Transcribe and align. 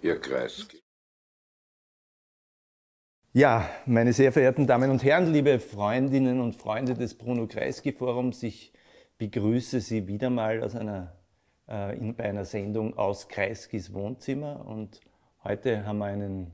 Herr 0.00 0.18
Kreisky. 0.18 0.82
Ja, 3.34 3.66
meine 3.86 4.12
sehr 4.12 4.30
verehrten 4.30 4.66
Damen 4.66 4.90
und 4.90 5.02
Herren, 5.02 5.32
liebe 5.32 5.58
Freundinnen 5.58 6.40
und 6.40 6.54
Freunde 6.54 6.92
des 6.92 7.16
Bruno 7.16 7.46
Kreisky 7.46 7.92
Forums, 7.92 8.42
ich 8.42 8.74
begrüße 9.16 9.80
Sie 9.80 10.06
wieder 10.06 10.28
mal 10.28 10.62
aus 10.62 10.74
einer, 10.74 11.16
äh, 11.66 11.96
in, 11.96 12.14
bei 12.14 12.24
einer 12.24 12.44
Sendung 12.44 12.98
aus 12.98 13.28
Kreiskys 13.28 13.94
Wohnzimmer 13.94 14.66
und 14.66 15.00
heute 15.44 15.86
haben 15.86 15.98
wir 15.98 16.06
einen 16.06 16.52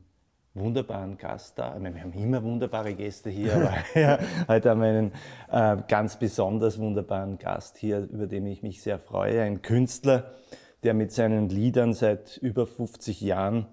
wunderbaren 0.59 1.16
Gast 1.16 1.59
da. 1.59 1.75
Ich 1.75 1.82
meine, 1.82 1.95
wir 1.95 2.02
haben 2.02 2.12
immer 2.12 2.43
wunderbare 2.43 2.95
Gäste 2.95 3.30
hier, 3.30 3.54
aber 3.54 3.75
ja, 4.00 4.18
heute 4.48 4.70
haben 4.70 4.80
wir 4.80 4.88
einen 4.88 5.12
äh, 5.50 5.82
ganz 5.88 6.18
besonders 6.18 6.79
wunderbaren 6.79 7.39
Gast 7.39 7.79
hier, 7.79 8.08
über 8.11 8.26
den 8.26 8.46
ich 8.46 8.63
mich 8.63 8.82
sehr 8.82 8.99
freue. 8.99 9.43
Ein 9.43 9.63
Künstler, 9.63 10.35
der 10.82 10.94
mit 10.94 11.13
seinen 11.13 11.49
Liedern 11.49 11.93
seit 11.93 12.36
über 12.39 12.66
50 12.66 13.21
Jahren 13.21 13.66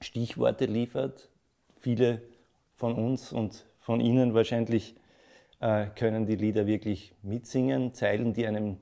Stichworte 0.00 0.66
liefert, 0.66 1.30
viele 1.78 2.22
von 2.74 2.94
uns 2.94 3.32
und 3.32 3.64
von 3.78 4.00
Ihnen 4.00 4.34
wahrscheinlich 4.34 4.96
äh, 5.60 5.86
können 5.86 6.26
die 6.26 6.36
Lieder 6.36 6.66
wirklich 6.66 7.14
mitsingen, 7.22 7.94
Zeilen, 7.94 8.32
die 8.34 8.46
einem 8.46 8.78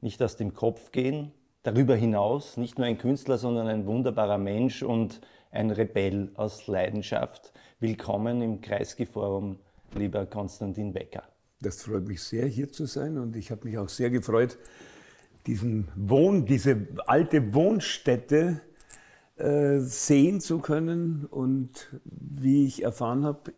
nicht 0.00 0.22
aus 0.22 0.36
dem 0.36 0.54
Kopf 0.54 0.92
gehen. 0.92 1.32
Darüber 1.62 1.96
hinaus 1.96 2.56
nicht 2.56 2.78
nur 2.78 2.86
ein 2.86 2.98
Künstler, 2.98 3.38
sondern 3.38 3.66
ein 3.66 3.86
wunderbarer 3.86 4.38
Mensch 4.38 4.82
und 4.82 5.20
ein 5.56 5.70
Rebell 5.70 6.30
aus 6.34 6.66
Leidenschaft. 6.66 7.52
Willkommen 7.80 8.42
im 8.42 8.60
Kreisky-Forum, 8.60 9.58
lieber 9.94 10.26
Konstantin 10.26 10.92
Becker. 10.92 11.22
Das 11.62 11.82
freut 11.82 12.06
mich 12.06 12.22
sehr, 12.22 12.46
hier 12.46 12.70
zu 12.70 12.84
sein 12.84 13.16
und 13.16 13.34
ich 13.36 13.50
habe 13.50 13.66
mich 13.66 13.78
auch 13.78 13.88
sehr 13.88 14.10
gefreut, 14.10 14.58
diesen 15.46 15.88
Wohn, 15.96 16.44
diese 16.44 16.86
alte 17.06 17.54
Wohnstätte 17.54 18.60
äh, 19.38 19.78
sehen 19.78 20.42
zu 20.42 20.58
können. 20.58 21.26
Und 21.30 21.88
wie 22.04 22.66
ich 22.66 22.82
erfahren 22.82 23.24
habe, 23.24 23.54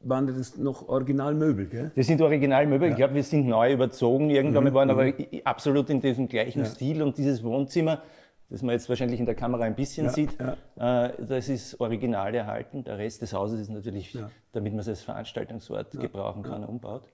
waren 0.00 0.26
das 0.26 0.58
noch 0.58 0.86
Originalmöbel, 0.86 1.66
gell? 1.66 1.92
Das 1.96 2.06
sind 2.06 2.20
Originalmöbel. 2.20 2.88
Ja. 2.88 2.92
Ich 2.92 2.98
glaube, 2.98 3.14
wir 3.14 3.24
sind 3.24 3.48
neu 3.48 3.72
überzogen 3.72 4.28
irgendwann 4.28 4.64
mhm. 4.64 4.74
waren, 4.74 4.90
aber 4.90 5.06
mhm. 5.06 5.14
absolut 5.44 5.88
in 5.88 6.02
diesem 6.02 6.28
gleichen 6.28 6.60
ja. 6.60 6.66
Stil. 6.66 7.02
Und 7.02 7.16
dieses 7.16 7.42
Wohnzimmer, 7.42 8.02
das 8.50 8.62
man 8.62 8.72
jetzt 8.72 8.88
wahrscheinlich 8.88 9.20
in 9.20 9.26
der 9.26 9.34
Kamera 9.34 9.64
ein 9.64 9.74
bisschen 9.74 10.06
ja, 10.06 10.12
sieht, 10.12 10.38
äh, 10.40 10.54
das 10.76 11.48
ist 11.48 11.80
original 11.80 12.34
erhalten. 12.34 12.82
Der 12.84 12.98
Rest 12.98 13.20
des 13.20 13.32
Hauses 13.32 13.60
ist 13.60 13.68
natürlich, 13.68 14.16
damit 14.52 14.72
man 14.72 14.80
es 14.80 14.88
als 14.88 15.02
Veranstaltungsort 15.02 15.92
gebrauchen 15.92 16.42
kann, 16.42 16.64
umbaut. 16.64 17.08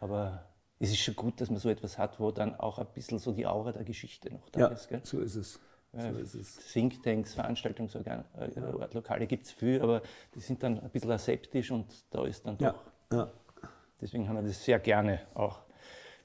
Aber 0.00 0.44
es 0.80 0.90
ist 0.90 0.98
schon 0.98 1.16
gut, 1.16 1.40
dass 1.40 1.50
man 1.50 1.58
so 1.58 1.68
etwas 1.68 1.98
hat, 1.98 2.18
wo 2.20 2.30
dann 2.30 2.54
auch 2.54 2.78
ein 2.78 2.86
bisschen 2.94 3.18
so 3.18 3.32
die 3.32 3.46
Aura 3.46 3.72
der 3.72 3.84
Geschichte 3.84 4.32
noch 4.32 4.48
da 4.50 4.66
ist. 4.68 4.88
Gell? 4.88 5.00
so 5.04 5.20
ist 5.20 5.36
es. 5.36 5.60
So 5.92 6.18
ist 6.18 6.34
es. 6.34 6.56
Thinktanks, 6.72 7.34
Veranstaltungsorgane, 7.34 8.24
äh, 8.38 8.94
Lokale 8.94 9.26
gibt 9.26 9.46
es 9.46 9.52
viel, 9.52 9.80
aber 9.80 10.02
die 10.34 10.40
sind 10.40 10.62
dann 10.62 10.78
ein 10.80 10.90
bisschen 10.90 11.10
aseptisch 11.10 11.70
und 11.70 11.86
da 12.10 12.26
ist 12.26 12.46
dann 12.46 12.58
doch. 12.58 12.84
Ja, 13.10 13.16
ja. 13.16 13.32
Deswegen 14.00 14.28
haben 14.28 14.36
wir 14.36 14.42
das 14.42 14.62
sehr 14.64 14.78
gerne 14.78 15.20
auch. 15.34 15.60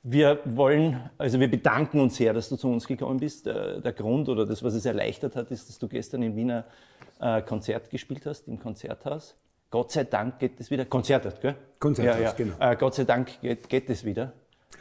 Wir 0.05 0.39
wollen, 0.43 1.09
also 1.17 1.39
wir 1.39 1.49
bedanken 1.49 2.01
uns 2.01 2.17
sehr, 2.17 2.33
dass 2.33 2.49
du 2.49 2.57
zu 2.57 2.67
uns 2.67 2.85
gekommen 2.87 3.19
bist. 3.19 3.47
Äh, 3.47 3.81
der 3.81 3.93
Grund 3.93 4.27
oder 4.27 4.45
das, 4.45 4.61
was 4.61 4.73
es 4.73 4.85
erleichtert 4.85 5.37
hat, 5.37 5.49
ist, 5.49 5.69
dass 5.69 5.79
du 5.79 5.87
gestern 5.87 6.21
in 6.23 6.35
Wiener 6.35 6.65
äh, 7.21 7.41
Konzert 7.41 7.89
gespielt 7.89 8.25
hast, 8.25 8.47
im 8.49 8.59
Konzerthaus. 8.59 9.35
Gott 9.71 9.91
sei 9.91 10.03
Dank 10.03 10.39
geht 10.39 10.59
es 10.59 10.69
wieder. 10.69 10.85
Konzerthaus, 10.85 11.39
gell? 11.39 11.55
Konzerthaus, 11.79 12.19
ja, 12.19 12.25
ja. 12.25 12.31
genau. 12.33 12.75
Gott 12.75 12.95
sei 12.95 13.05
Dank 13.05 13.41
geht, 13.41 13.69
geht 13.69 13.89
es 13.89 14.03
wieder. 14.03 14.33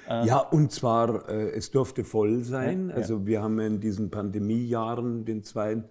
Äh, 0.08 0.26
ja, 0.26 0.38
und 0.38 0.72
zwar, 0.72 1.28
äh, 1.28 1.50
es 1.50 1.70
durfte 1.70 2.04
voll 2.04 2.42
sein. 2.42 2.88
Ja, 2.88 2.96
also 2.96 3.24
wir 3.24 3.42
haben 3.42 3.58
in 3.60 3.80
diesen 3.80 4.10
Pandemiejahren, 4.10 5.24
den 5.24 5.44
zwei, 5.44 5.82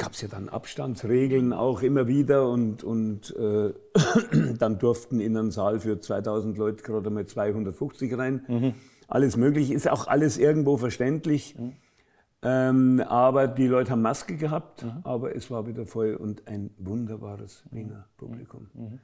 gab 0.00 0.14
es 0.14 0.22
ja 0.22 0.28
dann 0.28 0.48
Abstandsregeln 0.48 1.52
auch 1.52 1.82
immer 1.82 2.08
wieder 2.08 2.48
und, 2.48 2.82
und 2.82 3.36
äh, 3.36 3.74
dann 4.58 4.78
durften 4.78 5.20
in 5.20 5.36
einen 5.36 5.50
Saal 5.50 5.78
für 5.78 6.00
2000 6.00 6.56
Leute 6.56 6.82
gerade 6.82 7.10
mal 7.10 7.26
250 7.26 8.16
rein. 8.16 8.44
Mhm. 8.48 8.74
Alles 9.08 9.36
möglich, 9.36 9.70
ist 9.70 9.88
auch 9.88 10.06
alles 10.06 10.38
irgendwo 10.38 10.78
verständlich. 10.78 11.54
Mhm. 11.58 11.72
Ähm, 12.42 13.00
aber 13.06 13.46
die 13.46 13.66
Leute 13.66 13.90
haben 13.90 14.00
Maske 14.00 14.36
gehabt, 14.36 14.84
mhm. 14.84 15.00
aber 15.04 15.36
es 15.36 15.50
war 15.50 15.66
wieder 15.66 15.84
voll 15.84 16.14
und 16.14 16.48
ein 16.48 16.70
wunderbares 16.78 17.64
Wiener 17.70 18.08
Publikum. 18.16 18.68
Mhm. 18.72 19.00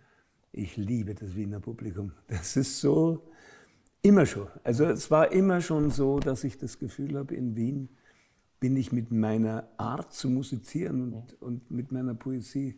Ich 0.52 0.78
liebe 0.78 1.14
das 1.14 1.36
Wiener 1.36 1.60
Publikum. 1.60 2.12
Das 2.28 2.56
ist 2.56 2.80
so, 2.80 3.22
Immer 4.06 4.24
schon. 4.24 4.46
Also 4.62 4.84
es 4.84 5.10
war 5.10 5.32
immer 5.32 5.60
schon 5.60 5.90
so, 5.90 6.20
dass 6.20 6.44
ich 6.44 6.58
das 6.58 6.78
Gefühl 6.78 7.18
habe, 7.18 7.34
in 7.34 7.56
Wien 7.56 7.88
bin 8.66 8.76
ich 8.76 8.90
mit 8.90 9.12
meiner 9.12 9.68
Art 9.76 10.12
zu 10.12 10.28
musizieren 10.28 11.12
und, 11.12 11.40
und 11.40 11.70
mit 11.70 11.92
meiner 11.92 12.14
Poesie 12.14 12.74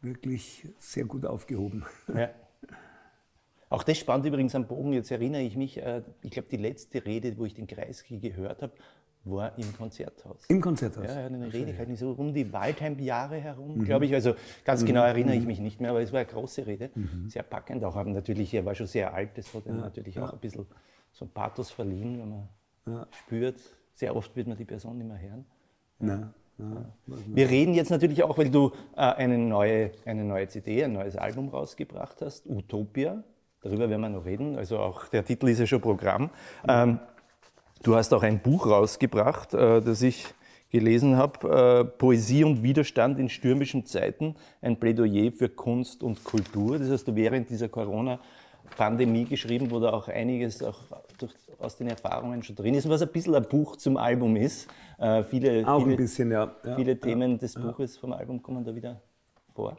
wirklich 0.00 0.68
sehr 0.80 1.04
gut 1.04 1.24
aufgehoben. 1.24 1.84
Ja. 2.12 2.30
Auch 3.70 3.84
das 3.84 3.98
spannt 3.98 4.26
übrigens 4.26 4.56
am 4.56 4.66
Bogen. 4.66 4.92
Jetzt 4.92 5.12
erinnere 5.12 5.42
ich 5.42 5.56
mich, 5.56 5.80
äh, 5.80 6.02
ich 6.22 6.32
glaube, 6.32 6.48
die 6.50 6.56
letzte 6.56 7.06
Rede, 7.06 7.38
wo 7.38 7.44
ich 7.44 7.54
den 7.54 7.68
Kreisky 7.68 8.18
gehört 8.18 8.62
habe, 8.62 8.72
war 9.22 9.56
im 9.56 9.76
Konzerthaus. 9.76 10.44
Im 10.48 10.60
Konzerthaus? 10.60 11.06
Ja, 11.06 11.12
er 11.12 11.24
hat 11.26 11.32
eine 11.32 11.52
Rede 11.52 11.70
gehalten, 11.70 11.94
so 11.94 12.10
um 12.10 12.34
die 12.34 12.52
Waldheim-Jahre 12.52 13.36
herum, 13.36 13.78
mhm. 13.78 13.84
glaube 13.84 14.06
ich. 14.06 14.14
Also 14.14 14.34
ganz 14.64 14.84
genau 14.84 15.02
mhm. 15.02 15.06
erinnere 15.06 15.36
ich 15.36 15.42
mhm. 15.42 15.46
mich 15.46 15.60
nicht 15.60 15.80
mehr, 15.80 15.90
aber 15.90 16.02
es 16.02 16.12
war 16.12 16.18
eine 16.18 16.28
große 16.28 16.66
Rede. 16.66 16.90
Mhm. 16.96 17.30
Sehr 17.30 17.44
packend 17.44 17.84
auch. 17.84 17.94
Aber 17.94 18.10
natürlich, 18.10 18.52
er 18.54 18.64
war 18.64 18.74
schon 18.74 18.88
sehr 18.88 19.14
alt, 19.14 19.38
das 19.38 19.54
hat 19.54 19.66
ihm 19.66 19.78
natürlich 19.78 20.16
ja. 20.16 20.24
auch 20.24 20.32
ein 20.32 20.40
bisschen 20.40 20.66
so 21.12 21.26
ein 21.26 21.30
Pathos 21.30 21.70
verliehen, 21.70 22.18
wenn 22.18 22.28
man 22.28 22.48
ja. 22.86 23.06
spürt. 23.12 23.60
Sehr 23.96 24.14
oft 24.14 24.34
wird 24.36 24.46
man 24.46 24.56
die 24.56 24.64
Person 24.64 24.98
nicht 24.98 25.08
mehr 25.08 25.20
hören. 25.20 25.44
Ja. 26.00 26.32
Ja, 26.58 26.86
Wir 27.26 27.50
reden 27.50 27.74
jetzt 27.74 27.90
natürlich 27.90 28.22
auch, 28.22 28.38
weil 28.38 28.48
du 28.48 28.72
äh, 28.96 29.00
eine, 29.00 29.36
neue, 29.36 29.90
eine 30.06 30.24
neue 30.24 30.48
CD, 30.48 30.84
ein 30.84 30.94
neues 30.94 31.14
Album 31.14 31.50
rausgebracht 31.50 32.22
hast, 32.22 32.46
Utopia. 32.46 33.22
Darüber 33.60 33.90
werden 33.90 34.00
wir 34.00 34.08
noch 34.08 34.24
reden. 34.24 34.56
Also 34.56 34.78
auch 34.78 35.08
der 35.08 35.22
Titel 35.22 35.48
ist 35.48 35.58
ja 35.58 35.66
schon 35.66 35.82
Programm. 35.82 36.30
Ähm, 36.66 36.98
Du 37.82 37.94
hast 37.94 38.12
auch 38.14 38.22
ein 38.22 38.40
Buch 38.40 38.66
rausgebracht, 38.66 39.54
äh, 39.54 39.80
das 39.80 40.02
ich 40.02 40.26
gelesen 40.70 41.16
habe, 41.16 41.48
äh, 41.48 41.84
Poesie 41.84 42.42
und 42.42 42.62
Widerstand 42.62 43.18
in 43.18 43.28
stürmischen 43.28 43.86
Zeiten, 43.86 44.34
ein 44.60 44.78
Plädoyer 44.80 45.30
für 45.30 45.48
Kunst 45.48 46.02
und 46.02 46.24
Kultur. 46.24 46.78
Das 46.78 46.90
hast 46.90 47.06
du 47.06 47.14
während 47.14 47.48
dieser 47.48 47.68
Corona-Pandemie 47.68 49.26
geschrieben, 49.26 49.70
wo 49.70 49.78
da 49.78 49.92
auch 49.92 50.08
einiges 50.08 50.62
auch 50.62 50.80
durch, 51.18 51.32
aus 51.58 51.76
den 51.76 51.88
Erfahrungen 51.88 52.42
schon 52.42 52.56
drin 52.56 52.74
ist, 52.74 52.88
was 52.88 53.02
ein 53.02 53.08
bisschen 53.08 53.34
ein 53.34 53.48
Buch 53.48 53.76
zum 53.76 53.96
Album 53.96 54.36
ist. 54.36 54.68
Äh, 54.98 55.22
viele, 55.24 55.66
auch 55.66 55.80
viele, 55.80 55.92
ein 55.92 55.96
bisschen, 55.96 56.30
ja. 56.30 56.54
ja 56.64 56.76
viele 56.76 56.98
Themen 56.98 57.32
ja, 57.32 57.38
des 57.38 57.54
Buches 57.54 57.96
vom 57.96 58.12
Album 58.12 58.42
kommen 58.42 58.64
da 58.64 58.74
wieder 58.74 59.00
vor. 59.54 59.76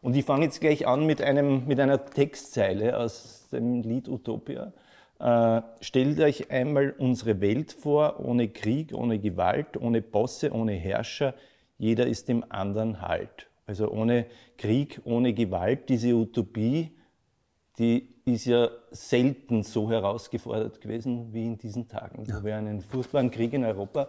Und 0.00 0.16
ich 0.16 0.24
fange 0.24 0.44
jetzt 0.44 0.60
gleich 0.60 0.86
an 0.86 1.06
mit, 1.06 1.22
einem, 1.22 1.66
mit 1.66 1.78
einer 1.78 2.04
Textzeile 2.04 2.98
aus 2.98 3.48
dem 3.52 3.82
Lied 3.82 4.08
Utopia. 4.08 4.72
Äh, 5.20 5.62
stellt 5.80 6.18
euch 6.18 6.50
einmal 6.50 6.90
unsere 6.98 7.40
Welt 7.40 7.72
vor, 7.72 8.18
ohne 8.18 8.48
Krieg, 8.48 8.92
ohne 8.92 9.20
Gewalt, 9.20 9.76
ohne 9.76 10.02
Bosse, 10.02 10.52
ohne 10.52 10.72
Herrscher. 10.72 11.34
Jeder 11.78 12.06
ist 12.06 12.28
dem 12.28 12.44
anderen 12.48 13.00
Halt. 13.00 13.48
Also 13.64 13.88
ohne 13.88 14.26
Krieg, 14.58 15.00
ohne 15.04 15.32
Gewalt. 15.32 15.88
Diese 15.88 16.14
Utopie, 16.14 16.90
die 17.78 18.11
ist 18.24 18.46
ja 18.46 18.68
selten 18.90 19.62
so 19.62 19.90
herausgefordert 19.90 20.80
gewesen 20.80 21.32
wie 21.32 21.44
in 21.44 21.58
diesen 21.58 21.88
Tagen, 21.88 22.26
wo 22.26 22.44
wir 22.44 22.56
einen 22.56 22.80
furchtbaren 22.80 23.30
Krieg 23.30 23.52
in 23.52 23.64
Europa 23.64 24.08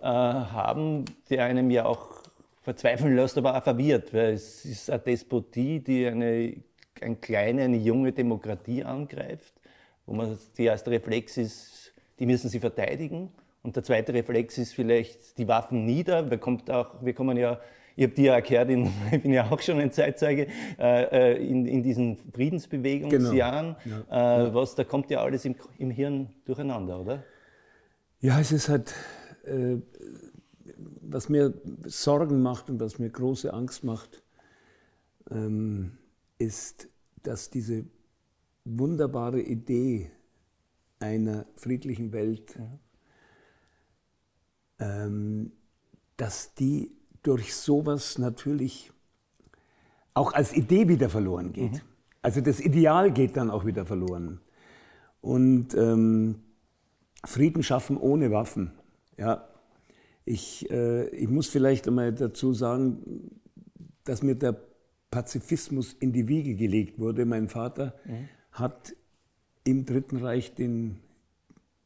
äh, 0.00 0.04
haben, 0.04 1.04
der 1.30 1.44
einem 1.44 1.70
ja 1.70 1.84
auch 1.86 2.22
verzweifeln 2.62 3.14
lässt, 3.14 3.38
aber 3.38 3.56
auch 3.56 3.62
verwirrt, 3.62 4.12
weil 4.12 4.34
es 4.34 4.64
ist 4.64 4.90
eine 4.90 4.98
Despotie, 4.98 5.80
die 5.80 6.06
eine, 6.06 6.56
eine 7.00 7.16
kleine, 7.16 7.62
eine 7.62 7.76
junge 7.76 8.12
Demokratie 8.12 8.82
angreift 8.82 9.56
wo 10.06 10.14
man 10.14 10.38
der 10.56 10.66
erste 10.66 10.90
Reflex 10.90 11.36
ist, 11.36 11.92
die 12.18 12.26
müssen 12.26 12.48
sie 12.48 12.60
verteidigen. 12.60 13.30
Und 13.62 13.74
der 13.74 13.82
zweite 13.82 14.14
Reflex 14.14 14.56
ist 14.58 14.72
vielleicht 14.72 15.36
die 15.38 15.48
Waffen 15.48 15.84
nieder. 15.84 16.30
Wir, 16.30 16.38
kommt 16.38 16.70
auch, 16.70 17.04
wir 17.04 17.12
kommen 17.12 17.36
ja, 17.36 17.58
ich 17.96 18.04
habe 18.04 18.14
dir 18.14 18.24
ja 18.26 18.34
erklärt, 18.34 18.70
in, 18.70 18.92
ich 19.10 19.22
bin 19.22 19.32
ja 19.32 19.50
auch 19.50 19.60
schon 19.60 19.80
ein 19.80 19.90
Zeitzeuge, 19.90 20.48
äh, 20.78 21.32
äh, 21.32 21.46
in, 21.46 21.66
in 21.66 21.82
diesen 21.82 22.18
Friedensbewegungsjahren. 22.32 23.76
Genau. 23.82 23.96
Ja. 24.10 24.46
Äh, 24.46 24.54
was, 24.54 24.74
da 24.74 24.84
kommt 24.84 25.10
ja 25.10 25.22
alles 25.22 25.44
im, 25.44 25.56
im 25.78 25.90
Hirn 25.90 26.28
durcheinander, 26.44 27.00
oder? 27.00 27.24
Ja, 28.20 28.38
es 28.38 28.52
ist 28.52 28.68
halt, 28.68 28.94
äh, 29.44 29.78
was 31.00 31.28
mir 31.28 31.54
Sorgen 31.84 32.42
macht 32.42 32.68
und 32.68 32.80
was 32.80 32.98
mir 32.98 33.08
große 33.08 33.52
Angst 33.52 33.82
macht, 33.82 34.22
ähm, 35.30 35.98
ist, 36.38 36.88
dass 37.22 37.50
diese 37.50 37.86
wunderbare 38.64 39.40
Idee 39.40 40.10
einer 40.98 41.46
friedlichen 41.54 42.12
Welt, 42.12 42.58
ja. 42.58 42.78
ähm, 45.06 45.52
dass 46.16 46.54
die 46.54 46.95
durch 47.26 47.54
sowas 47.54 48.18
natürlich 48.18 48.92
auch 50.14 50.32
als 50.32 50.54
Idee 50.54 50.88
wieder 50.88 51.08
verloren 51.08 51.52
geht. 51.52 51.72
Mhm. 51.72 51.80
also 52.22 52.40
das 52.40 52.60
Ideal 52.60 53.12
geht 53.12 53.36
dann 53.36 53.50
auch 53.50 53.66
wieder 53.66 53.84
verloren. 53.84 54.40
Und 55.20 55.74
ähm, 55.74 56.36
Frieden 57.24 57.62
schaffen 57.62 57.96
ohne 57.96 58.30
Waffen. 58.30 58.72
Ja, 59.18 59.48
ich, 60.24 60.70
äh, 60.70 61.08
ich 61.08 61.28
muss 61.28 61.48
vielleicht 61.48 61.88
einmal 61.88 62.12
dazu 62.12 62.52
sagen, 62.52 63.40
dass 64.04 64.22
mir 64.22 64.34
der 64.34 64.56
Pazifismus 65.10 65.92
in 65.94 66.12
die 66.12 66.28
Wiege 66.28 66.54
gelegt 66.54 66.98
wurde. 66.98 67.24
Mein 67.24 67.48
Vater 67.48 67.94
mhm. 68.04 68.28
hat 68.52 68.94
im 69.64 69.84
Dritten 69.84 70.18
Reich 70.18 70.54
den 70.54 70.98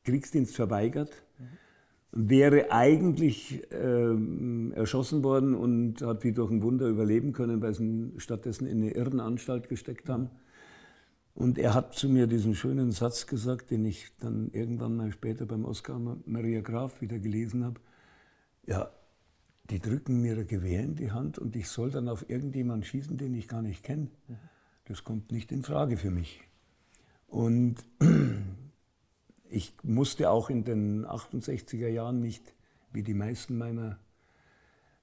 Kriegsdienst 0.05 0.55
verweigert. 0.55 1.11
Wäre 2.13 2.73
eigentlich 2.73 3.63
ähm, 3.71 4.73
erschossen 4.75 5.23
worden 5.23 5.55
und 5.55 6.03
hat 6.03 6.25
wie 6.25 6.33
durch 6.33 6.51
ein 6.51 6.63
Wunder 6.63 6.89
überleben 6.89 7.33
können, 7.33 7.63
weil 7.63 7.75
sie 7.75 7.85
ihn 7.85 8.13
stattdessen 8.19 8.67
in 8.67 8.79
eine 8.79 8.93
Irrenanstalt 8.93 9.69
gesteckt 9.69 10.09
haben. 10.09 10.31
Und 11.35 11.57
er 11.59 11.75
hat 11.75 11.95
zu 11.95 12.09
mir 12.09 12.27
diesen 12.27 12.55
schönen 12.55 12.91
Satz 12.91 13.27
gesagt, 13.27 13.71
den 13.71 13.85
ich 13.85 14.13
dann 14.19 14.51
irgendwann 14.53 14.97
mal 14.97 15.13
später 15.13 15.47
beim 15.47 15.65
Oskar 15.65 16.01
Maria 16.27 16.61
Graf 16.61 17.01
wieder 17.01 17.19
gelesen 17.19 17.65
habe. 17.65 17.81
Ja, 18.67 18.91
die 19.71 19.79
drücken 19.79 20.21
mir 20.21 20.37
ein 20.37 20.47
Gewehr 20.47 20.83
in 20.83 20.97
die 20.97 21.13
Hand 21.13 21.39
und 21.39 21.55
ich 21.55 21.69
soll 21.69 21.91
dann 21.91 22.09
auf 22.09 22.29
irgendjemanden 22.29 22.85
schießen, 22.85 23.17
den 23.17 23.35
ich 23.35 23.47
gar 23.47 23.63
nicht 23.63 23.85
kenne. 23.85 24.09
Das 24.85 25.05
kommt 25.05 25.31
nicht 25.31 25.53
in 25.53 25.63
Frage 25.63 25.97
für 25.97 26.11
mich. 26.11 26.43
Und 27.29 27.77
ich 29.51 29.75
musste 29.83 30.31
auch 30.31 30.51
in 30.51 30.65
den 30.65 31.07
68er 31.07 31.89
Jahren 31.89 32.21
nicht, 32.21 32.55
wie 32.93 33.03
die 33.03 33.15
meisten 33.15 33.59
meiner, 33.59 33.99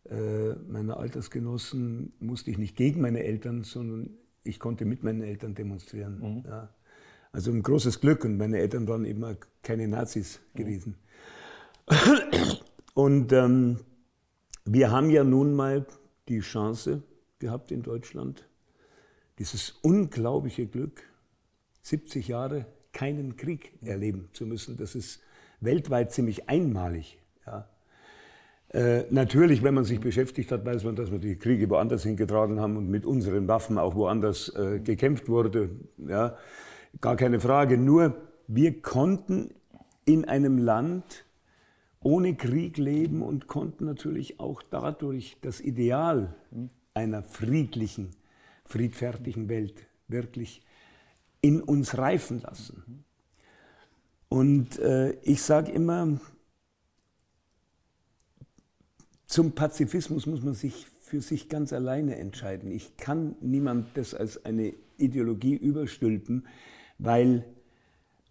äh, 0.09 0.53
meiner 0.69 0.97
Altersgenossen, 0.97 2.13
musste 2.19 2.51
ich 2.51 2.57
nicht 2.57 2.75
gegen 2.75 3.01
meine 3.01 3.23
Eltern, 3.23 3.63
sondern 3.63 4.09
ich 4.43 4.59
konnte 4.59 4.85
mit 4.85 5.03
meinen 5.03 5.21
Eltern 5.21 5.53
demonstrieren. 5.53 6.19
Mhm. 6.19 6.43
Ja. 6.45 6.69
Also 7.31 7.51
ein 7.51 7.61
großes 7.61 7.99
Glück 7.99 8.23
und 8.23 8.37
meine 8.37 8.57
Eltern 8.57 8.87
waren 8.87 9.05
eben 9.05 9.37
keine 9.61 9.87
Nazis 9.87 10.39
mhm. 10.53 10.57
gewesen. 10.57 10.95
Und 12.93 13.31
ähm, 13.31 13.77
wir 14.65 14.91
haben 14.91 15.09
ja 15.09 15.23
nun 15.23 15.53
mal 15.53 15.85
die 16.27 16.39
Chance 16.39 17.03
gehabt 17.39 17.71
in 17.71 17.83
Deutschland, 17.83 18.47
dieses 19.39 19.71
unglaubliche 19.81 20.65
Glück, 20.65 21.03
70 21.83 22.27
Jahre 22.27 22.65
keinen 22.97 23.37
Krieg 23.37 23.73
erleben 23.83 24.27
zu 24.33 24.47
müssen. 24.47 24.75
Das 24.75 24.95
ist 24.95 25.21
weltweit 25.61 26.11
ziemlich 26.11 26.49
einmalig. 26.49 27.19
Ja. 27.45 27.69
Äh, 28.69 29.03
natürlich, 29.11 29.61
wenn 29.61 29.75
man 29.75 29.83
sich 29.83 29.99
beschäftigt 29.99 30.51
hat, 30.51 30.65
weiß 30.65 30.83
man, 30.83 30.95
dass 30.95 31.11
wir 31.11 31.19
die 31.19 31.35
Kriege 31.35 31.69
woanders 31.69 32.01
hingetragen 32.01 32.59
haben 32.59 32.75
und 32.75 32.89
mit 32.89 33.05
unseren 33.05 33.47
Waffen 33.47 33.77
auch 33.77 33.93
woanders 33.93 34.49
äh, 34.55 34.79
gekämpft 34.79 35.29
wurde. 35.29 35.69
Ja. 36.07 36.37
Gar 36.99 37.17
keine 37.17 37.39
Frage. 37.39 37.77
Nur 37.77 38.15
wir 38.47 38.81
konnten 38.81 39.53
in 40.05 40.25
einem 40.25 40.57
Land 40.57 41.25
ohne 42.01 42.33
Krieg 42.33 42.77
leben 42.77 43.21
und 43.21 43.45
konnten 43.45 43.85
natürlich 43.85 44.39
auch 44.39 44.63
dadurch 44.63 45.37
das 45.41 45.61
Ideal 45.61 46.33
einer 46.95 47.21
friedlichen, 47.21 48.09
friedfertigen 48.65 49.49
Welt 49.49 49.85
wirklich 50.07 50.63
in 51.41 51.61
uns 51.61 51.97
reifen 51.97 52.41
lassen. 52.41 53.05
Und 54.29 54.79
äh, 54.79 55.11
ich 55.21 55.41
sage 55.41 55.71
immer, 55.71 56.19
zum 59.25 59.53
Pazifismus 59.53 60.25
muss 60.25 60.41
man 60.41 60.53
sich 60.53 60.87
für 61.01 61.21
sich 61.21 61.47
ganz 61.47 61.71
alleine 61.71 62.17
entscheiden. 62.17 62.71
Ich 62.71 62.97
kann 62.97 63.35
niemand 63.39 63.95
das 63.97 64.13
als 64.13 64.43
eine 64.45 64.73
Ideologie 64.97 65.55
überstülpen, 65.55 66.45
weil 66.97 67.45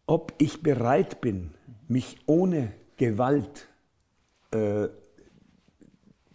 ob 0.06 0.34
ich 0.38 0.62
bereit 0.62 1.20
bin, 1.20 1.50
mich 1.88 2.18
ohne 2.26 2.72
Gewalt 2.96 3.68
äh, 4.50 4.88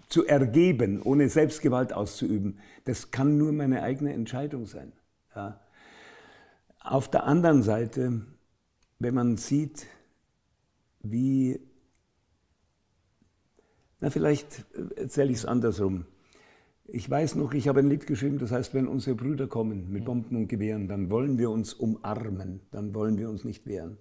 zu 0.10 0.26
ergeben, 0.26 1.02
ohne 1.02 1.30
Selbstgewalt 1.30 1.94
auszuüben, 1.94 2.60
das 2.86 3.12
kann 3.12 3.38
nur 3.38 3.52
meine 3.54 3.84
eigene 3.84 4.14
Entscheidung 4.14 4.66
sein. 4.66 4.92
Ja. 5.36 5.60
Auf 6.84 7.10
der 7.10 7.26
anderen 7.26 7.62
Seite, 7.62 8.22
wenn 8.98 9.14
man 9.14 9.38
sieht, 9.38 9.86
wie, 11.04 11.60
na 14.00 14.10
vielleicht 14.10 14.66
erzähle 14.96 15.32
ich 15.32 15.38
es 15.38 15.46
andersrum. 15.46 16.06
Ich 16.86 17.10
weiß 17.10 17.36
noch, 17.36 17.54
ich 17.54 17.68
habe 17.68 17.80
ein 17.80 17.90
Lied 17.90 18.08
geschrieben, 18.08 18.40
das 18.40 18.52
heißt, 18.52 18.74
wenn 18.74 18.88
unsere 18.88 19.16
Brüder 19.16 19.48
kommen 19.48 19.92
mit 19.92 20.06
Bomben 20.06 20.36
und 20.36 20.48
Gewehren, 20.48 20.88
dann 20.88 21.12
wollen 21.12 21.38
wir 21.38 21.52
uns 21.52 21.74
umarmen, 21.74 22.62
dann 22.72 22.94
wollen 22.96 23.18
wir 23.18 23.30
uns 23.30 23.44
nicht 23.46 23.66
wehren. 23.68 23.98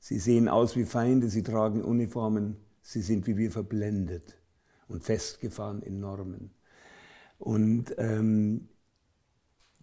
Sie 0.00 0.18
sehen 0.18 0.48
aus 0.48 0.76
wie 0.76 0.84
Feinde, 0.84 1.28
sie 1.28 1.42
tragen 1.42 1.82
Uniformen, 1.82 2.56
sie 2.80 3.02
sind 3.02 3.26
wie 3.26 3.36
wir 3.36 3.50
verblendet 3.50 4.38
und 4.88 5.04
festgefahren 5.04 5.82
in 5.82 6.00
Normen. 6.00 6.50
Und 7.38 7.94
ähm, 7.98 8.68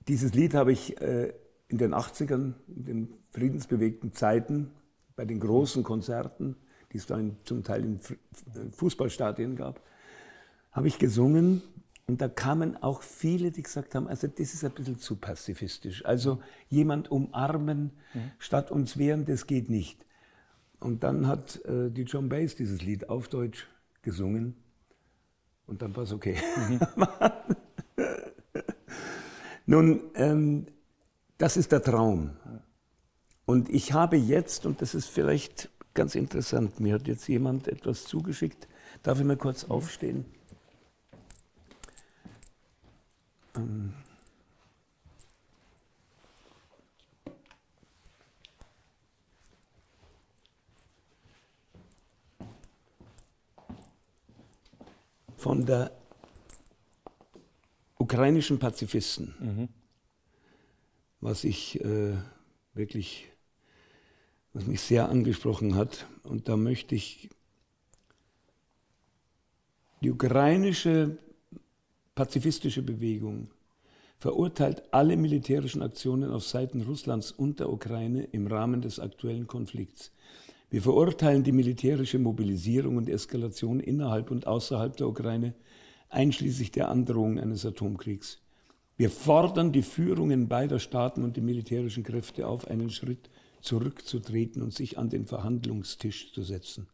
dieses 0.07 0.33
Lied 0.33 0.56
habe 0.56 0.71
ich 0.71 1.00
äh, 1.00 1.33
in 1.75 1.80
den 1.80 1.94
80ern, 1.94 2.54
in 2.74 2.86
den 2.86 3.13
friedensbewegten 3.31 4.13
Zeiten, 4.13 4.72
bei 5.18 5.25
den 5.25 5.42
großen 5.42 5.83
Konzerten, 5.83 6.56
die 6.94 6.98
es 6.98 7.06
dann 7.06 7.36
zum 7.44 7.66
Teil 7.66 7.83
in 7.83 8.00
Fußballstadien 8.72 9.57
gab, 9.57 9.81
habe 10.72 10.88
ich 10.88 11.00
gesungen 11.00 11.62
und 12.07 12.22
da 12.22 12.30
kamen 12.30 12.81
auch 12.81 13.01
viele, 13.01 13.51
die 13.51 13.62
gesagt 13.62 13.94
haben, 13.94 14.07
also 14.07 14.25
das 14.27 14.54
ist 14.54 14.63
ein 14.63 14.72
bisschen 14.72 15.00
zu 15.00 15.18
pazifistisch. 15.18 16.06
Also 16.06 16.39
jemand 16.69 17.12
umarmen 17.12 17.92
mhm. 18.13 18.31
statt 18.39 18.71
uns 18.71 18.98
wehren, 18.98 19.25
das 19.25 19.45
geht 19.45 19.69
nicht. 19.69 20.06
Und 20.80 21.04
dann 21.04 21.28
hat 21.28 21.60
äh, 21.66 21.92
die 21.92 22.04
John 22.04 22.30
Bass 22.30 22.56
dieses 22.56 22.81
Lied 22.81 23.10
auf 23.10 23.28
Deutsch 23.28 23.68
gesungen 24.01 24.56
und 25.66 25.81
dann 25.81 25.94
war 25.94 26.04
es 26.04 26.13
okay. 26.13 26.38
Mhm. 26.69 26.80
Nun, 29.66 30.01
ähm, 30.13 30.68
das 31.38 31.58
ist 31.58 31.72
der 31.72 31.82
Traum. 31.82 32.32
Und 33.46 33.70
ich 33.70 33.94
habe 33.94 34.18
jetzt, 34.18 34.66
und 34.66 34.82
das 34.82 34.96
ist 34.96 35.08
vielleicht 35.08 35.70
ganz 35.94 36.16
interessant, 36.16 36.80
mir 36.80 36.96
hat 36.96 37.08
jetzt 37.08 37.28
jemand 37.28 37.68
etwas 37.68 38.06
zugeschickt. 38.06 38.68
Darf 39.04 39.20
ich 39.20 39.26
mal 39.26 39.38
kurz 39.38 39.66
aufstehen? 39.66 40.26
Ähm 43.56 43.94
von 55.38 55.64
der 55.64 55.92
ukrainischen 58.00 58.57
Pazifisten. 58.57 59.36
Mhm 59.40 59.84
was 61.26 61.44
ich 61.44 61.84
äh, 61.84 62.14
wirklich, 62.76 63.26
was 64.54 64.68
mich 64.68 64.80
sehr 64.82 65.10
angesprochen 65.10 65.74
hat. 65.74 66.06
Und 66.22 66.48
da 66.48 66.56
möchte 66.56 66.94
ich 66.94 67.30
die 70.04 70.12
ukrainische 70.12 71.18
pazifistische 72.14 72.84
Bewegung 72.84 73.50
verurteilt 74.20 74.84
alle 74.92 75.18
militärischen 75.18 75.82
Aktionen 75.82 76.30
auf 76.30 76.44
Seiten 76.44 76.82
Russlands 76.84 77.32
und 77.32 77.60
der 77.60 77.72
Ukraine 77.72 78.26
im 78.26 78.46
Rahmen 78.46 78.82
des 78.82 79.00
aktuellen 79.00 79.48
Konflikts. 79.48 80.12
Wir 80.70 80.84
verurteilen 80.84 81.44
die 81.44 81.52
militärische 81.52 82.20
Mobilisierung 82.20 82.98
und 82.98 83.10
Eskalation 83.10 83.80
innerhalb 83.80 84.30
und 84.30 84.46
außerhalb 84.46 84.96
der 84.96 85.08
Ukraine, 85.08 85.56
einschließlich 86.10 86.72
der 86.72 86.90
Androhung 86.90 87.40
eines 87.40 87.66
Atomkriegs. 87.66 88.44
Wir 88.97 89.09
fordern 89.09 89.73
die 89.73 89.81
Führungen 89.81 90.47
beider 90.47 90.80
Staaten 90.80 91.23
und 91.23 91.35
die 91.35 91.42
militärischen 91.42 92.04
Kräfte 92.04 92.47
auf, 92.47 92.68
einen 92.68 92.90
Schritt 92.90 93.30
zurückzutreten 93.59 94.61
und 94.61 94.73
sich 94.73 94.97
an 94.97 95.09
den 95.09 95.25
Verhandlungstisch 95.25 96.31
zu 96.31 96.44
setzen. 96.44 96.87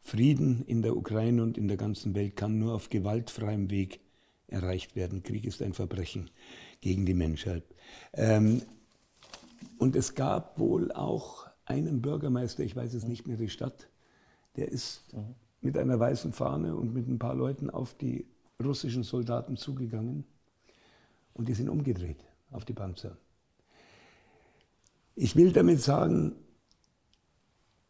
Frieden 0.00 0.64
in 0.66 0.82
der 0.82 0.96
Ukraine 0.96 1.42
und 1.42 1.56
in 1.56 1.68
der 1.68 1.76
ganzen 1.76 2.14
Welt 2.14 2.34
kann 2.34 2.58
nur 2.58 2.74
auf 2.74 2.88
gewaltfreiem 2.88 3.70
Weg 3.70 4.00
erreicht 4.48 4.96
werden. 4.96 5.22
Krieg 5.22 5.44
ist 5.44 5.62
ein 5.62 5.74
Verbrechen 5.74 6.30
gegen 6.80 7.06
die 7.06 7.14
Menschheit. 7.14 7.64
Ähm, 8.14 8.62
und 9.78 9.94
es 9.94 10.14
gab 10.14 10.58
wohl 10.58 10.90
auch 10.90 11.46
einen 11.64 12.00
Bürgermeister, 12.00 12.64
ich 12.64 12.74
weiß 12.74 12.94
es 12.94 13.06
nicht 13.06 13.28
mehr 13.28 13.36
die 13.36 13.50
Stadt, 13.50 13.88
der 14.56 14.68
ist 14.68 15.14
mit 15.60 15.76
einer 15.76 16.00
weißen 16.00 16.32
Fahne 16.32 16.74
und 16.74 16.92
mit 16.92 17.06
ein 17.06 17.18
paar 17.18 17.34
Leuten 17.34 17.70
auf 17.70 17.94
die 17.94 18.26
russischen 18.60 19.04
Soldaten 19.04 19.56
zugegangen 19.56 20.24
und 21.38 21.48
die 21.48 21.54
sind 21.54 21.70
umgedreht 21.70 22.22
auf 22.50 22.66
die 22.66 22.74
Panzer. 22.74 23.16
Ich 25.14 25.36
will 25.36 25.52
damit 25.52 25.80
sagen, 25.80 26.34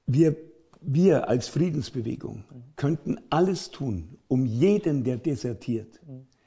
wir, 0.07 0.37
wir 0.81 1.29
als 1.29 1.49
Friedensbewegung 1.49 2.45
könnten 2.77 3.19
alles 3.31 3.71
tun, 3.71 4.19
um 4.29 4.47
jeden, 4.47 5.03
der 5.03 5.17
desertiert, 5.17 5.99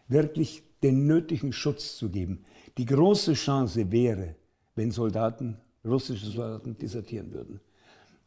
wirklich 0.07 0.63
den 0.81 1.05
nötigen 1.05 1.51
Schutz 1.53 1.97
zu 1.97 2.09
geben. 2.09 2.43
Die 2.77 2.85
große 2.85 3.33
Chance 3.33 3.91
wäre, 3.91 4.35
wenn 4.75 4.91
Soldaten, 4.91 5.57
russische 5.83 6.27
Soldaten 6.27 6.77
desertieren 6.77 7.33
würden. 7.33 7.59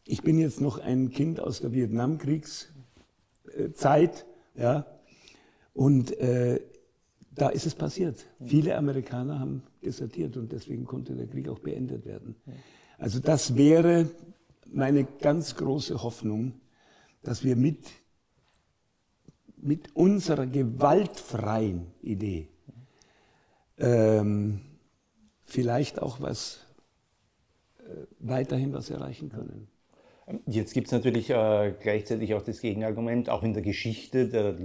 Ich 0.07 0.21
bin 0.23 0.37
jetzt 0.39 0.61
noch 0.61 0.79
ein 0.79 1.09
Kind 1.11 1.41
aus 1.41 1.61
der 1.61 1.73
Vietnamkriegszeit, 1.73 4.27
ja, 4.57 4.87
und 5.73 6.17
äh, 6.19 6.61
da 7.35 7.49
ist 7.49 7.67
es 7.67 7.75
passiert. 7.75 8.27
Viele 8.45 8.77
Amerikaner 8.77 9.41
haben 9.41 9.63
desertiert 9.85 10.37
und 10.37 10.53
deswegen 10.53 10.85
konnte 10.85 11.15
der 11.15 11.27
Krieg 11.27 11.49
auch 11.49 11.59
beendet 11.59 12.05
werden. 12.07 12.37
Also 12.99 13.21
das 13.21 13.57
wäre 13.57 14.09
meine 14.71 15.05
ganz 15.05 15.57
große 15.57 16.03
Hoffnung, 16.03 16.55
dass 17.23 17.45
wir 17.45 17.57
mit, 17.57 17.87
mit 19.57 19.95
unserer 19.97 20.47
gewaltfreien 20.47 21.87
Idee 22.03 22.49
ähm, 23.79 24.61
vielleicht 25.45 26.01
auch 26.01 26.21
was 26.21 26.61
äh, 27.79 28.07
weiterhin 28.21 28.73
was 28.73 28.91
erreichen 28.91 29.31
können. 29.31 29.69
Jetzt 30.47 30.73
gibt 30.73 30.87
es 30.87 30.93
natürlich 30.93 31.29
äh, 31.31 31.75
gleichzeitig 31.81 32.35
auch 32.35 32.43
das 32.43 32.61
Gegenargument, 32.61 33.29
auch 33.29 33.43
in 33.43 33.53
der 33.53 33.63
Geschichte 33.63 34.29
der 34.29 34.57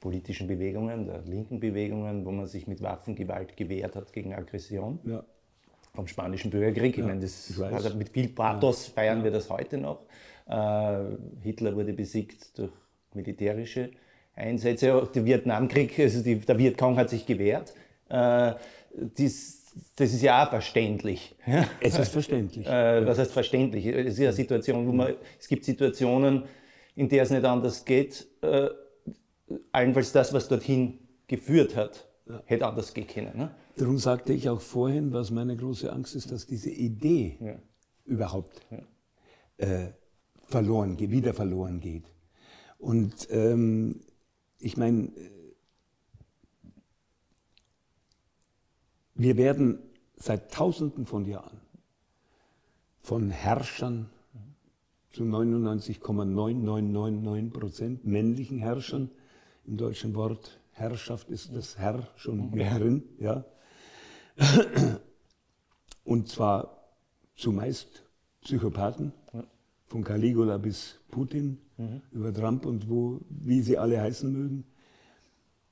politischen 0.00 0.46
Bewegungen, 0.46 1.06
der 1.06 1.22
linken 1.22 1.60
Bewegungen, 1.60 2.24
wo 2.24 2.30
man 2.30 2.46
sich 2.46 2.66
mit 2.66 2.82
Waffengewalt 2.82 3.56
gewehrt 3.56 3.96
hat 3.96 4.12
gegen 4.12 4.34
Aggression. 4.34 4.98
Ja. 5.04 5.24
Vom 5.94 6.06
Spanischen 6.06 6.50
Bürgerkrieg. 6.50 6.96
Ich 6.96 7.04
meine, 7.04 7.20
das 7.20 7.50
ich 7.50 7.60
also 7.60 7.96
mit 7.96 8.10
viel 8.10 8.28
Pathos 8.28 8.88
ja. 8.88 8.92
feiern 8.94 9.24
wir 9.24 9.30
das 9.30 9.50
heute 9.50 9.78
noch. 9.78 10.04
Äh, 10.46 11.16
Hitler 11.42 11.74
wurde 11.74 11.92
besiegt 11.92 12.56
durch 12.58 12.70
militärische 13.14 13.90
Einsätze. 14.34 15.08
Der 15.12 15.24
Vietnamkrieg, 15.24 15.98
also 15.98 16.22
die, 16.22 16.36
der 16.36 16.58
Vietcong 16.58 16.96
hat 16.96 17.10
sich 17.10 17.26
gewehrt. 17.26 17.74
Äh, 18.08 18.54
dies, 18.94 19.66
das 19.96 20.12
ist 20.12 20.22
ja 20.22 20.44
auch 20.44 20.50
verständlich. 20.50 21.34
Es 21.80 21.98
ist 21.98 22.10
verständlich. 22.10 22.66
Äh, 22.66 23.06
was 23.06 23.18
heißt 23.18 23.32
verständlich? 23.32 23.86
Es 23.86 24.14
ist 24.14 24.20
ja 24.20 24.32
Situation, 24.32 24.86
wo 24.86 24.92
man, 24.92 25.14
es 25.38 25.48
gibt 25.48 25.64
Situationen, 25.64 26.44
in 26.94 27.08
der 27.08 27.22
es 27.22 27.30
nicht 27.30 27.44
anders 27.44 27.84
geht. 27.84 28.26
Äh, 28.42 28.68
allenfalls 29.72 30.12
das, 30.12 30.32
was 30.32 30.48
dorthin 30.48 30.98
geführt 31.26 31.76
hat, 31.76 32.08
ja. 32.26 32.42
hätte 32.46 32.66
anders 32.66 32.94
gehen 32.94 33.06
können. 33.06 33.36
Ne? 33.36 33.54
Darum 33.76 33.98
sagte 33.98 34.32
ich 34.32 34.48
auch 34.48 34.60
vorhin, 34.60 35.12
was 35.12 35.30
meine 35.30 35.56
große 35.56 35.92
Angst 35.92 36.16
ist, 36.16 36.32
dass 36.32 36.46
diese 36.46 36.70
Idee 36.70 37.36
ja. 37.40 37.56
überhaupt 38.04 38.66
ja. 38.70 38.78
Äh, 39.58 39.92
verloren 40.46 40.98
wieder 40.98 41.34
verloren 41.34 41.80
geht. 41.80 42.10
Und 42.78 43.28
ähm, 43.30 44.00
ich 44.60 44.76
meine, 44.76 45.12
wir 49.14 49.36
werden 49.36 49.78
seit 50.16 50.52
Tausenden 50.52 51.06
von 51.06 51.24
Jahren 51.24 51.60
von 53.00 53.30
Herrschern 53.30 54.10
zu 55.10 55.22
99,9999 55.24 57.50
Prozent 57.50 58.04
männlichen 58.04 58.58
Herrschern 58.58 59.10
im 59.68 59.76
deutschen 59.76 60.14
Wort 60.14 60.58
Herrschaft 60.72 61.28
ist 61.28 61.54
das 61.54 61.76
Herr 61.76 62.08
schon 62.16 62.50
mit 62.50 62.66
drin, 62.66 63.02
ja. 63.18 63.44
Und 66.04 66.28
zwar 66.28 66.88
zumeist 67.36 68.04
Psychopathen, 68.40 69.12
von 69.86 70.04
Caligula 70.04 70.56
bis 70.58 71.00
Putin, 71.10 71.58
mhm. 71.76 72.02
über 72.12 72.32
Trump 72.32 72.64
und 72.64 72.88
wo, 72.88 73.20
wie 73.28 73.60
sie 73.60 73.76
alle 73.76 74.00
heißen 74.00 74.32
mögen, 74.32 74.64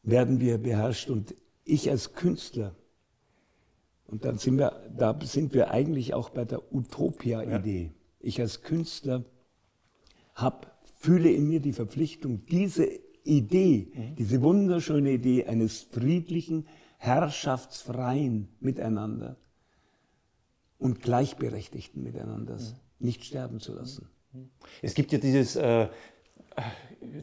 werden 0.03 0.41
wir 0.41 0.59
beherrscht. 0.59 1.09
Und 1.09 1.35
ich 1.65 1.91
als 1.91 2.13
Künstler, 2.13 2.75
und 4.07 4.25
dann 4.25 4.39
sind 4.39 4.59
wir, 4.59 4.91
da 4.97 5.19
sind 5.23 5.55
wir 5.55 5.71
eigentlich 5.71 6.15
auch 6.15 6.31
bei 6.31 6.45
der 6.45 6.73
Utopia-Idee. 6.73 7.85
Ja. 7.85 7.91
Ich 8.21 8.41
als 8.41 8.63
Künstler 8.63 9.25
hab, 10.35 10.83
fühle 10.99 11.31
in 11.31 11.49
mir 11.49 11.61
die 11.61 11.73
Verpflichtung, 11.73 12.45
diese 12.47 13.06
Idee, 13.27 13.89
mhm. 13.93 14.17
diese 14.17 14.43
wunderschöne 14.43 15.13
Idee 15.13 15.47
eines 15.47 15.83
friedlichen, 15.83 16.67
herrschaftsfreien 16.99 18.49
Miteinander 18.61 19.37
und 20.79 21.03
gleichberechtigten 21.03 22.03
Miteinanders 22.03 22.73
mhm. 22.73 23.07
nicht 23.07 23.25
sterben 23.25 23.61
zu 23.61 23.75
lassen. 23.75 24.09
Es 24.83 24.95
gibt 24.95 25.13
ja 25.13 25.19
dieses, 25.19 25.57
äh, 25.57 25.89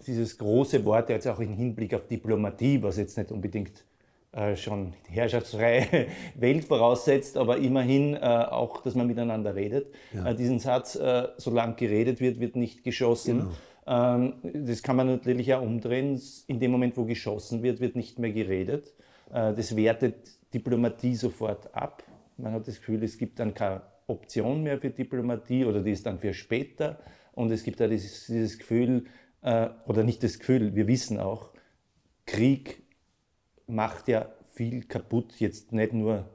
dieses 0.08 0.38
große 0.38 0.84
Wort 0.86 1.10
jetzt 1.10 1.28
auch 1.28 1.40
im 1.40 1.54
Hinblick 1.54 1.94
auf 1.94 2.08
Diplomatie, 2.08 2.82
was 2.82 2.98
jetzt 2.98 3.18
nicht 3.18 3.32
unbedingt 3.32 3.84
äh, 4.32 4.56
schon 4.56 4.94
herrschaftsfreie 5.10 6.08
Welt 6.36 6.66
voraussetzt, 6.66 7.38
aber 7.38 7.58
immerhin 7.58 8.16
äh, 8.16 8.20
auch, 8.20 8.82
dass 8.82 8.96
man 8.96 9.06
miteinander 9.06 9.56
redet. 9.56 9.94
Ja. 10.12 10.32
Äh, 10.32 10.36
diesen 10.36 10.60
Satz, 10.60 10.96
äh, 10.96 11.28
solange 11.38 11.76
geredet 11.76 12.20
wird, 12.20 12.40
wird 12.40 12.56
nicht 12.56 12.84
geschossen. 12.84 13.40
Genau. 13.40 13.52
Ähm, 13.86 14.36
das 14.54 14.82
kann 14.82 14.96
man 14.96 15.08
natürlich 15.08 15.54
auch 15.54 15.62
umdrehen. 15.62 16.20
In 16.48 16.60
dem 16.60 16.72
Moment, 16.72 16.98
wo 16.98 17.06
geschossen 17.06 17.64
wird, 17.64 17.80
wird 17.80 17.96
nicht 17.96 18.20
mehr 18.20 18.32
geredet. 18.32 18.94
Äh, 19.32 19.54
das 19.54 19.76
wertet 19.76 20.16
Diplomatie 20.54 21.16
sofort 21.16 21.74
ab. 21.76 22.04
Man 22.38 22.54
hat 22.54 22.68
das 22.68 22.78
Gefühl, 22.78 23.04
es 23.04 23.18
gibt 23.18 23.40
dann 23.40 23.54
keine 23.54 23.82
Option 24.08 24.64
mehr 24.64 24.78
für 24.78 24.90
Diplomatie 24.90 25.66
oder 25.66 25.82
die 25.82 25.92
ist 25.92 26.06
dann 26.06 26.20
für 26.20 26.34
später. 26.34 27.00
Und 27.34 27.52
es 27.52 27.64
gibt 27.64 27.80
da 27.80 27.88
dieses, 27.88 28.28
dieses 28.28 28.58
Gefühl, 28.58 29.06
äh, 29.42 29.70
oder 29.88 30.04
nicht 30.04 30.24
das 30.24 30.40
Gefühl, 30.40 30.76
wir 30.76 30.88
wissen 30.88 31.20
auch, 31.20 31.52
Krieg 32.26 32.84
macht 33.68 34.08
ja 34.08 34.30
viel 34.52 34.84
kaputt, 34.84 35.40
jetzt 35.40 35.72
nicht 35.72 35.94
nur 35.94 36.30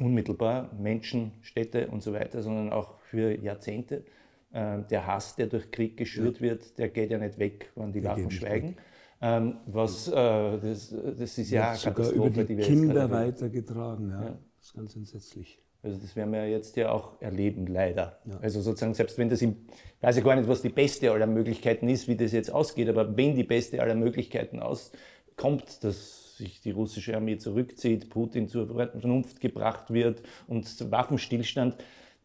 unmittelbar 0.00 0.72
Menschen, 0.74 1.32
Städte 1.42 1.88
und 1.88 2.02
so 2.02 2.12
weiter, 2.12 2.42
sondern 2.42 2.72
auch 2.72 2.98
für 3.00 3.38
Jahrzehnte. 3.38 4.04
Ähm, 4.52 4.86
der 4.88 5.06
Hass, 5.06 5.36
der 5.36 5.48
durch 5.48 5.70
Krieg 5.70 5.96
geschürt 5.96 6.36
ja. 6.36 6.42
wird, 6.42 6.78
der 6.78 6.88
geht 6.88 7.10
ja 7.10 7.18
nicht 7.18 7.38
weg, 7.38 7.70
wenn 7.74 7.92
die 7.92 8.02
Waffen 8.04 8.30
schweigen. 8.30 8.76
Ähm, 9.20 9.58
was, 9.66 10.08
äh, 10.08 10.12
das, 10.12 10.94
das 11.18 11.38
ist 11.38 11.50
ja 11.50 11.70
eine 11.70 11.78
Katastrophe, 11.78 12.14
über 12.14 12.44
die, 12.44 12.56
die 12.56 12.62
Kinder 12.62 13.10
weitergetragen, 13.10 14.10
ja. 14.10 14.24
ja. 14.24 14.38
Das 14.58 14.68
ist 14.68 14.74
ganz 14.74 14.96
entsetzlich. 14.96 15.60
Also 15.82 15.98
das 15.98 16.16
werden 16.16 16.32
wir 16.32 16.48
jetzt 16.48 16.76
ja 16.76 16.90
auch 16.90 17.20
erleben, 17.20 17.66
leider. 17.66 18.18
Ja. 18.24 18.38
Also 18.40 18.60
sozusagen, 18.60 18.94
selbst 18.94 19.18
wenn 19.18 19.28
das 19.28 19.40
im, 19.42 19.56
ich 19.96 20.02
weiß 20.02 20.16
ja 20.16 20.22
gar 20.22 20.36
nicht, 20.36 20.48
was 20.48 20.62
die 20.62 20.68
beste 20.68 21.10
aller 21.12 21.26
Möglichkeiten 21.26 21.88
ist, 21.88 22.08
wie 22.08 22.16
das 22.16 22.32
jetzt 22.32 22.52
ausgeht, 22.52 22.88
aber 22.88 23.16
wenn 23.16 23.34
die 23.34 23.44
beste 23.44 23.80
aller 23.80 23.94
Möglichkeiten 23.94 24.60
auskommt, 24.60 25.82
dass 25.84 26.36
sich 26.36 26.60
die 26.60 26.72
russische 26.72 27.16
Armee 27.16 27.38
zurückzieht, 27.38 28.10
Putin 28.10 28.48
zur 28.48 28.66
Vernunft 28.66 29.40
gebracht 29.40 29.92
wird 29.92 30.22
und 30.46 30.90
Waffenstillstand, 30.90 31.76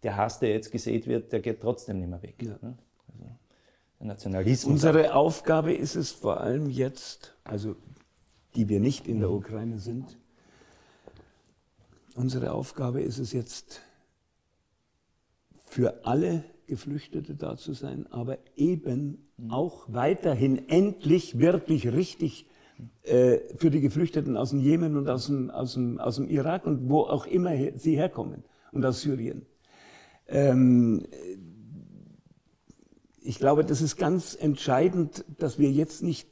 der 0.03 0.17
Hass, 0.17 0.39
der 0.39 0.49
jetzt 0.49 0.71
gesät 0.71 1.07
wird, 1.07 1.31
der 1.31 1.39
geht 1.39 1.61
trotzdem 1.61 1.99
nicht 1.99 2.09
mehr 2.09 2.21
weg. 2.21 2.35
Ja. 2.41 2.57
Ne? 2.61 2.77
Also 3.07 3.23
der 3.99 4.07
Nationalismus. 4.07 4.71
Unsere 4.71 5.13
Aufgabe 5.13 5.73
ist 5.73 5.95
es 5.95 6.11
vor 6.11 6.41
allem 6.41 6.69
jetzt, 6.69 7.35
also 7.43 7.75
die 8.55 8.67
wir 8.67 8.79
nicht 8.79 9.07
in 9.07 9.19
der 9.19 9.29
mhm. 9.29 9.35
Ukraine 9.35 9.79
sind, 9.79 10.17
unsere 12.15 12.51
Aufgabe 12.51 13.01
ist 13.01 13.19
es 13.19 13.31
jetzt, 13.31 13.81
für 15.65 16.05
alle 16.05 16.43
Geflüchtete 16.67 17.35
da 17.35 17.55
zu 17.55 17.73
sein, 17.73 18.07
aber 18.11 18.37
eben 18.57 19.29
mhm. 19.37 19.51
auch 19.51 19.85
weiterhin 19.87 20.67
endlich 20.67 21.39
wirklich 21.39 21.91
richtig 21.93 22.45
äh, 23.03 23.39
für 23.55 23.69
die 23.69 23.81
Geflüchteten 23.81 24.35
aus 24.35 24.49
dem 24.49 24.59
Jemen 24.59 24.97
und 24.97 25.07
aus 25.09 25.27
dem, 25.27 25.49
aus, 25.49 25.75
dem, 25.75 25.99
aus 25.99 26.15
dem 26.15 26.29
Irak 26.29 26.65
und 26.65 26.89
wo 26.89 27.01
auch 27.01 27.25
immer 27.25 27.51
sie 27.75 27.95
herkommen 27.95 28.43
und 28.71 28.85
aus 28.85 29.01
Syrien. 29.01 29.45
Ähm, 30.31 31.03
ich 33.21 33.37
glaube, 33.37 33.63
das 33.63 33.81
ist 33.81 33.97
ganz 33.97 34.35
entscheidend, 34.39 35.25
dass 35.37 35.59
wir 35.59 35.69
jetzt 35.69 36.01
nicht 36.01 36.27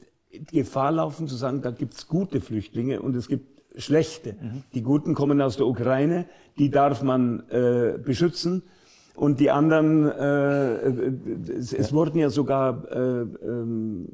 Gefahr 0.50 0.92
laufen 0.92 1.28
zu 1.28 1.36
sagen, 1.36 1.62
da 1.62 1.70
gibt 1.70 1.94
es 1.94 2.08
gute 2.08 2.40
Flüchtlinge 2.40 3.02
und 3.02 3.16
es 3.16 3.28
gibt 3.28 3.62
schlechte. 3.76 4.34
Mhm. 4.34 4.62
Die 4.74 4.82
Guten 4.82 5.14
kommen 5.14 5.40
aus 5.40 5.56
der 5.56 5.66
Ukraine, 5.66 6.26
die 6.58 6.70
darf 6.70 7.02
man 7.02 7.48
äh, 7.50 7.98
beschützen. 7.98 8.62
Und 9.14 9.38
die 9.38 9.50
anderen, 9.50 10.08
äh, 10.08 11.52
es, 11.52 11.72
es 11.72 11.92
wurden 11.92 12.18
ja 12.18 12.30
sogar 12.30 12.90
äh, 12.90 13.20
ähm, 13.20 14.08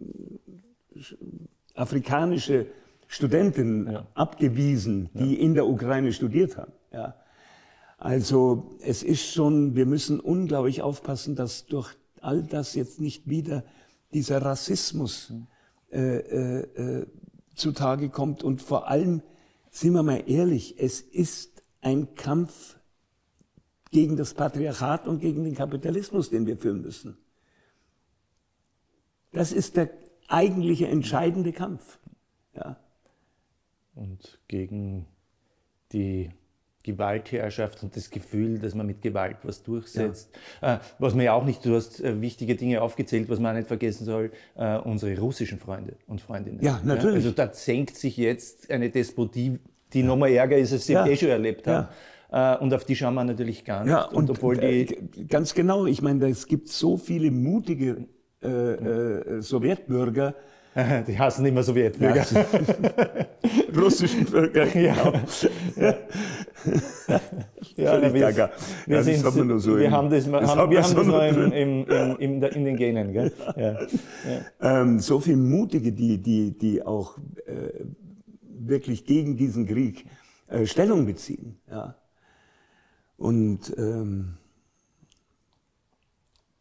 afrikanische 1.75 2.67
Studenten 3.07 3.91
ja. 3.91 4.07
abgewiesen, 4.15 5.11
die 5.15 5.35
ja. 5.35 5.41
in 5.41 5.55
der 5.55 5.67
Ukraine 5.67 6.13
studiert 6.13 6.57
haben. 6.57 6.73
Ja. 6.93 7.15
Also 8.07 8.77
es 8.83 9.03
ist 9.03 9.33
schon, 9.33 9.75
wir 9.75 9.85
müssen 9.85 10.21
unglaublich 10.21 10.81
aufpassen, 10.81 11.35
dass 11.35 11.67
durch 11.67 11.93
all 12.21 12.45
das 12.45 12.77
jetzt 12.77 13.01
nicht 13.01 13.29
wieder 13.29 13.65
dieser 14.15 14.41
Rassismus 14.43 15.33
äh, 15.91 16.19
äh, 16.19 17.01
äh, 17.01 17.07
zutage 17.57 18.09
kommt. 18.09 18.45
Und 18.45 18.63
vor 18.63 18.87
allem, 18.87 19.23
sind 19.73 19.93
wir 19.93 20.05
mal 20.05 20.23
ehrlich, 20.29 20.77
es 20.79 21.01
ist 21.01 21.65
ein 21.81 22.15
Kampf 22.15 22.79
gegen 23.91 24.17
das 24.17 24.35
Patriarchat 24.35 25.09
und 25.09 25.19
gegen 25.19 25.43
den 25.43 25.57
Kapitalismus, 25.57 26.31
den 26.31 26.47
wir 26.47 26.57
führen 26.57 26.83
müssen. 26.83 27.19
Das 29.33 29.51
ist 29.51 29.77
der 29.77 29.91
eigentliche 30.29 30.87
entscheidende 30.87 31.53
Kampf. 31.53 31.99
Ja. 32.55 32.79
Und 33.97 34.39
gegen 34.47 35.07
die 35.93 36.31
Gewaltherrschaft 36.87 37.83
und 37.83 37.95
das 37.95 38.11
Gefühl, 38.11 38.59
dass 38.59 38.75
man 38.75 38.87
mit 38.87 39.03
Gewalt 39.03 39.37
was 39.43 39.63
durchsetzt. 39.63 40.31
Ja. 40.63 40.77
Äh, 40.77 40.79
was 40.99 41.15
man 41.15 41.25
ja 41.25 41.35
auch 41.35 41.45
nicht, 41.45 41.65
du 41.67 41.75
hast 41.75 42.01
äh, 42.01 42.21
wichtige 42.23 42.55
Dinge 42.55 42.81
aufgezählt, 42.81 43.29
was 43.29 43.39
man 43.39 43.53
auch 43.53 43.59
nicht 43.59 43.69
vergessen 43.69 44.07
soll, 44.07 44.31
äh, 44.55 44.79
unsere 44.79 45.19
russischen 45.21 45.59
Freunde 45.59 45.97
und 46.07 46.23
Freundinnen. 46.23 46.61
Ja, 46.63 46.81
natürlich. 46.83 47.25
Ja? 47.25 47.31
Also 47.31 47.31
da 47.33 47.53
senkt 47.53 47.97
sich 47.97 48.17
jetzt 48.17 48.71
eine 48.71 48.89
Despotie, 48.89 49.59
die 49.93 50.01
ja. 50.01 50.07
nochmal 50.07 50.31
ärger 50.31 50.57
ist, 50.57 50.73
als 50.73 50.87
sie 50.87 50.95
ja. 50.95 51.07
eh 51.07 51.17
schon 51.17 51.29
erlebt 51.29 51.67
haben. 51.67 51.89
Äh, 52.31 52.57
und 52.59 52.73
auf 52.73 52.85
die 52.85 52.97
schauen 52.97 53.15
wir 53.15 53.25
natürlich 53.25 53.65
gar 53.65 53.85
nicht. 53.85 53.93
Ja, 53.93 54.05
und, 54.05 54.17
und 54.17 54.31
obwohl 54.31 54.57
die 54.57 55.27
ganz 55.29 55.55
genau, 55.55 55.87
ich 55.87 56.01
meine, 56.03 56.27
es 56.29 56.47
gibt 56.47 56.69
so 56.69 56.97
viele 56.97 57.31
mutige 57.31 58.07
äh, 58.43 58.49
äh, 58.49 59.41
Sowjetbürger, 59.41 60.35
Die 61.07 61.19
hassen 61.19 61.47
immer 61.47 61.63
Sowjetbürger. 61.63 62.27
Ja, 62.31 62.47
russischen 63.77 64.27
Bürger. 64.27 64.67
Ja. 64.77 64.95
ja. 65.77 65.95
ja 67.77 68.03
wir, 68.03 68.13
wir, 68.13 68.51
ja, 68.87 69.03
sind, 69.03 69.25
das 69.25 69.37
haben 69.37 69.49
wir, 69.49 69.59
so 69.59 69.79
wir 69.79 69.91
haben 69.91 70.11
das, 70.11 70.31
das 70.31 70.55
haben, 70.55 70.71
wir 70.71 70.83
haben 70.83 70.95
das 70.95 71.07
noch 71.07 71.23
im, 71.23 71.53
im, 71.53 72.17
im, 72.19 72.43
in 72.43 72.65
den 72.65 72.77
Genen. 72.77 73.13
Gell? 73.13 73.33
Ja. 73.57 73.79
Ähm, 74.61 74.99
so 74.99 75.19
viele 75.21 75.39
Mutige, 75.39 75.93
die, 75.93 76.19
die, 76.19 76.57
die 76.57 76.83
auch 76.83 77.17
äh, 77.47 77.85
wirklich 78.43 79.07
gegen 79.07 79.37
diesen 79.37 79.67
Krieg 79.67 80.05
äh, 80.49 80.67
Stellung 80.67 81.07
beziehen. 81.07 81.59
Ja. 81.71 81.97
Und 83.17 83.73
ähm, 83.79 84.37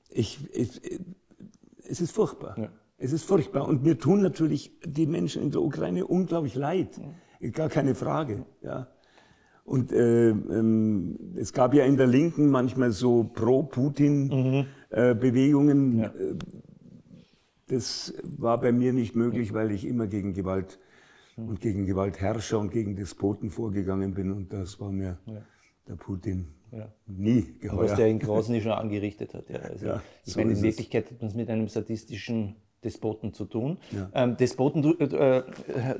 ich, 0.10 0.40
ich, 0.54 0.82
es 1.90 2.00
ist 2.00 2.14
furchtbar. 2.14 2.56
Ja. 3.06 3.06
Es 3.06 3.14
ist 3.14 3.26
furchtbar. 3.26 3.68
Und 3.68 3.84
mir 3.84 4.00
tun 4.00 4.22
natürlich 4.22 4.72
die 4.84 5.06
Menschen 5.06 5.44
in 5.44 5.52
der 5.52 5.62
Ukraine 5.62 6.08
unglaublich 6.08 6.56
leid. 6.56 7.00
Gar 7.52 7.70
keine 7.70 7.94
Frage. 7.94 8.46
Ja. 8.62 8.88
Und 9.64 9.92
äh, 9.92 10.30
ähm, 10.30 11.20
es 11.36 11.54
gab 11.54 11.74
ja 11.74 11.86
in 11.86 11.98
der 11.98 12.08
Linken 12.08 12.50
manchmal 12.50 12.92
so 12.92 13.24
Pro-Putin-Bewegungen. 13.24 15.94
Mhm. 15.94 16.00
Äh, 16.00 16.04
ja. 16.04 16.10
Äh, 16.10 16.36
das 17.68 18.14
war 18.24 18.62
bei 18.62 18.72
mir 18.72 18.94
nicht 18.94 19.16
möglich, 19.16 19.54
weil 19.54 19.72
ich 19.72 19.86
immer 19.86 20.06
gegen 20.06 20.34
Gewalt 20.34 20.80
und 21.36 21.62
gegen 21.62 21.86
Gewaltherrscher 21.86 22.60
und 22.60 22.72
gegen 22.72 22.96
Despoten 22.96 23.50
vorgegangen 23.50 24.14
bin. 24.14 24.32
Und 24.32 24.54
das 24.54 24.80
war 24.80 24.92
mir 24.92 25.18
ja. 25.26 25.42
der 25.88 25.96
Putin 25.96 26.50
ja. 26.72 26.88
nie 27.08 27.56
geheuer. 27.60 27.90
Was 27.90 27.96
der 27.96 28.08
in 28.08 28.20
Grozny 28.20 28.62
schon 28.62 28.72
angerichtet 28.72 29.34
hat. 29.34 29.50
Ja. 29.50 29.60
Also 29.64 29.86
ja, 29.88 30.04
ich 30.26 30.34
so 30.34 30.40
meine, 30.40 30.54
in 30.54 30.62
Wirklichkeit 30.62 31.10
hat 31.10 31.20
man 31.20 31.30
es 31.30 31.36
mit 31.36 31.50
einem 31.50 31.68
sadistischen 31.68 32.56
Despoten 32.86 33.34
zu 33.34 33.46
tun. 33.46 33.78
Ja. 33.92 34.10
Ähm, 34.14 34.38
Despoten 34.38 35.00
äh, 35.00 35.44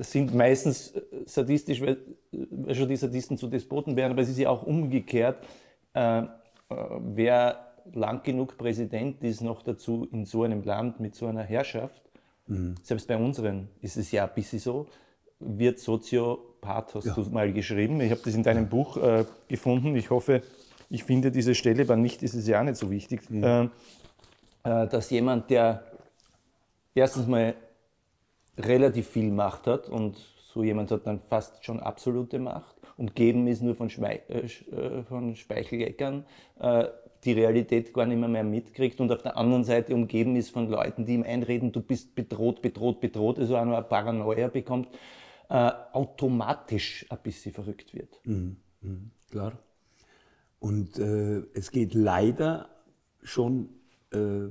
sind 0.00 0.34
meistens 0.34 0.94
sadistisch, 1.26 1.82
weil, 1.82 1.98
weil, 2.32 2.74
schon 2.74 2.88
die 2.88 2.96
Sadisten 2.96 3.36
zu 3.36 3.48
Despoten 3.48 3.96
wären, 3.96 4.12
aber 4.12 4.22
es 4.22 4.30
ist 4.30 4.38
ja 4.38 4.48
auch 4.48 4.62
umgekehrt. 4.62 5.44
Äh, 5.92 6.20
äh, 6.20 6.24
wer 7.14 7.66
lang 7.92 8.22
genug 8.22 8.56
Präsident 8.56 9.22
ist, 9.22 9.42
noch 9.42 9.62
dazu 9.62 10.08
in 10.12 10.24
so 10.24 10.42
einem 10.42 10.62
Land 10.62 11.00
mit 11.00 11.14
so 11.14 11.26
einer 11.26 11.42
Herrschaft, 11.42 12.02
mhm. 12.46 12.74
selbst 12.82 13.06
bei 13.06 13.16
unseren 13.16 13.68
ist 13.80 13.96
es 13.96 14.10
ja 14.10 14.24
ein 14.24 14.34
bisschen 14.34 14.58
so, 14.58 14.86
wird 15.38 15.78
Soziopath, 15.78 16.94
hast 16.94 17.06
ja. 17.06 17.14
du 17.14 17.22
mal 17.30 17.52
geschrieben. 17.52 18.00
Ich 18.00 18.10
habe 18.10 18.20
das 18.24 18.34
in 18.34 18.42
deinem 18.42 18.68
Buch 18.68 18.96
äh, 18.96 19.24
gefunden. 19.48 19.94
Ich 19.96 20.10
hoffe, 20.10 20.42
ich 20.88 21.04
finde 21.04 21.30
diese 21.30 21.54
Stelle, 21.54 21.82
aber 21.82 21.96
nicht 21.96 22.22
ist 22.22 22.34
es 22.34 22.46
ja 22.46 22.60
auch 22.60 22.64
nicht 22.64 22.76
so 22.76 22.90
wichtig, 22.90 23.28
mhm. 23.30 23.44
äh, 23.44 23.64
äh 24.64 24.88
dass 24.88 25.10
jemand, 25.10 25.50
der 25.50 25.84
erstens 26.96 27.26
mal 27.26 27.54
relativ 28.58 29.08
viel 29.08 29.30
Macht 29.30 29.66
hat 29.66 29.88
und 29.88 30.16
so 30.36 30.62
jemand 30.62 30.90
hat 30.90 31.06
dann 31.06 31.20
fast 31.20 31.64
schon 31.64 31.80
absolute 31.80 32.38
Macht. 32.38 32.76
Umgeben 32.96 33.46
ist 33.46 33.62
nur 33.62 33.74
von, 33.74 33.90
Schme 33.90 34.26
äh, 34.30 34.46
äh 34.46 35.02
von 35.04 35.36
Speicheleckern, 35.36 36.24
äh, 36.58 36.86
die 37.24 37.32
Realität 37.32 37.92
gar 37.92 38.06
nicht 38.06 38.18
mehr, 38.18 38.28
mehr 38.28 38.44
mitkriegt 38.44 39.00
und 39.00 39.12
auf 39.12 39.22
der 39.22 39.36
anderen 39.36 39.64
Seite 39.64 39.94
umgeben 39.94 40.36
ist 40.36 40.50
von 40.50 40.68
Leuten, 40.68 41.04
die 41.04 41.14
ihm 41.14 41.22
einreden, 41.22 41.72
du 41.72 41.82
bist 41.82 42.14
bedroht, 42.14 42.62
bedroht, 42.62 43.00
bedroht, 43.00 43.38
also 43.38 43.56
auch 43.56 43.64
nur 43.64 43.76
eine 43.76 43.86
Paranoia 43.86 44.48
bekommt, 44.48 44.88
äh, 45.50 45.70
automatisch 45.92 47.04
ein 47.10 47.18
bisschen 47.22 47.52
verrückt 47.52 47.94
wird. 47.94 48.18
Mhm, 48.24 48.56
mh, 48.80 48.98
klar. 49.30 49.58
Und 50.58 50.98
äh, 50.98 51.42
es 51.52 51.70
geht 51.70 51.92
leider 51.92 52.70
schon 53.22 53.68
äh, 54.12 54.48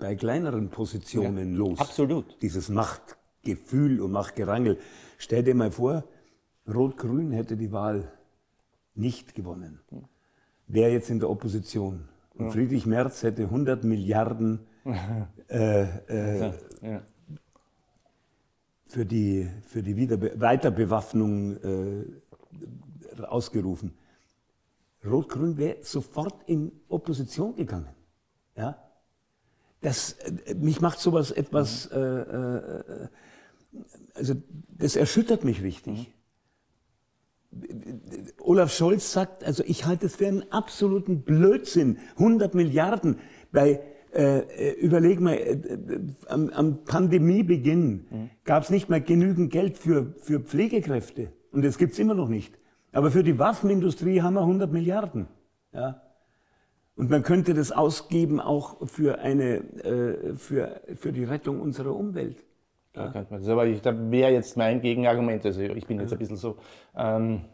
bei 0.00 0.16
kleineren 0.16 0.70
Positionen 0.70 1.52
ja, 1.52 1.58
los. 1.58 1.78
Absolut. 1.78 2.36
Dieses 2.42 2.68
Machtgefühl 2.68 4.00
und 4.00 4.10
Machtgerangel. 4.10 4.78
Stell 5.18 5.44
dir 5.44 5.54
mal 5.54 5.70
vor, 5.70 6.04
Rot-Grün 6.66 7.30
hätte 7.32 7.56
die 7.56 7.70
Wahl 7.70 8.10
nicht 8.94 9.34
gewonnen. 9.34 9.80
Wäre 10.66 10.90
jetzt 10.90 11.10
in 11.10 11.20
der 11.20 11.30
Opposition. 11.30 12.08
Und 12.34 12.46
ja. 12.46 12.50
Friedrich 12.50 12.86
Merz 12.86 13.22
hätte 13.22 13.42
100 13.42 13.84
Milliarden 13.84 14.60
äh, 15.48 15.82
äh, 16.08 16.52
ja. 16.82 17.02
für 18.86 19.04
die, 19.04 19.48
für 19.66 19.82
die 19.82 19.96
Wiederbe 19.96 20.40
Weiterbewaffnung 20.40 21.56
äh, 21.56 23.22
ausgerufen. 23.22 23.92
Rot-Grün 25.04 25.56
wäre 25.56 25.78
sofort 25.82 26.42
in 26.46 26.72
Opposition 26.88 27.54
gegangen. 27.56 27.88
Ja? 28.56 28.89
Das, 29.80 30.12
äh, 30.12 30.54
mich 30.54 30.80
macht 30.80 30.98
sowas 31.00 31.30
etwas, 31.30 31.90
mhm. 31.90 31.96
äh, 31.96 32.20
äh, 32.20 33.08
also 34.14 34.34
das 34.76 34.96
erschüttert 34.96 35.44
mich 35.44 35.62
richtig. 35.62 35.92
Mhm. 35.92 36.06
Olaf 38.38 38.72
Scholz 38.72 39.12
sagt, 39.12 39.42
also 39.44 39.64
ich 39.66 39.84
halte 39.84 40.06
es 40.06 40.16
für 40.16 40.28
einen 40.28 40.50
absoluten 40.52 41.22
Blödsinn, 41.22 41.98
100 42.16 42.54
Milliarden 42.54 43.18
bei 43.50 43.80
äh, 44.12 44.38
äh 44.38 44.72
überleg 44.80 45.20
mal, 45.20 45.34
äh, 45.34 46.00
am, 46.28 46.48
am, 46.50 46.84
Pandemiebeginn 46.84 48.06
mhm. 48.10 48.30
gab 48.44 48.62
es 48.64 48.70
nicht 48.70 48.88
mehr 48.88 49.00
genügend 49.00 49.50
Geld 49.50 49.78
für, 49.78 50.14
für 50.20 50.40
Pflegekräfte. 50.40 51.32
Und 51.52 51.64
das 51.64 51.78
gibt's 51.78 51.98
immer 51.98 52.14
noch 52.14 52.28
nicht. 52.28 52.56
Aber 52.92 53.10
für 53.10 53.22
die 53.22 53.38
Waffenindustrie 53.38 54.22
haben 54.22 54.34
wir 54.34 54.42
100 54.42 54.72
Milliarden. 54.72 55.26
Ja. 55.72 56.02
Und 57.00 57.08
man 57.08 57.22
könnte 57.22 57.54
das 57.54 57.72
ausgeben 57.72 58.40
auch 58.40 58.86
für, 58.86 59.20
eine, 59.20 59.54
äh, 59.84 60.34
für, 60.34 60.82
für 60.96 61.14
die 61.14 61.24
Rettung 61.24 61.62
unserer 61.62 61.96
Umwelt. 61.96 62.44
Ja. 62.94 63.06
Da 63.06 63.12
könnte 63.12 63.32
man 63.32 63.40
das. 63.40 63.48
Aber 63.48 63.64
ich, 63.64 63.80
da 63.80 64.10
wäre 64.10 64.30
jetzt 64.30 64.58
mein 64.58 64.82
Gegenargument, 64.82 65.46
also 65.46 65.62
ich 65.62 65.86
bin 65.86 65.98
jetzt 65.98 66.12
ein 66.12 66.18
bisschen 66.18 66.36
so, 66.36 66.58
ähm, 66.94 67.46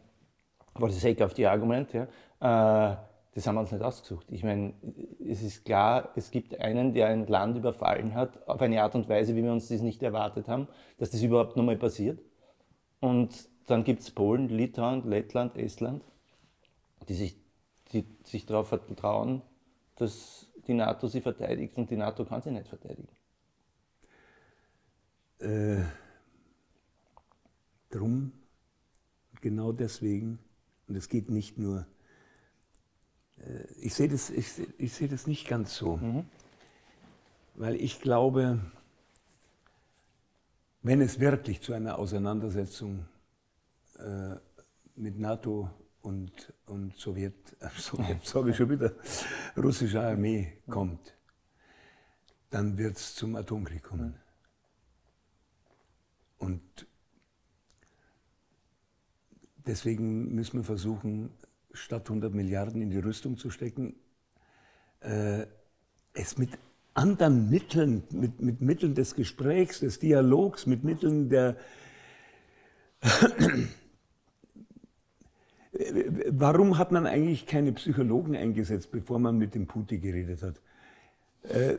for 0.76 0.90
the 0.90 0.98
sake 0.98 1.22
of 1.24 1.36
the 1.36 1.46
argument, 1.46 1.92
ja, 1.92 2.02
äh, 2.40 2.96
das 3.36 3.46
haben 3.46 3.54
wir 3.54 3.60
uns 3.60 3.70
nicht 3.70 3.84
ausgesucht. 3.84 4.26
Ich 4.32 4.42
meine, 4.42 4.74
es 5.24 5.44
ist 5.44 5.64
klar, 5.64 6.08
es 6.16 6.32
gibt 6.32 6.58
einen, 6.60 6.92
der 6.92 7.06
ein 7.06 7.28
Land 7.28 7.56
überfallen 7.56 8.16
hat, 8.16 8.48
auf 8.48 8.60
eine 8.60 8.82
Art 8.82 8.96
und 8.96 9.08
Weise, 9.08 9.36
wie 9.36 9.44
wir 9.44 9.52
uns 9.52 9.68
das 9.68 9.80
nicht 9.80 10.02
erwartet 10.02 10.48
haben, 10.48 10.66
dass 10.98 11.10
das 11.10 11.22
überhaupt 11.22 11.56
nochmal 11.56 11.76
passiert. 11.76 12.18
Und 12.98 13.48
dann 13.68 13.84
gibt 13.84 14.00
es 14.00 14.10
Polen, 14.10 14.48
Litauen, 14.48 15.08
Lettland, 15.08 15.56
Estland, 15.56 16.02
die 17.08 17.14
sich 17.14 17.45
die 17.92 18.04
sich 18.24 18.46
darauf 18.46 18.68
vertrauen, 18.68 19.42
dass 19.96 20.48
die 20.66 20.74
NATO 20.74 21.08
sie 21.08 21.20
verteidigt 21.20 21.76
und 21.76 21.90
die 21.90 21.96
NATO 21.96 22.24
kann 22.24 22.42
sie 22.42 22.50
nicht 22.50 22.68
verteidigen. 22.68 23.08
Äh, 25.38 25.84
drum, 27.90 28.32
genau 29.40 29.72
deswegen, 29.72 30.38
und 30.88 30.96
es 30.96 31.08
geht 31.08 31.30
nicht 31.30 31.58
nur, 31.58 31.86
äh, 33.38 33.64
ich 33.80 33.94
sehe 33.94 34.08
das, 34.08 34.30
ich, 34.30 34.46
ich 34.78 34.92
seh 34.92 35.08
das 35.08 35.26
nicht 35.26 35.46
ganz 35.46 35.76
so, 35.76 35.96
mhm. 35.96 36.24
weil 37.54 37.76
ich 37.76 38.00
glaube, 38.00 38.60
wenn 40.82 41.00
es 41.00 41.20
wirklich 41.20 41.60
zu 41.60 41.72
einer 41.72 41.98
Auseinandersetzung 41.98 43.06
äh, 43.98 44.36
mit 44.94 45.18
NATO 45.18 45.70
und, 46.06 46.52
und 46.66 46.96
Sowjet, 46.96 47.34
äh, 47.58 47.68
Sowjet 47.76 48.24
sage 48.24 48.50
ich 48.50 48.56
schon 48.56 48.70
wieder, 48.70 48.92
russische 49.56 50.00
Armee 50.00 50.52
kommt, 50.70 51.16
dann 52.50 52.78
wird 52.78 52.96
es 52.96 53.16
zum 53.16 53.34
Atomkrieg 53.34 53.82
kommen. 53.82 54.14
Und 56.38 56.86
deswegen 59.66 60.32
müssen 60.32 60.58
wir 60.58 60.64
versuchen, 60.64 61.30
statt 61.72 62.08
100 62.08 62.32
Milliarden 62.32 62.82
in 62.82 62.90
die 62.90 62.98
Rüstung 62.98 63.36
zu 63.36 63.50
stecken, 63.50 63.96
äh, 65.00 65.44
es 66.12 66.38
mit 66.38 66.50
anderen 66.94 67.50
Mitteln, 67.50 68.04
mit, 68.10 68.40
mit 68.40 68.60
Mitteln 68.60 68.94
des 68.94 69.16
Gesprächs, 69.16 69.80
des 69.80 69.98
Dialogs, 69.98 70.66
mit 70.66 70.84
Mitteln 70.84 71.28
der 71.28 71.56
Warum 76.30 76.78
hat 76.78 76.92
man 76.92 77.06
eigentlich 77.06 77.46
keine 77.46 77.72
Psychologen 77.72 78.36
eingesetzt, 78.36 78.90
bevor 78.90 79.18
man 79.18 79.36
mit 79.36 79.54
dem 79.54 79.66
Putin 79.66 80.00
geredet 80.00 80.42
hat? 80.42 80.60
Äh, 81.42 81.76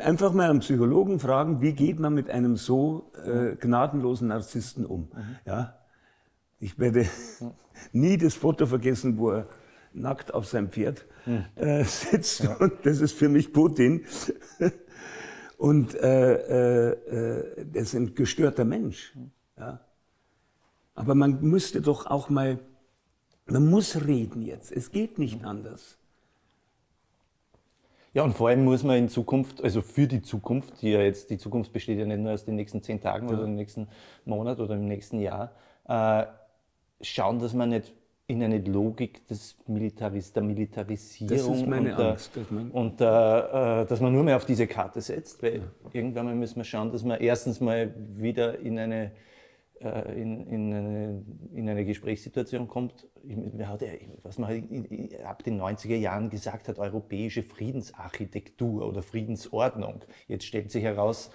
einfach 0.00 0.32
mal 0.32 0.50
einen 0.50 0.60
Psychologen 0.60 1.20
fragen, 1.20 1.60
wie 1.60 1.72
geht 1.72 2.00
man 2.00 2.14
mit 2.14 2.30
einem 2.30 2.56
so 2.56 3.10
äh, 3.24 3.54
gnadenlosen 3.56 4.28
Narzissten 4.28 4.84
um? 4.84 5.02
Mhm. 5.14 5.36
Ja? 5.44 5.78
Ich 6.58 6.78
werde 6.78 7.06
nie 7.92 8.16
das 8.16 8.34
Foto 8.34 8.66
vergessen, 8.66 9.18
wo 9.18 9.30
er 9.30 9.48
nackt 9.92 10.34
auf 10.34 10.46
seinem 10.46 10.70
Pferd 10.70 11.06
äh, 11.56 11.84
sitzt. 11.84 12.44
Ja. 12.44 12.56
Und 12.56 12.84
das 12.84 13.00
ist 13.00 13.12
für 13.12 13.28
mich 13.28 13.52
Putin. 13.52 14.04
Und 15.58 15.94
äh, 15.94 16.90
äh, 16.90 17.66
das 17.72 17.84
ist 17.84 17.94
ein 17.94 18.14
gestörter 18.14 18.64
Mensch. 18.64 19.16
Ja. 19.58 19.80
Aber 20.94 21.14
man 21.14 21.40
müsste 21.42 21.80
doch 21.80 22.06
auch 22.06 22.28
mal, 22.28 22.58
man 23.46 23.70
muss 23.70 24.06
reden 24.06 24.42
jetzt. 24.42 24.72
Es 24.72 24.90
geht 24.90 25.18
nicht 25.18 25.44
anders. 25.44 25.98
Ja, 28.12 28.22
und 28.22 28.32
vor 28.32 28.48
allem 28.48 28.64
muss 28.64 28.82
man 28.82 28.96
in 28.96 29.08
Zukunft, 29.08 29.62
also 29.62 29.82
für 29.82 30.06
die 30.06 30.22
Zukunft, 30.22 30.80
die 30.80 30.90
ja 30.90 31.02
jetzt, 31.02 31.28
die 31.28 31.36
Zukunft 31.36 31.72
besteht 31.72 31.98
ja 31.98 32.06
nicht 32.06 32.18
nur 32.18 32.32
aus 32.32 32.46
den 32.46 32.56
nächsten 32.56 32.82
zehn 32.82 33.00
Tagen 33.00 33.28
ja. 33.28 33.34
oder 33.34 33.44
im 33.44 33.54
nächsten 33.54 33.88
Monat 34.24 34.58
oder 34.58 34.74
im 34.74 34.88
nächsten 34.88 35.20
Jahr, 35.20 35.52
äh, 35.86 36.24
schauen, 37.02 37.38
dass 37.38 37.52
man 37.52 37.68
nicht 37.68 37.92
in 38.26 38.42
eine 38.42 38.58
Logik 38.58 39.26
des 39.28 39.54
Militaris 39.66 40.32
der 40.32 40.42
Militarisierung 40.42 41.36
das 41.36 41.46
ist 41.46 41.66
meine 41.66 41.94
und, 41.94 42.02
Angst, 42.02 42.36
dass 42.36 42.50
man, 42.50 42.70
und 42.70 43.00
äh, 43.00 43.04
dass 43.84 44.00
man 44.00 44.12
nur 44.12 44.24
mehr 44.24 44.36
auf 44.36 44.46
diese 44.46 44.66
Karte 44.66 45.00
setzt, 45.00 45.42
weil 45.42 45.56
ja. 45.56 45.62
irgendwann 45.92 46.24
mal 46.24 46.34
müssen 46.34 46.56
wir 46.56 46.64
schauen, 46.64 46.90
dass 46.90 47.04
man 47.04 47.20
erstens 47.20 47.60
mal 47.60 47.94
wieder 48.16 48.58
in 48.58 48.78
eine 48.78 49.04
äh, 49.04 49.10
in, 49.80 50.46
in, 50.46 50.74
eine, 50.74 51.24
in 51.52 51.68
eine 51.68 51.84
Gesprächssituation 51.84 52.66
kommt, 52.66 53.06
was 54.22 54.38
man 54.38 54.50
ab 55.24 55.42
den 55.42 55.60
90er 55.60 55.96
Jahren 55.96 56.30
gesagt 56.30 56.68
hat, 56.68 56.78
europäische 56.78 57.42
Friedensarchitektur 57.42 58.86
oder 58.86 59.02
Friedensordnung. 59.02 60.04
Jetzt 60.28 60.46
stellt 60.46 60.70
sich 60.70 60.82
heraus, 60.82 61.30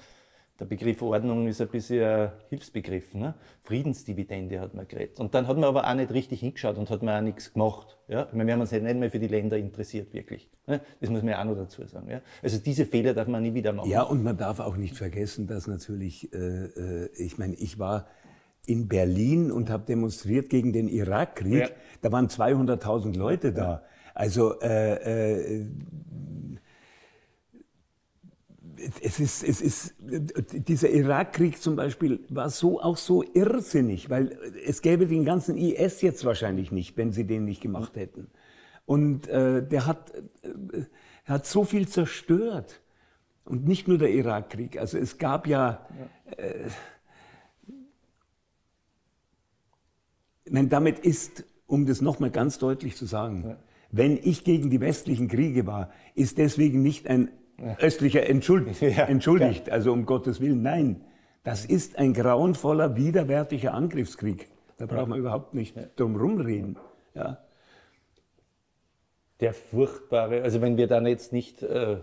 der 0.61 0.67
Begriff 0.67 1.01
Ordnung 1.01 1.47
ist 1.47 1.59
ein 1.59 1.69
bisschen 1.69 2.03
ein 2.03 2.31
Hilfsbegriff. 2.49 3.15
Ne? 3.15 3.33
Friedensdividende 3.63 4.59
hat 4.59 4.75
man 4.75 4.87
geredet. 4.87 5.19
Und 5.19 5.33
dann 5.33 5.47
hat 5.47 5.57
man 5.57 5.63
aber 5.63 5.89
auch 5.89 5.95
nicht 5.95 6.13
richtig 6.13 6.39
hingeschaut 6.41 6.77
und 6.77 6.87
hat 6.91 7.01
man 7.01 7.17
auch 7.17 7.25
nichts 7.25 7.51
gemacht. 7.53 7.97
Ja? 8.07 8.27
Ich 8.27 8.33
meine, 8.33 8.45
wir 8.45 8.53
haben 8.53 8.61
uns 8.61 8.71
nicht 8.71 8.83
mehr 8.83 9.09
für 9.09 9.17
die 9.17 9.27
Länder 9.27 9.57
interessiert, 9.57 10.13
wirklich. 10.13 10.47
Ne? 10.67 10.81
Das 10.99 11.09
muss 11.09 11.23
man 11.23 11.31
ja 11.31 11.41
auch 11.41 11.45
noch 11.45 11.55
dazu 11.55 11.83
sagen. 11.87 12.11
Ja? 12.11 12.21
Also 12.43 12.59
diese 12.59 12.85
Fehler 12.85 13.15
darf 13.15 13.27
man 13.27 13.41
nie 13.41 13.55
wieder 13.55 13.73
machen. 13.73 13.89
Ja, 13.89 14.03
und 14.03 14.21
man 14.21 14.37
darf 14.37 14.59
auch 14.59 14.77
nicht 14.77 14.95
vergessen, 14.95 15.47
dass 15.47 15.65
natürlich, 15.65 16.31
äh, 16.31 16.37
äh 16.37 17.09
ich 17.15 17.39
meine, 17.39 17.55
ich 17.55 17.79
war 17.79 18.05
in 18.65 18.87
Berlin 18.87 19.51
und 19.51 19.69
habe 19.69 19.85
demonstriert 19.85 20.49
gegen 20.49 20.73
den 20.73 20.87
Irakkrieg. 20.87 21.61
Ja. 21.61 21.69
Da 22.01 22.11
waren 22.11 22.27
200.000 22.27 23.17
Leute 23.17 23.53
da. 23.53 23.83
Also 24.13 24.59
äh, 24.61 25.61
äh, 25.61 25.65
es 29.01 29.19
ist, 29.19 29.43
es 29.43 29.61
ist, 29.61 29.95
dieser 29.99 30.89
Irakkrieg 30.89 31.61
zum 31.61 31.75
Beispiel 31.75 32.19
war 32.29 32.49
so 32.49 32.81
auch 32.81 32.97
so 32.97 33.23
irrsinnig, 33.33 34.09
weil 34.09 34.37
es 34.65 34.81
gäbe 34.81 35.07
den 35.07 35.25
ganzen 35.25 35.57
IS 35.57 36.01
jetzt 36.01 36.25
wahrscheinlich 36.25 36.71
nicht, 36.71 36.97
wenn 36.97 37.11
sie 37.11 37.25
den 37.25 37.45
nicht 37.45 37.61
gemacht 37.61 37.95
hätten. 37.95 38.27
Und 38.85 39.27
äh, 39.27 39.65
der 39.65 39.85
hat, 39.85 40.11
äh, 40.43 40.83
hat 41.25 41.45
so 41.45 41.63
viel 41.63 41.87
zerstört. 41.87 42.81
Und 43.43 43.67
nicht 43.67 43.87
nur 43.87 43.97
der 43.97 44.11
Irakkrieg. 44.11 44.77
Also 44.77 44.97
es 44.97 45.17
gab 45.17 45.47
ja, 45.47 45.85
äh, 46.37 46.53
Nein, 50.49 50.69
damit 50.69 50.99
ist, 50.99 51.45
um 51.67 51.85
das 51.85 52.01
nochmal 52.01 52.31
ganz 52.31 52.57
deutlich 52.57 52.95
zu 52.95 53.05
sagen, 53.05 53.43
ja. 53.47 53.57
wenn 53.91 54.17
ich 54.17 54.43
gegen 54.43 54.69
die 54.69 54.81
westlichen 54.81 55.27
Kriege 55.27 55.67
war, 55.67 55.91
ist 56.15 56.37
deswegen 56.37 56.81
nicht 56.81 57.07
ein 57.07 57.29
ja. 57.59 57.77
östlicher 57.77 58.27
Entschuld, 58.27 58.81
ja. 58.81 59.05
entschuldigt, 59.05 59.69
also 59.69 59.91
um 59.91 60.05
Gottes 60.05 60.41
Willen. 60.41 60.61
Nein, 60.61 61.01
das 61.43 61.65
ist 61.65 61.97
ein 61.97 62.13
grauenvoller, 62.13 62.95
widerwärtiger 62.95 63.73
Angriffskrieg. 63.73 64.47
Da 64.77 64.85
braucht 64.87 65.07
man 65.07 65.19
überhaupt 65.19 65.53
nicht 65.53 65.75
drum 65.95 66.15
rumreden. 66.15 66.77
Ja. 67.13 67.37
Der 69.39 69.53
furchtbare, 69.53 70.41
also 70.43 70.61
wenn 70.61 70.77
wir 70.77 70.87
dann 70.87 71.05
jetzt 71.05 71.33
nicht 71.33 71.61
äh, 71.61 71.97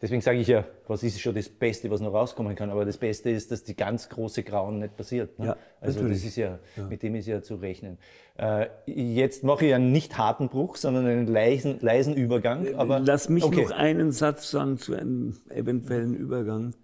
Deswegen 0.00 0.20
sage 0.20 0.38
ich 0.38 0.46
ja, 0.46 0.64
was 0.86 1.02
ist 1.02 1.20
schon 1.20 1.34
das 1.34 1.48
Beste, 1.48 1.90
was 1.90 2.00
noch 2.00 2.12
rauskommen 2.12 2.54
kann. 2.54 2.70
Aber 2.70 2.84
das 2.84 2.98
Beste 2.98 3.30
ist, 3.30 3.50
dass 3.50 3.64
die 3.64 3.74
ganz 3.74 4.08
große 4.08 4.44
Grauen 4.44 4.78
nicht 4.78 4.96
passiert. 4.96 5.36
Ne? 5.40 5.46
Ja, 5.46 5.56
also 5.80 5.98
natürlich. 5.98 6.22
das 6.22 6.28
ist 6.28 6.36
ja, 6.36 6.58
ja, 6.76 6.86
mit 6.86 7.02
dem 7.02 7.16
ist 7.16 7.26
ja 7.26 7.42
zu 7.42 7.56
rechnen. 7.56 7.98
Äh, 8.36 8.68
jetzt 8.86 9.42
mache 9.42 9.66
ich 9.66 9.74
einen 9.74 9.90
nicht 9.90 10.16
harten 10.16 10.48
Bruch, 10.48 10.76
sondern 10.76 11.06
einen 11.06 11.26
leisen, 11.26 11.80
leisen 11.80 12.14
Übergang. 12.14 12.64
Äh, 12.64 12.74
aber, 12.74 13.00
Lass 13.00 13.28
mich 13.28 13.42
okay. 13.42 13.62
noch 13.62 13.70
einen 13.72 14.12
Satz 14.12 14.52
sagen 14.52 14.78
zu 14.78 14.94
einem 14.94 15.36
eventuellen 15.48 16.14
Übergang. 16.14 16.74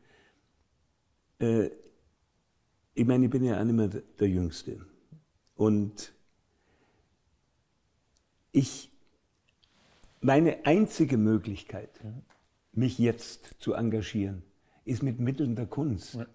Äh, 1.38 1.70
ich 2.94 3.06
meine, 3.06 3.26
ich 3.26 3.30
bin 3.30 3.44
ja 3.44 3.60
auch 3.60 3.64
nicht 3.64 3.76
mehr 3.76 3.90
der 4.18 4.28
Jüngste. 4.28 4.80
Und 5.54 6.12
ich, 8.50 8.90
meine 10.20 10.66
einzige 10.66 11.16
Möglichkeit, 11.16 11.90
mhm 12.02 12.22
mich 12.76 12.98
jetzt 12.98 13.54
zu 13.58 13.74
engagieren, 13.74 14.42
ist 14.84 15.02
mit 15.02 15.20
Mitteln 15.20 15.56
der 15.56 15.66
Kunst. 15.66 16.14
Ja. 16.14 16.26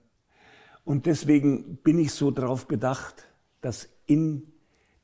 Und 0.83 1.05
deswegen 1.05 1.77
bin 1.77 1.99
ich 1.99 2.11
so 2.11 2.31
darauf 2.31 2.67
bedacht, 2.67 3.25
dass 3.61 3.89
in, 4.05 4.43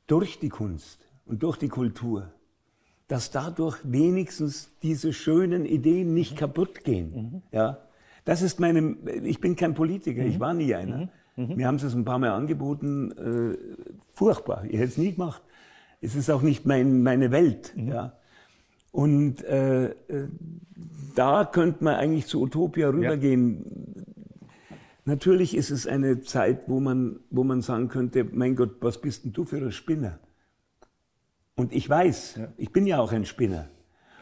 durch 0.06 0.38
die 0.38 0.48
Kunst 0.48 1.06
und 1.26 1.42
durch 1.42 1.56
die 1.56 1.68
Kultur, 1.68 2.32
dass 3.08 3.30
dadurch 3.30 3.78
wenigstens 3.84 4.70
diese 4.82 5.12
schönen 5.12 5.64
Ideen 5.64 6.14
nicht 6.14 6.32
mhm. 6.32 6.38
kaputt 6.38 6.84
gehen. 6.84 7.12
Mhm. 7.14 7.42
Ja? 7.52 7.78
Das 8.24 8.42
ist 8.42 8.58
meine, 8.58 8.96
ich 9.22 9.40
bin 9.40 9.54
kein 9.54 9.74
Politiker, 9.74 10.22
mhm. 10.22 10.28
ich 10.28 10.40
war 10.40 10.54
nie 10.54 10.74
einer. 10.74 11.10
Mhm. 11.36 11.44
mhm. 11.44 11.56
Mir 11.56 11.66
haben 11.68 11.78
sie 11.78 11.86
es 11.86 11.94
ein 11.94 12.04
paar 12.04 12.18
Mal 12.18 12.30
angeboten, 12.30 13.12
äh, 13.12 13.56
furchtbar, 14.12 14.64
ich 14.64 14.74
hätte 14.74 14.88
es 14.88 14.98
nie 14.98 15.12
gemacht. 15.12 15.42
Es 16.00 16.14
ist 16.14 16.30
auch 16.30 16.42
nicht 16.42 16.66
mein, 16.66 17.02
meine 17.02 17.30
Welt. 17.30 17.72
Mhm. 17.76 17.88
Ja? 17.88 18.18
Und 18.96 19.44
äh, 19.44 19.88
äh, 19.88 20.28
da 21.14 21.44
könnte 21.44 21.84
man 21.84 21.96
eigentlich 21.96 22.28
zu 22.28 22.40
Utopia 22.40 22.88
rübergehen. 22.88 23.62
Ja. 23.94 24.02
Natürlich 25.04 25.54
ist 25.54 25.70
es 25.70 25.86
eine 25.86 26.22
Zeit, 26.22 26.62
wo 26.68 26.80
man, 26.80 27.20
wo 27.28 27.44
man 27.44 27.60
sagen 27.60 27.88
könnte, 27.88 28.24
mein 28.24 28.56
Gott, 28.56 28.76
was 28.80 28.98
bist 28.98 29.26
denn 29.26 29.34
du 29.34 29.44
für 29.44 29.58
ein 29.58 29.70
Spinner? 29.70 30.18
Und 31.56 31.74
ich 31.74 31.90
weiß, 31.90 32.36
ja. 32.36 32.48
ich 32.56 32.72
bin 32.72 32.86
ja 32.86 32.98
auch 32.98 33.12
ein 33.12 33.26
Spinner. 33.26 33.68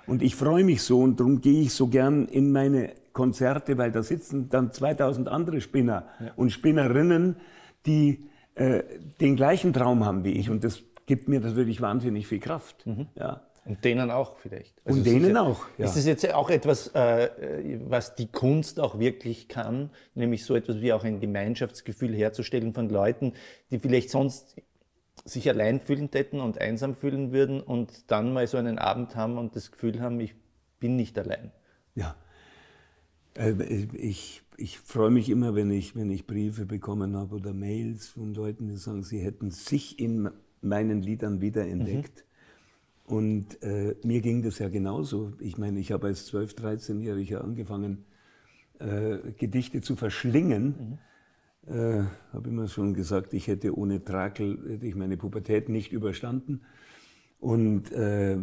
Und 0.08 0.22
ich 0.22 0.34
freue 0.34 0.64
mich 0.64 0.82
so 0.82 1.02
und 1.02 1.20
darum 1.20 1.40
gehe 1.40 1.62
ich 1.62 1.72
so 1.72 1.86
gern 1.86 2.26
in 2.26 2.50
meine 2.50 2.94
Konzerte, 3.12 3.78
weil 3.78 3.92
da 3.92 4.02
sitzen 4.02 4.48
dann 4.48 4.72
2000 4.72 5.28
andere 5.28 5.60
Spinner 5.60 6.08
ja. 6.18 6.32
und 6.34 6.50
Spinnerinnen, 6.50 7.36
die 7.86 8.24
äh, 8.56 8.82
den 9.20 9.36
gleichen 9.36 9.72
Traum 9.72 10.04
haben 10.04 10.24
wie 10.24 10.32
ich. 10.32 10.50
Und 10.50 10.64
das 10.64 10.82
gibt 11.06 11.28
mir 11.28 11.38
natürlich 11.38 11.80
wahnsinnig 11.80 12.26
viel 12.26 12.40
Kraft. 12.40 12.84
Mhm. 12.88 13.06
Ja. 13.14 13.40
Und 13.64 13.82
denen 13.84 14.10
auch 14.10 14.36
vielleicht. 14.36 14.74
Also 14.84 14.98
und 14.98 15.06
denen 15.06 15.36
auch. 15.36 15.66
Ja. 15.78 15.86
Ist 15.86 15.96
es 15.96 16.04
jetzt 16.04 16.32
auch 16.34 16.50
etwas, 16.50 16.88
äh, 16.88 17.78
was 17.86 18.14
die 18.14 18.26
Kunst 18.26 18.78
auch 18.78 18.98
wirklich 18.98 19.48
kann, 19.48 19.90
nämlich 20.14 20.44
so 20.44 20.54
etwas 20.54 20.80
wie 20.80 20.92
auch 20.92 21.04
ein 21.04 21.20
Gemeinschaftsgefühl 21.20 22.14
herzustellen 22.14 22.74
von 22.74 22.90
Leuten, 22.90 23.32
die 23.70 23.78
vielleicht 23.78 24.10
sonst 24.10 24.56
sich 25.24 25.48
allein 25.48 25.80
fühlen 25.80 26.10
täten 26.10 26.40
und 26.40 26.60
einsam 26.60 26.94
fühlen 26.94 27.32
würden 27.32 27.62
und 27.62 28.10
dann 28.10 28.34
mal 28.34 28.46
so 28.46 28.58
einen 28.58 28.78
Abend 28.78 29.16
haben 29.16 29.38
und 29.38 29.56
das 29.56 29.72
Gefühl 29.72 30.00
haben, 30.00 30.20
ich 30.20 30.34
bin 30.78 30.96
nicht 30.96 31.18
allein. 31.18 31.50
Ja. 31.94 32.16
Äh, 33.34 33.52
ich, 33.96 34.42
ich 34.58 34.78
freue 34.78 35.10
mich 35.10 35.30
immer, 35.30 35.54
wenn 35.54 35.70
ich, 35.70 35.96
wenn 35.96 36.10
ich 36.10 36.26
Briefe 36.26 36.66
bekommen 36.66 37.16
habe 37.16 37.36
oder 37.36 37.54
Mails 37.54 38.08
von 38.08 38.34
Leuten, 38.34 38.68
die 38.68 38.76
sagen, 38.76 39.02
sie 39.02 39.20
hätten 39.20 39.50
sich 39.50 39.98
in 39.98 40.28
meinen 40.60 41.00
Liedern 41.00 41.40
wiederentdeckt. 41.40 42.18
Mhm. 42.18 42.33
Und 43.04 43.62
äh, 43.62 43.96
mir 44.02 44.20
ging 44.22 44.42
das 44.42 44.58
ja 44.58 44.68
genauso. 44.68 45.34
Ich 45.38 45.58
meine, 45.58 45.78
ich 45.78 45.92
habe 45.92 46.06
als 46.06 46.32
12-, 46.32 46.56
13-Jähriger 46.56 47.38
angefangen, 47.38 48.06
äh, 48.78 49.18
Gedichte 49.38 49.82
zu 49.82 49.94
verschlingen. 49.94 50.98
Mhm. 51.66 51.74
Äh, 51.74 52.04
habe 52.32 52.48
immer 52.48 52.68
schon 52.68 52.94
gesagt, 52.94 53.34
ich 53.34 53.46
hätte 53.46 53.76
ohne 53.76 54.04
Trakel 54.04 54.58
hätte 54.68 54.86
ich 54.86 54.94
meine 54.94 55.16
Pubertät 55.16 55.68
nicht 55.68 55.92
überstanden. 55.92 56.62
Und, 57.38 57.92
äh, 57.92 58.38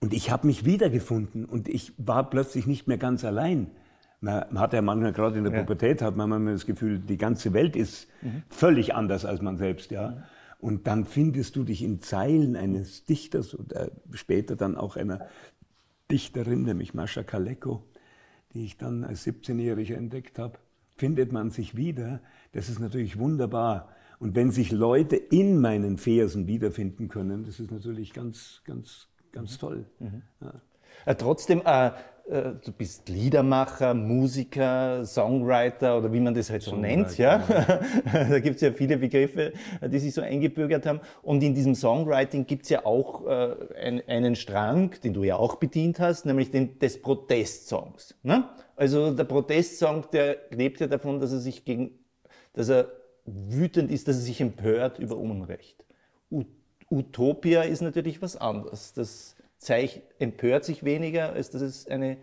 und 0.00 0.12
ich 0.12 0.30
habe 0.30 0.46
mich 0.46 0.64
wiedergefunden 0.64 1.44
und 1.44 1.68
ich 1.68 1.92
war 1.96 2.28
plötzlich 2.28 2.66
nicht 2.66 2.86
mehr 2.86 2.98
ganz 2.98 3.24
allein. 3.24 3.70
Man 4.20 4.58
hat 4.58 4.72
ja 4.72 4.82
manchmal, 4.82 5.12
gerade 5.12 5.38
in 5.38 5.44
der 5.44 5.52
ja. 5.52 5.60
Pubertät, 5.60 6.02
hat 6.02 6.16
man 6.16 6.28
manchmal 6.28 6.54
das 6.54 6.66
Gefühl, 6.66 6.98
die 6.98 7.16
ganze 7.16 7.52
Welt 7.52 7.76
ist 7.76 8.08
mhm. 8.20 8.42
völlig 8.48 8.94
anders 8.94 9.24
als 9.24 9.40
man 9.40 9.56
selbst. 9.56 9.90
Ja. 9.90 10.10
Mhm. 10.10 10.22
Und 10.58 10.86
dann 10.86 11.06
findest 11.06 11.56
du 11.56 11.64
dich 11.64 11.82
in 11.82 12.00
Zeilen 12.00 12.56
eines 12.56 13.04
Dichters 13.04 13.56
oder 13.56 13.92
später 14.12 14.56
dann 14.56 14.76
auch 14.76 14.96
einer 14.96 15.28
Dichterin, 16.10 16.62
nämlich 16.62 16.94
Mascha 16.94 17.22
Kaleko, 17.22 17.84
die 18.52 18.64
ich 18.64 18.76
dann 18.76 19.04
als 19.04 19.26
17-Jähriger 19.26 19.94
entdeckt 19.94 20.38
habe, 20.38 20.58
findet 20.96 21.32
man 21.32 21.50
sich 21.50 21.76
wieder. 21.76 22.20
Das 22.52 22.68
ist 22.68 22.80
natürlich 22.80 23.18
wunderbar. 23.18 23.90
Und 24.18 24.34
wenn 24.34 24.50
sich 24.50 24.72
Leute 24.72 25.16
in 25.16 25.60
meinen 25.60 25.96
Versen 25.96 26.48
wiederfinden 26.48 27.08
können, 27.08 27.44
das 27.44 27.60
ist 27.60 27.70
natürlich 27.70 28.12
ganz, 28.12 28.62
ganz, 28.64 29.08
ganz 29.30 29.58
toll. 29.58 29.84
Mhm. 30.00 30.22
Ja. 30.40 30.54
Äh, 31.06 31.14
trotzdem, 31.14 31.62
äh, 31.64 31.88
äh, 31.88 31.92
du 32.28 32.72
bist 32.76 33.08
Liedermacher, 33.08 33.94
Musiker, 33.94 35.04
Songwriter 35.04 35.96
oder 35.96 36.12
wie 36.12 36.20
man 36.20 36.34
das 36.34 36.50
halt 36.50 36.62
so 36.62 36.76
nennt. 36.76 37.16
Ja? 37.16 37.38
da 38.12 38.38
gibt 38.40 38.56
es 38.56 38.62
ja 38.62 38.72
viele 38.72 38.98
Begriffe, 38.98 39.52
die 39.82 39.98
sich 39.98 40.12
so 40.12 40.20
eingebürgert 40.20 40.84
haben. 40.84 41.00
Und 41.22 41.42
in 41.42 41.54
diesem 41.54 41.74
Songwriting 41.74 42.46
gibt 42.46 42.64
es 42.64 42.68
ja 42.68 42.84
auch 42.84 43.26
äh, 43.26 43.56
ein, 43.80 44.02
einen 44.06 44.36
Strang, 44.36 44.94
den 45.02 45.14
du 45.14 45.24
ja 45.24 45.36
auch 45.36 45.56
bedient 45.56 46.00
hast, 46.00 46.26
nämlich 46.26 46.50
den 46.50 46.78
des 46.78 47.00
Protestsongs. 47.00 48.14
Ne? 48.22 48.44
Also 48.76 49.10
der 49.12 49.24
Protestsong, 49.24 50.10
der 50.12 50.36
lebt 50.50 50.80
ja 50.80 50.86
davon, 50.86 51.20
dass 51.20 51.32
er 51.32 51.38
sich 51.38 51.64
gegen, 51.64 51.92
dass 52.52 52.68
er 52.68 52.88
wütend 53.24 53.90
ist, 53.90 54.06
dass 54.06 54.16
er 54.16 54.22
sich 54.22 54.40
empört 54.40 54.98
über 54.98 55.16
Unrecht. 55.16 55.84
Utopia 56.90 57.62
ist 57.62 57.82
natürlich 57.82 58.22
was 58.22 58.36
anderes. 58.36 58.92
Das 58.92 59.36
zeich, 59.58 60.02
empört 60.18 60.64
sich 60.64 60.84
weniger, 60.84 61.32
als 61.32 61.50
dass 61.50 61.62
es 61.62 61.86
eine 61.86 62.16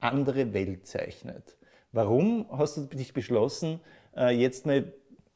andere 0.00 0.52
Welt 0.52 0.86
zeichnet. 0.86 1.56
Warum 1.92 2.46
hast 2.50 2.76
du 2.76 2.82
dich 2.82 3.12
beschlossen, 3.12 3.80
äh, 4.16 4.30
jetzt 4.30 4.66
mal 4.66 4.92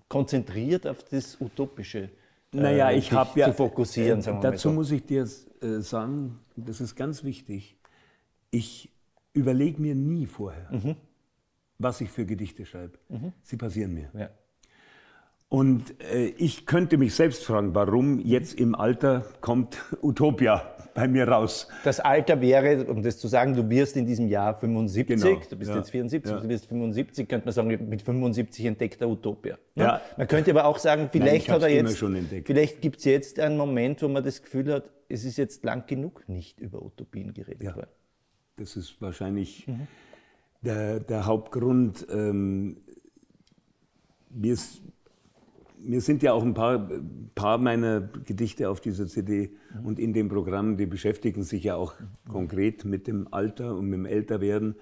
konzentriert 0.09 0.87
auf 0.87 1.03
das 1.05 1.41
Utopische 1.41 2.11
äh, 2.53 2.57
naja, 2.57 2.91
ich 2.91 3.13
habe 3.13 3.39
ja, 3.39 3.47
zu 3.47 3.53
fokussieren? 3.53 4.21
Äh, 4.21 4.41
dazu 4.41 4.69
so. 4.71 4.75
muss 4.75 4.91
ich 4.91 5.05
dir 5.05 5.29
äh, 5.61 5.81
sagen, 5.81 6.39
das 6.57 6.81
ist 6.81 6.97
ganz 6.97 7.25
wichtig. 7.25 7.77
Ich 8.51 8.91
überlege 9.35 9.81
mir 9.81 9.95
nie 9.95 10.27
vorher, 10.27 10.71
mhm. 10.73 10.97
was 11.79 12.01
ich 12.01 12.11
für 12.11 12.25
Gedichte 12.25 12.65
schreibe. 12.65 12.99
Mhm. 13.09 13.33
Sie 13.43 13.57
passieren 13.57 13.93
mir. 13.93 14.11
Ja. 14.15 14.31
Und 15.49 16.01
äh, 16.03 16.27
ich 16.39 16.67
könnte 16.67 16.99
mich 16.99 17.15
selbst 17.15 17.45
fragen, 17.45 17.75
warum 17.75 18.19
jetzt 18.19 18.59
im 18.59 18.75
Alter 18.75 19.25
kommt 19.41 19.79
Utopia 20.03 20.77
bei 20.93 21.07
mir 21.07 21.29
raus. 21.29 21.69
Das 21.85 22.01
Alter 22.01 22.41
wäre, 22.41 22.85
um 22.87 23.03
das 23.03 23.19
zu 23.19 23.29
sagen, 23.29 23.55
du 23.55 23.69
wirst 23.69 23.97
in 23.97 24.07
diesem 24.07 24.29
Jahr 24.29 24.59
75, 24.59 25.07
genau. 25.07 25.41
du 25.49 25.57
bist 25.57 25.71
ja. 25.71 25.77
jetzt 25.77 25.91
74, 25.91 26.33
ja. 26.33 26.41
du 26.41 26.49
wirst 26.49 26.67
75, 26.67 27.29
könnte 27.29 27.45
man 27.45 27.53
sagen, 27.53 27.89
mit 27.89 28.03
75 28.03 28.65
entdeckt 28.65 29.01
er 29.03 29.09
Utopia. 29.09 29.59
Ne? 29.75 29.85
Ja. 29.85 30.01
Man 30.17 30.27
könnte 30.27 30.51
aber 30.51 30.65
auch 30.65 30.79
sagen, 30.79 31.11
vielleicht 31.13 31.49
Nein, 31.49 31.55
hat 31.55 31.63
er 31.63 31.69
jetzt, 31.69 32.05
vielleicht 32.45 32.81
gibt 32.81 32.99
es 32.99 33.05
jetzt 33.05 33.39
einen 33.39 33.57
Moment, 33.57 34.03
wo 34.03 34.09
man 34.09 34.25
das 34.25 34.43
Gefühl 34.43 34.73
hat, 34.73 34.91
es 35.09 35.25
ist 35.25 35.37
jetzt 35.37 35.65
lang 35.65 35.87
genug 35.87 36.29
nicht 36.29 36.59
über 36.61 36.83
Utopien 36.83 37.33
geredet 37.33 37.63
ja. 37.63 37.77
worden. 37.77 37.91
Das 38.57 38.75
ist 38.77 39.01
wahrscheinlich 39.01 39.69
mhm. 39.69 39.87
der, 40.63 40.99
der 41.01 41.27
Hauptgrund. 41.27 42.07
Ähm, 42.11 42.79
mir 44.31 44.55
ist 44.55 44.83
mir 45.79 46.01
sind 46.01 46.23
ja 46.23 46.33
auch 46.33 46.43
ein 46.43 46.55
paar, 46.55 46.89
paar 47.35 47.59
meiner 47.59 48.01
Gedichte 48.01 48.69
auf 48.69 48.81
dieser 48.81 49.07
CD 49.07 49.51
mhm. 49.75 49.87
und 49.87 49.99
in 49.99 50.13
dem 50.13 50.29
Programm, 50.29 50.77
die 50.77 50.87
beschäftigen 50.87 51.43
sich 51.43 51.65
ja 51.65 51.77
auch 51.77 51.95
mhm. 51.99 52.33
konkret 52.33 52.85
mit 52.85 53.07
dem 53.07 53.33
Alter 53.33 53.75
und 53.75 53.87
mit 53.87 53.99
dem 53.99 54.07
Älterwerden. 54.07 54.77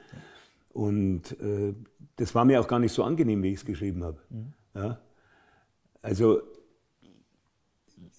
Und 0.72 1.40
äh, 1.40 1.74
das 2.16 2.35
war 2.35 2.44
mir 2.44 2.61
auch 2.61 2.68
gar 2.68 2.78
nicht 2.78 2.92
so 2.92 3.04
angenehm, 3.04 3.42
wie 3.42 3.50
ich 3.50 3.59
es 3.59 3.64
geschrieben 3.64 4.04
habe. 4.04 4.18
Mhm. 4.30 4.52
Ja? 4.74 4.98
Also, 6.02 6.42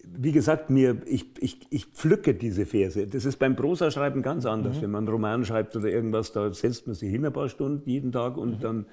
wie 0.04 0.32
gesagt, 0.32 0.70
mir, 0.70 0.98
ich, 1.06 1.42
ich, 1.42 1.68
ich 1.70 1.86
pflücke 1.88 2.34
diese 2.34 2.66
Verse. 2.66 3.08
Das 3.08 3.26
ist 3.26 3.38
beim 3.38 3.56
Prosaschreiben 3.56 4.22
ganz 4.22 4.46
anders. 4.46 4.78
Mhm. 4.78 4.82
Wenn 4.82 4.92
man 4.92 5.04
einen 5.04 5.14
Roman 5.14 5.46
schreibt 5.46 5.76
oder 5.76 5.90
irgendwas, 5.90 6.32
da 6.32 6.54
setzt 6.54 6.88
man 6.88 6.96
sich 6.96 7.10
hin 7.10 7.26
ein 7.26 7.34
paar 7.34 7.50
Stunden 7.50 7.90
jeden 7.90 8.12
Tag 8.12 8.38
und 8.38 8.58
mhm. 8.58 8.60
dann 8.60 8.86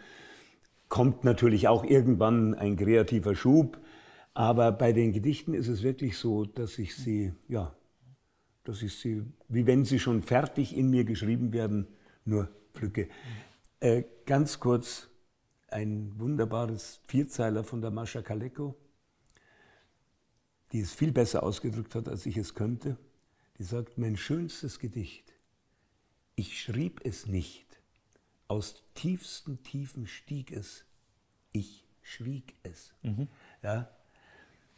kommt 0.93 1.25
natürlich 1.25 1.69
auch 1.69 1.85
irgendwann 1.85 2.55
ein 2.55 2.77
kreativer 2.77 3.35
Schub. 3.35 3.81
Aber 4.35 4.73
bei 4.73 4.93
den 4.93 5.15
Gedichten 5.15 5.55
ist 5.55 5.69
es 5.69 5.83
wirklich 5.83 6.19
so, 6.19 6.45
dass 6.45 6.79
ich 6.79 6.95
sie, 6.95 7.33
ja, 7.49 7.75
dass 8.65 8.83
ich 8.83 8.99
sie, 8.99 9.23
wie 9.49 9.67
wenn 9.67 9.87
sie 9.87 9.99
schon 9.99 10.21
fertig 10.21 10.77
in 10.77 10.91
mir 10.91 11.05
geschrieben 11.05 11.55
werden, 11.55 11.89
nur 12.27 12.51
pflücke. 12.75 13.09
Äh, 13.81 14.05
ganz 14.27 14.61
kurz 14.61 15.09
ein 15.69 16.13
wunderbares 16.19 17.01
Vierzeiler 17.09 17.65
von 17.65 17.81
der 17.81 17.91
Mascha 17.91 18.21
Kaleko, 18.21 18.77
die 20.73 20.81
es 20.81 20.93
viel 20.93 21.13
besser 21.13 21.43
ausgedrückt 21.43 21.95
hat, 21.95 22.07
als 22.07 22.27
ich 22.27 22.37
es 22.37 22.55
könnte. 22.55 22.99
Die 23.57 23.65
sagt, 23.65 23.97
mein 23.97 24.19
schönstes 24.19 24.79
Gedicht, 24.79 25.33
ich 26.35 26.61
schrieb 26.61 27.01
es 27.03 27.27
nicht, 27.27 27.72
aus 28.53 28.85
tiefsten 28.95 29.63
Tiefen 29.63 30.07
stieg 30.07 30.53
es, 30.53 30.85
ich 31.53 31.87
schwieg 32.03 32.55
es. 32.63 32.93
Mhm. 33.03 33.29
Ja? 33.63 33.89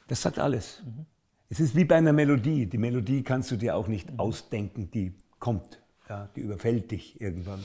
Das 0.07 0.23
sagt 0.23 0.39
alles. 0.39 0.81
Mhm. 0.85 1.07
Es 1.49 1.59
ist 1.59 1.75
wie 1.75 1.85
bei 1.85 1.97
einer 1.97 2.13
Melodie. 2.13 2.67
Die 2.67 2.79
Melodie 2.79 3.23
kannst 3.25 3.51
du 3.51 3.57
dir 3.57 3.75
auch 3.75 3.89
nicht 3.89 4.13
mhm. 4.13 4.21
ausdenken, 4.21 4.91
die 4.93 5.13
kommt. 5.41 5.83
Ja? 6.09 6.29
Die 6.37 6.43
überfällt 6.43 6.93
dich 6.93 7.21
irgendwann. 7.21 7.65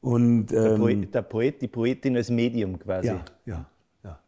Und, 0.00 0.52
ähm, 0.52 0.64
der, 0.64 0.76
Poet, 0.76 1.14
der, 1.14 1.22
Poet, 1.22 1.62
die 1.62 1.68
Poetin 1.68 2.16
als 2.16 2.30
Medium 2.30 2.78
quasi. 2.78 3.08
Ja, 3.08 3.24
ja, 3.44 3.70
ja. 4.04 4.20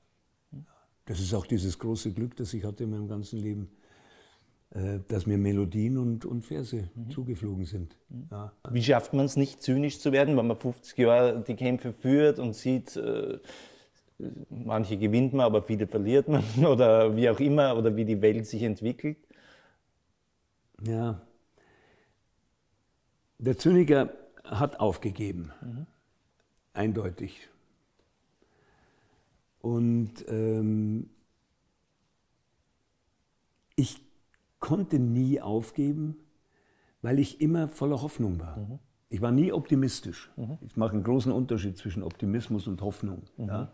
Das 1.06 1.20
ist 1.20 1.32
auch 1.32 1.46
dieses 1.46 1.78
große 1.78 2.12
Glück, 2.12 2.36
das 2.36 2.52
ich 2.52 2.64
hatte 2.64 2.84
in 2.84 2.90
meinem 2.90 3.08
ganzen 3.08 3.40
Leben 3.40 3.70
dass 5.08 5.26
mir 5.26 5.38
Melodien 5.38 5.96
und, 5.96 6.24
und 6.24 6.44
Verse 6.44 6.88
mhm. 6.94 7.10
zugeflogen 7.10 7.64
sind. 7.64 7.96
Mhm. 8.08 8.28
Ja. 8.30 8.52
Wie 8.70 8.82
schafft 8.82 9.14
man 9.14 9.24
es 9.24 9.36
nicht 9.36 9.62
zynisch 9.62 10.00
zu 10.00 10.12
werden, 10.12 10.36
wenn 10.36 10.46
man 10.46 10.56
50 10.56 10.98
Jahre 10.98 11.40
die 11.40 11.54
Kämpfe 11.54 11.92
führt 11.92 12.38
und 12.38 12.54
sieht, 12.54 12.96
äh, 12.96 13.38
manche 14.50 14.98
gewinnt 14.98 15.32
man, 15.32 15.46
aber 15.46 15.62
viele 15.62 15.86
verliert 15.86 16.28
man 16.28 16.42
oder 16.66 17.16
wie 17.16 17.30
auch 17.30 17.40
immer 17.40 17.76
oder 17.76 17.94
wie 17.96 18.04
die 18.04 18.20
Welt 18.20 18.46
sich 18.46 18.62
entwickelt? 18.62 19.18
Ja. 20.82 21.20
Der 23.38 23.56
Zyniker 23.56 24.12
hat 24.44 24.80
aufgegeben, 24.80 25.52
mhm. 25.62 25.86
eindeutig. 26.72 27.48
Und 29.60 30.24
ähm, 30.28 31.10
ich 33.74 34.00
konnte 34.66 34.98
nie 34.98 35.40
aufgeben, 35.40 36.16
weil 37.00 37.20
ich 37.20 37.40
immer 37.40 37.68
voller 37.68 38.02
Hoffnung 38.02 38.40
war. 38.40 38.58
Mhm. 38.58 38.78
Ich 39.08 39.20
war 39.20 39.30
nie 39.30 39.52
optimistisch. 39.52 40.32
Mhm. 40.36 40.58
Ich 40.66 40.76
mache 40.76 40.94
einen 40.94 41.04
großen 41.04 41.30
Unterschied 41.30 41.78
zwischen 41.78 42.02
Optimismus 42.02 42.66
und 42.66 42.82
Hoffnung. 42.82 43.22
Mhm. 43.36 43.46
Ja? 43.46 43.72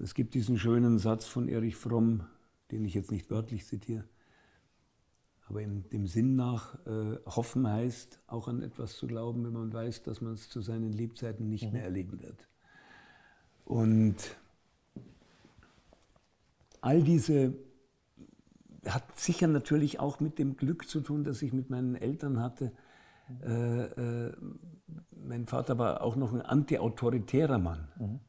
Es 0.00 0.14
gibt 0.14 0.34
diesen 0.34 0.58
schönen 0.58 0.98
Satz 0.98 1.26
von 1.26 1.48
Erich 1.48 1.76
Fromm, 1.76 2.24
den 2.72 2.84
ich 2.84 2.94
jetzt 2.94 3.12
nicht 3.12 3.30
wörtlich 3.30 3.66
zitiere, 3.66 4.02
aber 5.46 5.62
in 5.62 5.88
dem 5.90 6.08
Sinn 6.08 6.34
nach, 6.34 6.74
äh, 6.86 7.16
hoffen 7.26 7.68
heißt, 7.68 8.20
auch 8.26 8.48
an 8.48 8.62
etwas 8.62 8.96
zu 8.96 9.06
glauben, 9.06 9.44
wenn 9.44 9.52
man 9.52 9.72
weiß, 9.72 10.02
dass 10.02 10.20
man 10.20 10.32
es 10.32 10.48
zu 10.48 10.60
seinen 10.60 10.92
Lebzeiten 10.92 11.48
nicht 11.48 11.66
mhm. 11.66 11.74
mehr 11.74 11.84
erleben 11.84 12.20
wird. 12.20 12.48
Und 13.64 14.16
all 16.80 17.00
diese 17.00 17.54
hat 18.86 19.18
sicher 19.18 19.46
natürlich 19.46 20.00
auch 20.00 20.20
mit 20.20 20.38
dem 20.38 20.56
Glück 20.56 20.88
zu 20.88 21.00
tun, 21.00 21.24
das 21.24 21.42
ich 21.42 21.52
mit 21.52 21.70
meinen 21.70 21.96
Eltern 21.96 22.40
hatte. 22.40 22.72
Äh, 23.42 23.82
äh, 23.82 24.32
mein 25.10 25.46
Vater 25.46 25.78
war 25.78 26.02
auch 26.02 26.16
noch 26.16 26.32
ein 26.32 26.42
antiautoritärer 26.42 27.58
Mann. 27.58 27.88
Mhm. 27.98 28.20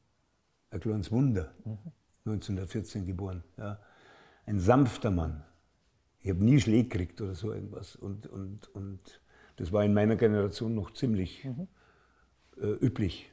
Ein 0.70 0.80
kleines 0.80 1.12
Wunder, 1.12 1.54
mhm. 1.66 1.78
1914 2.26 3.06
geboren. 3.06 3.44
Ja. 3.58 3.80
Ein 4.46 4.60
sanfter 4.60 5.12
Mann. 5.12 5.44
Ich 6.20 6.30
habe 6.30 6.44
nie 6.44 6.60
Schläge 6.60 6.90
gekriegt 6.90 7.22
oder 7.22 7.34
so 7.34 7.52
irgendwas. 7.52 7.96
Und, 7.96 8.28
und, 8.28 8.68
und 8.76 9.22
das 9.56 9.72
war 9.72 9.84
in 9.84 9.94
meiner 9.94 10.16
Generation 10.16 10.76
noch 10.76 10.94
ziemlich 10.94 11.46
mhm. 11.46 11.68
äh, 12.62 12.86
üblich, 12.86 13.32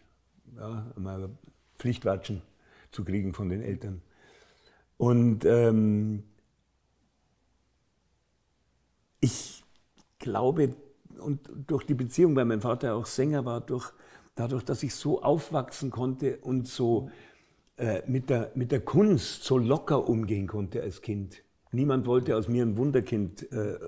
ja, 0.56 0.90
mal 0.96 1.30
Pflichtwatschen 1.78 2.42
zu 2.90 3.04
kriegen 3.04 3.34
von 3.34 3.48
den 3.48 3.62
Eltern. 3.62 4.02
Und 4.96 5.44
ähm, 5.44 6.24
ich 9.20 9.62
glaube, 10.18 10.74
und 11.18 11.50
durch 11.66 11.84
die 11.84 11.94
Beziehung, 11.94 12.36
weil 12.36 12.44
mein 12.44 12.60
Vater 12.60 12.94
auch 12.94 13.06
Sänger 13.06 13.44
war, 13.44 13.60
durch, 13.60 13.92
dadurch, 14.34 14.64
dass 14.64 14.82
ich 14.82 14.94
so 14.94 15.22
aufwachsen 15.22 15.90
konnte 15.90 16.38
und 16.38 16.68
so 16.68 17.10
äh, 17.76 18.02
mit, 18.06 18.30
der, 18.30 18.52
mit 18.54 18.72
der 18.72 18.80
Kunst 18.80 19.44
so 19.44 19.58
locker 19.58 20.08
umgehen 20.08 20.46
konnte 20.46 20.82
als 20.82 21.02
Kind. 21.02 21.42
Niemand 21.70 22.06
wollte 22.06 22.36
aus 22.36 22.48
mir 22.48 22.64
ein 22.64 22.76
Wunderkind 22.76 23.50
äh, 23.52 23.78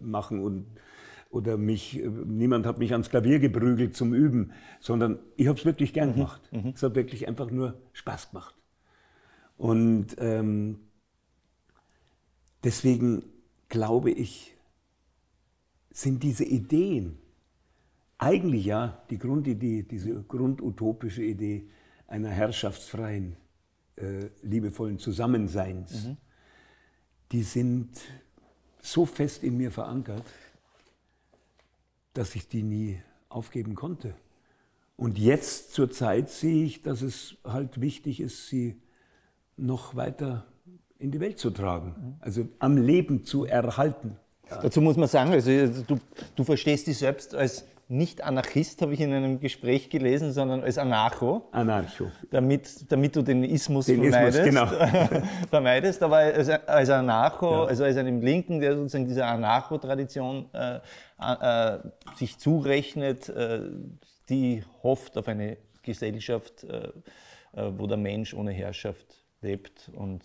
machen 0.00 0.40
und, 0.40 0.66
oder 1.30 1.56
mich, 1.56 2.02
niemand 2.26 2.66
hat 2.66 2.78
mich 2.78 2.92
ans 2.92 3.10
Klavier 3.10 3.38
geprügelt 3.38 3.94
zum 3.94 4.14
Üben, 4.14 4.52
sondern 4.80 5.18
ich 5.36 5.46
habe 5.46 5.58
es 5.58 5.64
wirklich 5.64 5.92
gern 5.92 6.10
mhm. 6.10 6.14
gemacht. 6.14 6.52
Mhm. 6.52 6.72
Es 6.74 6.82
hat 6.82 6.94
wirklich 6.94 7.28
einfach 7.28 7.50
nur 7.50 7.80
Spaß 7.92 8.30
gemacht. 8.30 8.54
Und 9.56 10.16
ähm, 10.18 10.80
deswegen 12.64 13.24
glaube 13.68 14.10
ich, 14.10 14.57
sind 15.98 16.22
diese 16.22 16.44
Ideen 16.44 17.18
eigentlich 18.18 18.66
ja 18.66 19.02
die 19.10 19.18
Grundidee, 19.18 19.82
diese 19.82 20.22
grundutopische 20.22 21.22
Idee 21.22 21.68
einer 22.06 22.28
herrschaftsfreien, 22.28 23.36
äh, 23.96 24.28
liebevollen 24.42 24.98
Zusammenseins, 25.00 26.04
mhm. 26.04 26.16
die 27.32 27.42
sind 27.42 27.90
so 28.80 29.06
fest 29.06 29.42
in 29.42 29.56
mir 29.56 29.72
verankert, 29.72 30.24
dass 32.14 32.36
ich 32.36 32.46
die 32.46 32.62
nie 32.62 33.00
aufgeben 33.28 33.74
konnte. 33.74 34.14
Und 34.96 35.18
jetzt 35.18 35.72
zur 35.72 35.90
Zeit 35.90 36.30
sehe 36.30 36.64
ich, 36.64 36.82
dass 36.82 37.02
es 37.02 37.36
halt 37.42 37.80
wichtig 37.80 38.20
ist, 38.20 38.46
sie 38.46 38.80
noch 39.56 39.96
weiter 39.96 40.46
in 40.98 41.10
die 41.10 41.18
Welt 41.18 41.40
zu 41.40 41.50
tragen, 41.50 42.16
also 42.20 42.48
am 42.60 42.76
Leben 42.76 43.24
zu 43.24 43.44
erhalten. 43.44 44.16
Ja. 44.50 44.60
Dazu 44.62 44.80
muss 44.80 44.96
man 44.96 45.08
sagen, 45.08 45.32
also 45.32 45.50
du, 45.50 45.98
du 46.34 46.44
verstehst 46.44 46.86
dich 46.86 46.98
selbst 46.98 47.34
als 47.34 47.64
nicht 47.90 48.22
Anarchist, 48.22 48.82
habe 48.82 48.92
ich 48.92 49.00
in 49.00 49.12
einem 49.14 49.40
Gespräch 49.40 49.88
gelesen, 49.88 50.32
sondern 50.32 50.62
als 50.62 50.76
Anarcho. 50.76 51.48
Anarcho. 51.52 52.10
Damit, 52.30 52.92
damit 52.92 53.16
du 53.16 53.22
den 53.22 53.44
Ismus, 53.44 53.86
den 53.86 54.02
vermeidest. 54.02 54.46
Ismus, 54.46 54.70
genau. 54.70 55.26
vermeidest. 55.50 56.02
Aber 56.02 56.18
als, 56.18 56.50
als 56.50 56.90
Anarcho, 56.90 57.50
ja. 57.50 57.64
also 57.64 57.84
als 57.84 57.96
einem 57.96 58.20
Linken, 58.20 58.60
der 58.60 58.76
sozusagen 58.76 59.06
dieser 59.06 59.26
Anarcho-Tradition 59.26 60.50
äh, 60.52 60.80
äh, 61.18 61.78
sich 62.16 62.36
zurechnet, 62.38 63.30
äh, 63.30 63.62
die 64.28 64.62
hofft 64.82 65.16
auf 65.16 65.26
eine 65.26 65.56
Gesellschaft, 65.82 66.64
äh, 66.64 66.88
äh, 67.58 67.72
wo 67.78 67.86
der 67.86 67.96
Mensch 67.96 68.34
ohne 68.34 68.52
Herrschaft 68.52 69.06
lebt 69.40 69.90
und 69.94 70.22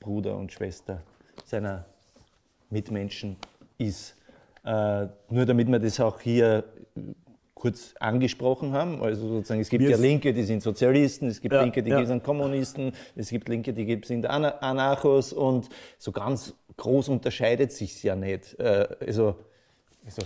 Bruder 0.00 0.36
und 0.36 0.50
Schwester 0.50 1.02
seiner 1.44 1.84
Mitmenschen 2.70 3.36
ist. 3.78 4.14
Äh, 4.64 5.06
nur 5.28 5.46
damit 5.46 5.68
wir 5.68 5.78
das 5.78 5.98
auch 6.00 6.20
hier 6.20 6.64
kurz 7.62 7.94
angesprochen 8.00 8.72
haben. 8.72 9.02
Also 9.02 9.28
sozusagen, 9.28 9.60
es 9.60 9.68
gibt 9.68 9.84
Wir 9.84 9.90
ja 9.90 9.96
Linke, 9.96 10.32
die 10.32 10.42
sind 10.42 10.62
Sozialisten, 10.62 11.28
es 11.28 11.40
gibt 11.40 11.54
ja, 11.54 11.62
Linke, 11.62 11.82
die 11.82 11.90
ja. 11.90 12.04
sind 12.04 12.24
Kommunisten, 12.24 12.92
es 13.14 13.30
gibt 13.30 13.48
Linke, 13.48 13.72
die 13.72 14.00
sind 14.04 14.26
Anarchos 14.26 15.32
und 15.32 15.68
so 15.96 16.10
ganz 16.10 16.54
groß 16.76 17.08
unterscheidet 17.08 17.70
sich 17.70 18.02
ja 18.02 18.16
nicht. 18.16 18.58
Äh, 18.58 18.88
also, 19.06 19.36
also 20.04 20.22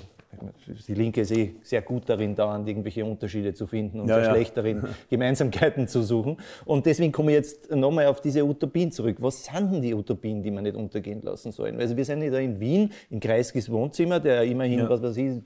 die 0.88 0.94
Linke 0.94 1.22
ist 1.22 1.30
eh 1.30 1.54
sehr 1.62 1.82
gut 1.82 2.08
darin, 2.08 2.34
dauernd 2.34 2.68
irgendwelche 2.68 3.04
Unterschiede 3.04 3.54
zu 3.54 3.66
finden 3.66 4.00
und 4.00 4.08
ja, 4.08 4.16
sehr 4.16 4.24
ja. 4.24 4.30
schlecht 4.34 4.56
darin, 4.56 4.82
Gemeinsamkeiten 5.10 5.88
zu 5.88 6.02
suchen. 6.02 6.36
Und 6.64 6.86
deswegen 6.86 7.12
komme 7.12 7.32
ich 7.32 7.36
jetzt 7.36 7.70
nochmal 7.74 8.06
auf 8.06 8.20
diese 8.20 8.44
Utopien 8.44 8.92
zurück. 8.92 9.16
Was 9.20 9.44
sind 9.44 9.72
denn 9.72 9.82
die 9.82 9.94
Utopien, 9.94 10.42
die 10.42 10.50
man 10.50 10.64
nicht 10.64 10.76
untergehen 10.76 11.22
lassen 11.22 11.52
sollen? 11.52 11.80
Also 11.80 11.96
wir 11.96 12.04
sind 12.04 12.22
ja 12.22 12.30
da 12.30 12.38
in 12.38 12.60
Wien, 12.60 12.92
in 13.10 13.20
Kreiskis 13.20 13.70
Wohnzimmer, 13.70 14.20
der 14.20 14.42
immerhin, 14.44 14.80
ja. 14.80 14.88
was 14.88 15.02
weiß 15.02 15.16
ich, 15.16 15.42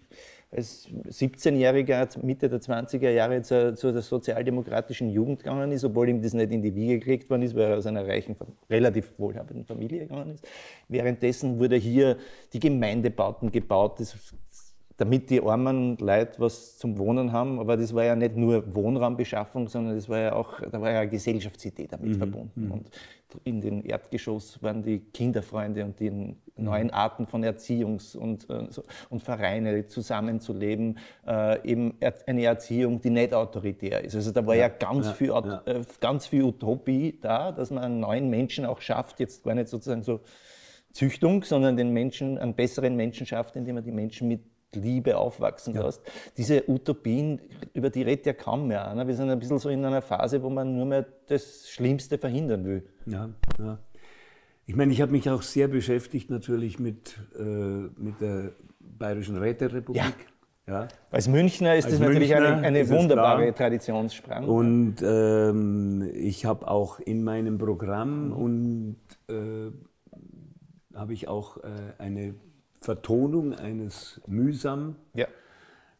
als 0.52 0.88
17-Jähriger, 1.08 2.08
Mitte 2.24 2.48
der 2.48 2.60
20er 2.60 3.10
Jahre 3.10 3.40
zur, 3.42 3.76
zur 3.76 4.00
sozialdemokratischen 4.02 5.08
Jugend 5.08 5.44
gegangen 5.44 5.70
ist, 5.70 5.84
obwohl 5.84 6.08
ihm 6.08 6.22
das 6.22 6.32
nicht 6.32 6.50
in 6.50 6.60
die 6.60 6.74
Wiege 6.74 6.98
gelegt 6.98 7.30
worden 7.30 7.42
ist, 7.42 7.54
weil 7.54 7.70
er 7.70 7.78
aus 7.78 7.86
einer 7.86 8.06
reichen, 8.06 8.34
relativ 8.68 9.12
wohlhabenden 9.18 9.64
Familie 9.64 10.00
gegangen 10.00 10.34
ist. 10.34 10.44
Währenddessen 10.88 11.60
wurde 11.60 11.76
hier 11.76 12.16
die 12.52 12.58
Gemeindebauten 12.58 13.52
gebaut, 13.52 14.00
das 14.00 14.16
damit 15.00 15.30
die 15.30 15.40
armen 15.40 15.96
Leute 15.96 16.38
was 16.40 16.76
zum 16.76 16.98
Wohnen 16.98 17.32
haben. 17.32 17.58
Aber 17.58 17.78
das 17.78 17.94
war 17.94 18.04
ja 18.04 18.14
nicht 18.14 18.36
nur 18.36 18.74
Wohnraumbeschaffung, 18.74 19.66
sondern 19.66 19.94
das 19.94 20.10
war 20.10 20.18
ja 20.18 20.34
auch, 20.34 20.60
da 20.60 20.78
war 20.78 20.90
ja 20.90 21.00
eine 21.00 21.10
Gesellschaftsidee 21.10 21.86
damit 21.86 22.10
mhm. 22.10 22.18
verbunden. 22.18 22.66
Mhm. 22.66 22.72
Und 22.72 22.90
in 23.44 23.62
den 23.62 23.82
Erdgeschoss 23.82 24.62
waren 24.62 24.82
die 24.82 24.98
Kinderfreunde 24.98 25.86
und 25.86 25.98
die 26.00 26.36
neuen 26.56 26.88
mhm. 26.88 26.92
Arten 26.94 27.26
von 27.26 27.42
Erziehungs- 27.42 28.14
und, 28.14 28.50
äh, 28.50 28.66
und 29.08 29.22
Vereine 29.22 29.86
zusammenzuleben, 29.86 30.98
äh, 31.26 31.66
eben 31.66 31.94
eine 32.26 32.44
Erziehung, 32.44 33.00
die 33.00 33.10
nicht 33.10 33.32
autoritär 33.32 34.04
ist. 34.04 34.16
Also 34.16 34.32
da 34.32 34.46
war 34.46 34.54
ja, 34.54 34.62
ja 34.62 34.68
ganz, 34.68 35.06
ja, 35.06 35.12
viel, 35.14 35.28
ja. 35.28 35.62
Äh, 35.64 35.80
ganz 36.00 36.26
viel 36.26 36.42
Utopie 36.42 37.18
da, 37.22 37.52
dass 37.52 37.70
man 37.70 37.84
einen 37.84 38.00
neuen 38.00 38.28
Menschen 38.28 38.66
auch 38.66 38.82
schafft, 38.82 39.18
jetzt 39.18 39.44
gar 39.44 39.54
nicht 39.54 39.68
sozusagen 39.68 40.02
so 40.02 40.20
Züchtung, 40.92 41.42
sondern 41.42 41.78
den 41.78 41.90
Menschen, 41.90 42.36
einen 42.36 42.52
besseren 42.52 42.96
Menschen 42.96 43.24
schafft, 43.24 43.56
indem 43.56 43.76
man 43.76 43.84
die 43.84 43.92
Menschen 43.92 44.28
mit 44.28 44.42
Liebe 44.74 45.16
aufwachsen 45.16 45.74
ja. 45.74 45.82
lässt. 45.82 46.02
Diese 46.36 46.68
Utopien, 46.68 47.40
über 47.74 47.90
die 47.90 48.02
redet 48.02 48.26
ja 48.26 48.32
kaum 48.32 48.68
mehr 48.68 48.88
einer. 48.88 49.06
Wir 49.06 49.14
sind 49.14 49.30
ein 49.30 49.38
bisschen 49.38 49.58
so 49.58 49.68
in 49.68 49.84
einer 49.84 50.02
Phase, 50.02 50.42
wo 50.42 50.50
man 50.50 50.76
nur 50.76 50.86
mehr 50.86 51.06
das 51.26 51.68
Schlimmste 51.68 52.18
verhindern 52.18 52.64
will. 52.64 52.86
Ja, 53.06 53.30
ja. 53.58 53.78
Ich 54.66 54.76
meine, 54.76 54.92
ich 54.92 55.00
habe 55.00 55.10
mich 55.10 55.28
auch 55.28 55.42
sehr 55.42 55.66
beschäftigt 55.66 56.30
natürlich 56.30 56.78
mit, 56.78 57.18
äh, 57.36 57.42
mit 57.42 58.20
der 58.20 58.52
Bayerischen 58.78 59.36
Räterepublik. 59.36 60.02
Ja. 60.02 60.12
Ja. 60.68 60.86
Als 61.10 61.26
Münchner 61.26 61.74
ist 61.74 61.86
Als 61.86 61.94
das 61.94 62.00
natürlich 62.00 62.30
Münchner 62.30 62.58
eine, 62.58 62.66
eine 62.66 62.88
wunderbare 62.88 63.52
Traditionssprang. 63.52 64.44
Und 64.46 64.96
ähm, 65.02 66.08
ich 66.14 66.44
habe 66.44 66.68
auch 66.68 67.00
in 67.00 67.24
meinem 67.24 67.58
Programm 67.58 68.32
und 68.32 69.00
äh, 69.28 69.72
habe 70.94 71.12
ich 71.12 71.26
auch 71.26 71.56
äh, 71.56 71.70
eine 71.98 72.34
Vertonung 72.80 73.54
eines 73.54 74.20
mühsam, 74.26 74.96
ja. 75.14 75.26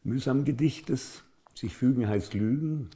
mühsam 0.03 0.45
Gedichtes. 0.45 1.25
Sich 1.55 1.77
fügen 1.77 2.09
heißt 2.09 2.33
Lügen. 2.35 2.91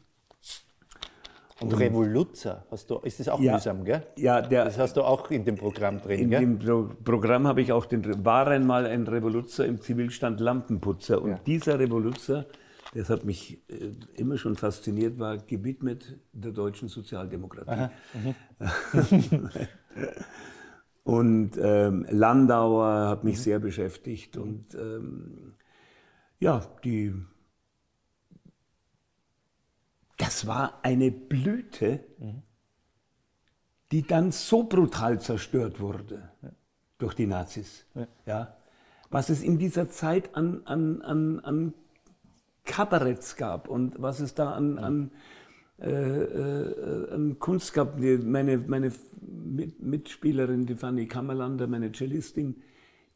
Und, 1.60 1.72
und 1.72 1.78
Revoluzzer, 1.78 2.64
hast 2.70 2.90
du, 2.90 2.98
ist 2.98 3.20
das 3.20 3.28
auch 3.28 3.40
ja, 3.40 3.52
mühsam, 3.54 3.84
gell? 3.84 4.04
Ja, 4.16 4.40
der, 4.40 4.64
das 4.64 4.76
hast 4.76 4.96
du 4.96 5.02
auch 5.02 5.30
in 5.30 5.44
dem 5.44 5.56
Programm 5.56 6.00
drin, 6.00 6.18
in 6.18 6.30
gell? 6.30 6.42
In 6.42 6.58
dem 6.58 6.66
Pro 6.66 6.90
Programm 7.04 7.46
habe 7.46 7.60
ich 7.62 7.72
auch 7.72 7.86
den, 7.86 8.24
war 8.24 8.48
einmal 8.48 8.86
ein 8.86 9.06
Revoluzzer 9.06 9.64
im 9.64 9.80
Zivilstand 9.80 10.40
Lampenputzer. 10.40 11.22
Und 11.22 11.30
ja. 11.30 11.38
dieser 11.46 11.78
Revoluzzer, 11.78 12.46
das 12.92 13.08
hat 13.08 13.24
mich 13.24 13.62
äh, 13.68 13.92
immer 14.16 14.36
schon 14.36 14.56
fasziniert, 14.56 15.18
war 15.18 15.36
gewidmet 15.38 16.18
der 16.32 16.50
deutschen 16.50 16.88
Sozialdemokratie. 16.88 17.90
Und 21.04 21.58
ähm, 21.58 22.06
Landauer 22.08 23.08
hat 23.08 23.24
mich 23.24 23.36
mhm. 23.36 23.42
sehr 23.42 23.58
beschäftigt. 23.58 24.38
Und 24.38 24.74
ähm, 24.74 25.54
ja, 26.40 26.66
die, 26.82 27.14
das 30.16 30.46
war 30.46 30.80
eine 30.82 31.10
Blüte, 31.10 32.00
mhm. 32.18 32.42
die 33.92 34.02
dann 34.02 34.32
so 34.32 34.64
brutal 34.64 35.20
zerstört 35.20 35.78
wurde 35.78 36.30
ja. 36.42 36.50
durch 36.96 37.14
die 37.14 37.26
Nazis. 37.26 37.84
Ja. 37.94 38.06
ja. 38.24 38.56
Was 39.10 39.28
es 39.28 39.42
in 39.42 39.58
dieser 39.58 39.90
Zeit 39.90 40.34
an, 40.34 40.62
an, 40.64 41.02
an, 41.02 41.40
an 41.40 41.74
Kabaretts 42.64 43.36
gab 43.36 43.68
und 43.68 44.00
was 44.00 44.20
es 44.20 44.34
da 44.34 44.52
an, 44.52 44.78
an 44.78 45.10
äh, 45.84 47.14
äh, 47.14 47.34
Kunst 47.38 47.74
gab. 47.74 47.98
Meine, 47.98 48.58
meine 48.58 48.92
Mitspielerin, 49.78 50.66
die 50.66 50.76
Fanny 50.76 51.06
Kammerlander, 51.06 51.66
meine 51.66 51.92
Cellistin, 51.92 52.56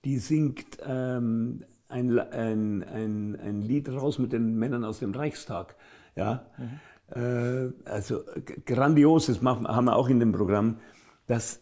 die 0.05 0.19
singt 0.19 0.79
ähm, 0.87 1.65
ein, 1.89 2.19
ein, 2.19 2.85
ein, 2.85 3.37
ein 3.41 3.63
Lied 3.63 3.89
raus 3.89 4.19
mit 4.19 4.33
den 4.33 4.57
Männern 4.59 4.85
aus 4.85 4.99
dem 4.99 5.15
Reichstag. 5.15 5.77
Ja? 6.15 6.47
Mhm. 6.59 6.81
Äh, 7.21 7.73
also 7.89 8.23
grandioses 8.67 9.43
haben 9.43 9.85
wir 9.87 9.97
auch 9.97 10.09
in 10.09 10.21
dem 10.21 10.33
Programm. 10.33 10.79
Das, 11.27 11.61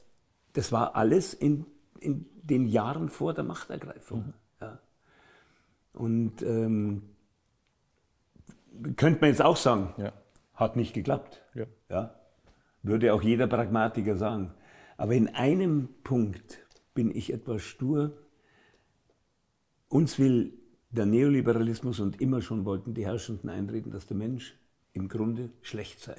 das 0.54 0.72
war 0.72 0.96
alles 0.96 1.34
in, 1.34 1.66
in 2.00 2.26
den 2.42 2.66
Jahren 2.66 3.08
vor 3.08 3.32
der 3.32 3.44
Machtergreifung. 3.44 4.18
Mhm. 4.26 4.32
Ja. 4.60 4.78
Und 5.92 6.42
ähm, 6.42 7.02
könnte 8.96 9.20
man 9.20 9.30
jetzt 9.30 9.42
auch 9.42 9.56
sagen, 9.56 9.94
ja. 9.98 10.12
Hat 10.56 10.76
nicht 10.76 10.94
geklappt. 10.94 11.42
Ja. 11.54 11.66
ja. 11.88 12.14
Würde 12.82 13.14
auch 13.14 13.22
jeder 13.22 13.46
Pragmatiker 13.46 14.16
sagen. 14.16 14.52
Aber 14.96 15.12
in 15.12 15.28
einem 15.28 15.88
Punkt 16.02 16.58
bin 16.94 17.14
ich 17.14 17.32
etwas 17.32 17.62
stur. 17.62 18.16
Uns 19.88 20.18
will 20.18 20.54
der 20.90 21.06
Neoliberalismus 21.06 22.00
und 22.00 22.20
immer 22.20 22.40
schon 22.40 22.64
wollten 22.64 22.94
die 22.94 23.04
Herrschenden 23.04 23.50
einreden, 23.50 23.92
dass 23.92 24.06
der 24.06 24.16
Mensch 24.16 24.58
im 24.94 25.08
Grunde 25.08 25.50
schlecht 25.62 26.00
sei. 26.00 26.16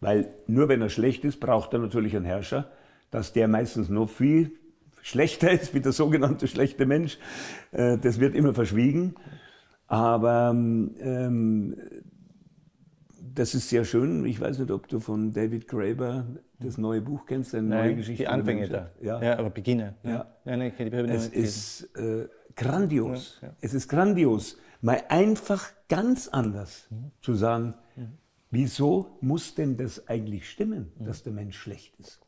Weil 0.00 0.34
nur 0.46 0.68
wenn 0.68 0.82
er 0.82 0.90
schlecht 0.90 1.24
ist, 1.24 1.40
braucht 1.40 1.72
er 1.72 1.78
natürlich 1.78 2.14
einen 2.14 2.24
Herrscher, 2.26 2.70
dass 3.10 3.32
der 3.32 3.48
meistens 3.48 3.88
noch 3.88 4.08
viel 4.08 4.52
schlechter 5.02 5.50
ist 5.50 5.74
wie 5.74 5.80
der 5.80 5.92
sogenannte 5.92 6.46
schlechte 6.46 6.86
Mensch. 6.86 7.18
Äh, 7.72 7.98
das 7.98 8.20
wird 8.20 8.34
immer 8.34 8.54
verschwiegen. 8.54 9.14
Aber 9.86 10.50
ähm, 10.50 11.76
das 13.34 13.54
ist 13.54 13.68
sehr 13.68 13.84
schön. 13.84 14.24
Ich 14.24 14.40
weiß 14.40 14.58
nicht, 14.58 14.70
ob 14.70 14.88
du 14.88 15.00
von 15.00 15.32
David 15.32 15.68
Graeber 15.68 16.26
das 16.58 16.78
neue 16.78 17.00
Buch 17.00 17.26
kennst, 17.26 17.54
eine 17.54 17.68
neue 17.68 17.96
Geschichte. 17.96 18.24
Die 18.24 18.28
Anfänge 18.28 18.68
da. 18.68 18.90
Ja. 19.00 19.22
ja, 19.22 19.38
aber 19.38 19.50
beginne. 19.50 19.94
Ja. 20.02 20.26
ja. 20.44 20.56
nein, 20.56 20.72
es 21.08 21.28
ist 21.28 21.96
äh, 21.96 22.28
grandios. 22.56 23.38
Ja, 23.42 23.54
es 23.60 23.74
ist 23.74 23.88
grandios, 23.88 24.58
mal 24.80 25.02
einfach 25.08 25.70
ganz 25.88 26.28
anders 26.28 26.86
mhm. 26.90 27.10
zu 27.20 27.34
sagen, 27.34 27.74
mhm. 27.96 28.12
wieso 28.50 29.18
muss 29.20 29.54
denn 29.54 29.76
das 29.76 30.08
eigentlich 30.08 30.48
stimmen, 30.48 30.92
mhm. 30.98 31.04
dass 31.04 31.22
der 31.22 31.32
Mensch 31.32 31.58
schlecht 31.58 31.98
ist? 31.98 32.20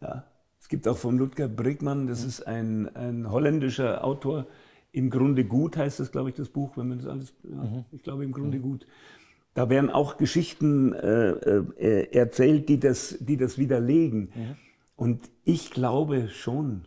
Ja. 0.00 0.24
Es 0.60 0.68
gibt 0.68 0.86
auch 0.88 0.96
von 0.96 1.18
Ludger 1.18 1.48
Brickmann, 1.48 2.06
das 2.06 2.22
mhm. 2.22 2.28
ist 2.28 2.46
ein, 2.46 2.96
ein 2.96 3.30
holländischer 3.30 4.04
Autor, 4.04 4.46
im 4.92 5.08
Grunde 5.08 5.44
gut 5.44 5.76
heißt 5.76 6.00
das, 6.00 6.12
glaube 6.12 6.28
ich, 6.30 6.36
das 6.36 6.50
Buch, 6.50 6.76
wenn 6.76 6.88
man 6.88 6.98
das 6.98 7.06
alles, 7.06 7.34
mhm. 7.42 7.84
ich 7.92 8.02
glaube 8.02 8.24
im 8.24 8.32
Grunde 8.32 8.58
mhm. 8.58 8.62
gut. 8.62 8.86
Da 9.54 9.68
werden 9.68 9.90
auch 9.90 10.16
Geschichten 10.16 10.94
äh, 10.94 11.30
äh, 11.30 12.12
erzählt, 12.12 12.68
die 12.68 12.80
das, 12.80 13.16
die 13.20 13.36
das 13.36 13.58
widerlegen. 13.58 14.32
Mhm. 14.34 14.56
Und 14.96 15.30
ich 15.44 15.70
glaube 15.70 16.28
schon, 16.28 16.86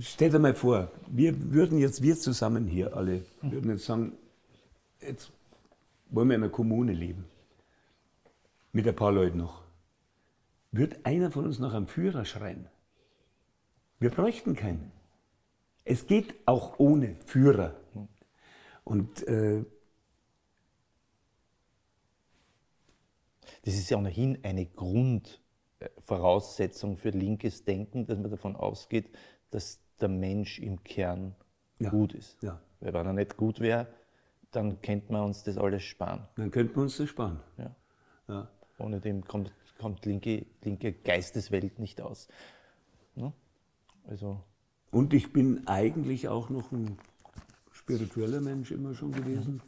stell 0.00 0.30
dir 0.30 0.38
mal 0.38 0.54
vor, 0.54 0.90
wir 1.08 1.52
würden 1.52 1.78
jetzt, 1.78 2.02
wir 2.02 2.16
zusammen 2.16 2.66
hier 2.66 2.96
alle, 2.96 3.22
würden 3.40 3.70
jetzt 3.70 3.86
sagen, 3.86 4.12
jetzt 5.00 5.30
wollen 6.10 6.28
wir 6.28 6.36
in 6.36 6.42
einer 6.42 6.52
Kommune 6.52 6.92
leben. 6.92 7.24
Mit 8.72 8.86
ein 8.88 8.96
paar 8.96 9.12
Leuten 9.12 9.38
noch. 9.38 9.62
Wird 10.72 11.06
einer 11.06 11.30
von 11.30 11.44
uns 11.44 11.60
nach 11.60 11.72
einem 11.72 11.86
Führer 11.86 12.24
schreien? 12.24 12.66
Wir 14.00 14.10
bräuchten 14.10 14.56
keinen. 14.56 14.90
Es 15.84 16.06
geht 16.06 16.34
auch 16.46 16.78
ohne 16.78 17.16
Führer. 17.26 17.74
Und 18.82 19.26
äh, 19.28 19.64
das 23.64 23.74
ist 23.74 23.90
ja 23.90 23.98
ohnehin 23.98 24.38
eine 24.44 24.66
Grundvoraussetzung 24.66 26.96
für 26.96 27.10
linkes 27.10 27.64
Denken, 27.64 28.06
dass 28.06 28.18
man 28.18 28.30
davon 28.30 28.56
ausgeht, 28.56 29.10
dass 29.50 29.80
der 30.00 30.08
Mensch 30.08 30.58
im 30.58 30.82
Kern 30.84 31.34
Ja. 31.78 31.90
gut 31.90 32.14
ist. 32.14 32.42
Ja. 32.42 32.60
Weil 32.80 32.94
wenn 32.94 33.06
er 33.06 33.12
nicht 33.12 33.36
gut 33.36 33.60
wäre, 33.60 33.86
dann 34.50 34.80
könnte 34.82 35.12
man 35.12 35.24
uns 35.24 35.42
das 35.42 35.58
alles 35.58 35.82
sparen. 35.82 36.26
dann 36.36 36.50
könnten 36.50 36.76
wir 36.76 36.82
uns 36.82 36.96
das 36.96 37.08
sparen. 37.08 37.40
Ja. 37.58 37.74
Ja. 38.28 38.48
Ohne 38.78 39.00
dem 39.00 39.24
kommt, 39.24 39.52
kommt 39.78 40.04
linke, 40.06 40.46
linke 40.62 40.92
Geisteswelt 40.92 41.78
nicht 41.78 42.00
aus. 42.00 42.28
Ne? 43.14 43.32
Also, 44.06 44.40
Und 44.92 45.12
ich 45.14 45.32
bin 45.32 45.66
eigentlich 45.66 46.28
auch 46.28 46.50
noch 46.50 46.70
ein 46.72 46.98
spiritueller 47.72 48.40
Mensch 48.40 48.70
immer 48.70 48.94
schon 48.94 49.12
gewesen. 49.12 49.60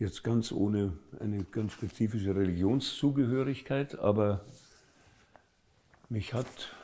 Jetzt 0.00 0.24
ganz 0.24 0.50
ohne 0.50 0.94
eine 1.18 1.44
ganz 1.44 1.74
spezifische 1.74 2.34
Religionszugehörigkeit, 2.34 3.98
aber 3.98 4.46
mich 6.08 6.32
hat. 6.32 6.74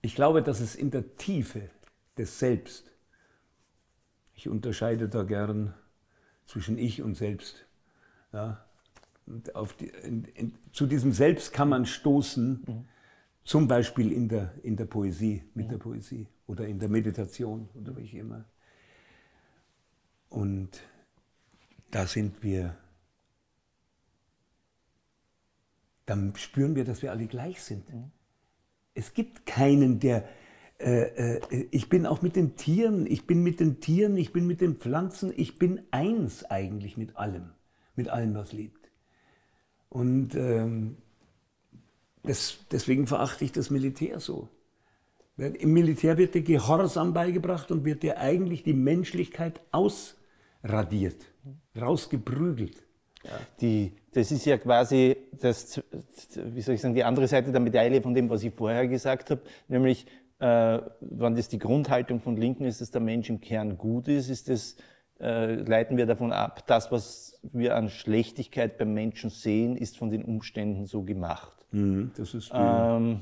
Ich 0.00 0.14
glaube, 0.14 0.42
dass 0.42 0.60
es 0.60 0.76
in 0.76 0.90
der 0.90 1.16
Tiefe 1.16 1.68
des 2.16 2.38
Selbst, 2.38 2.90
ich 4.32 4.48
unterscheide 4.48 5.10
da 5.10 5.24
gern 5.24 5.74
zwischen 6.46 6.78
Ich 6.78 7.02
und 7.02 7.14
Selbst. 7.14 7.66
Ja, 8.32 8.64
und 9.26 9.54
auf 9.54 9.74
die, 9.74 9.88
in, 9.88 10.24
in, 10.24 10.54
zu 10.72 10.86
diesem 10.86 11.12
Selbst 11.12 11.52
kann 11.52 11.68
man 11.68 11.84
stoßen, 11.84 12.86
zum 13.44 13.68
Beispiel 13.68 14.10
in 14.10 14.30
der, 14.30 14.54
in 14.62 14.74
der 14.74 14.86
Poesie, 14.86 15.44
mit 15.52 15.70
der 15.70 15.76
Poesie 15.76 16.28
oder 16.46 16.66
in 16.66 16.78
der 16.78 16.88
Meditation 16.88 17.68
oder 17.74 17.94
wie 17.94 18.06
immer. 18.16 18.46
Und 20.32 20.70
da 21.90 22.06
sind 22.06 22.42
wir, 22.42 22.74
dann 26.06 26.34
spüren 26.36 26.74
wir, 26.74 26.84
dass 26.84 27.02
wir 27.02 27.10
alle 27.10 27.26
gleich 27.26 27.62
sind. 27.62 27.84
Es 28.94 29.12
gibt 29.12 29.44
keinen, 29.44 30.00
der, 30.00 30.26
äh, 30.78 31.36
äh, 31.36 31.68
ich 31.70 31.90
bin 31.90 32.06
auch 32.06 32.22
mit 32.22 32.34
den 32.34 32.56
Tieren, 32.56 33.06
ich 33.06 33.26
bin 33.26 33.42
mit 33.42 33.60
den 33.60 33.80
Tieren, 33.80 34.16
ich 34.16 34.32
bin 34.32 34.46
mit 34.46 34.62
den 34.62 34.76
Pflanzen, 34.76 35.34
ich 35.36 35.58
bin 35.58 35.82
eins 35.90 36.44
eigentlich 36.44 36.96
mit 36.96 37.16
allem, 37.16 37.50
mit 37.94 38.08
allem, 38.08 38.34
was 38.34 38.54
lebt. 38.54 38.90
Und 39.90 40.34
ähm, 40.34 40.96
das, 42.22 42.64
deswegen 42.70 43.06
verachte 43.06 43.44
ich 43.44 43.52
das 43.52 43.68
Militär 43.68 44.18
so. 44.18 44.48
Im 45.36 45.74
Militär 45.74 46.16
wird 46.16 46.34
dir 46.34 46.42
Gehorsam 46.42 47.12
beigebracht 47.12 47.70
und 47.70 47.84
wird 47.84 48.02
dir 48.02 48.18
eigentlich 48.18 48.62
die 48.62 48.72
Menschlichkeit 48.72 49.60
ausradiert, 50.62 51.24
rausgeprügelt. 51.80 52.76
die, 53.60 53.92
das 54.12 54.32
ist 54.32 54.44
ja 54.46 54.58
quasi 54.58 55.16
das, 55.40 55.80
wie 56.34 56.60
soll 56.60 56.74
ich 56.74 56.80
sagen, 56.80 56.94
die 56.94 57.04
andere 57.04 57.28
Seite 57.28 57.52
der 57.52 57.60
Medaille 57.60 58.02
von 58.02 58.14
dem, 58.14 58.28
was 58.28 58.42
ich 58.42 58.52
vorher 58.52 58.88
gesagt 58.88 59.30
habe, 59.30 59.42
nämlich 59.68 60.06
äh, 60.40 60.80
wenn 61.00 61.36
das 61.36 61.48
die 61.48 61.58
Grundhaltung 61.58 62.20
von 62.20 62.36
Linken 62.36 62.64
ist, 62.64 62.80
dass 62.80 62.90
der 62.90 63.00
Mensch 63.00 63.30
im 63.30 63.40
Kern 63.40 63.78
gut 63.78 64.08
ist, 64.08 64.28
ist 64.28 64.48
das, 64.48 64.76
äh, 65.20 65.54
leiten 65.54 65.96
wir 65.96 66.06
davon 66.06 66.32
ab, 66.32 66.66
das, 66.66 66.90
was 66.90 67.38
wir 67.52 67.76
an 67.76 67.88
Schlechtigkeit 67.88 68.76
beim 68.76 68.92
Menschen 68.92 69.30
sehen, 69.30 69.76
ist 69.76 69.96
von 69.96 70.10
den 70.10 70.24
Umständen 70.24 70.86
so 70.86 71.02
gemacht. 71.02 71.64
Das 72.16 72.34
ist 72.34 72.50
Ähm, 72.52 73.20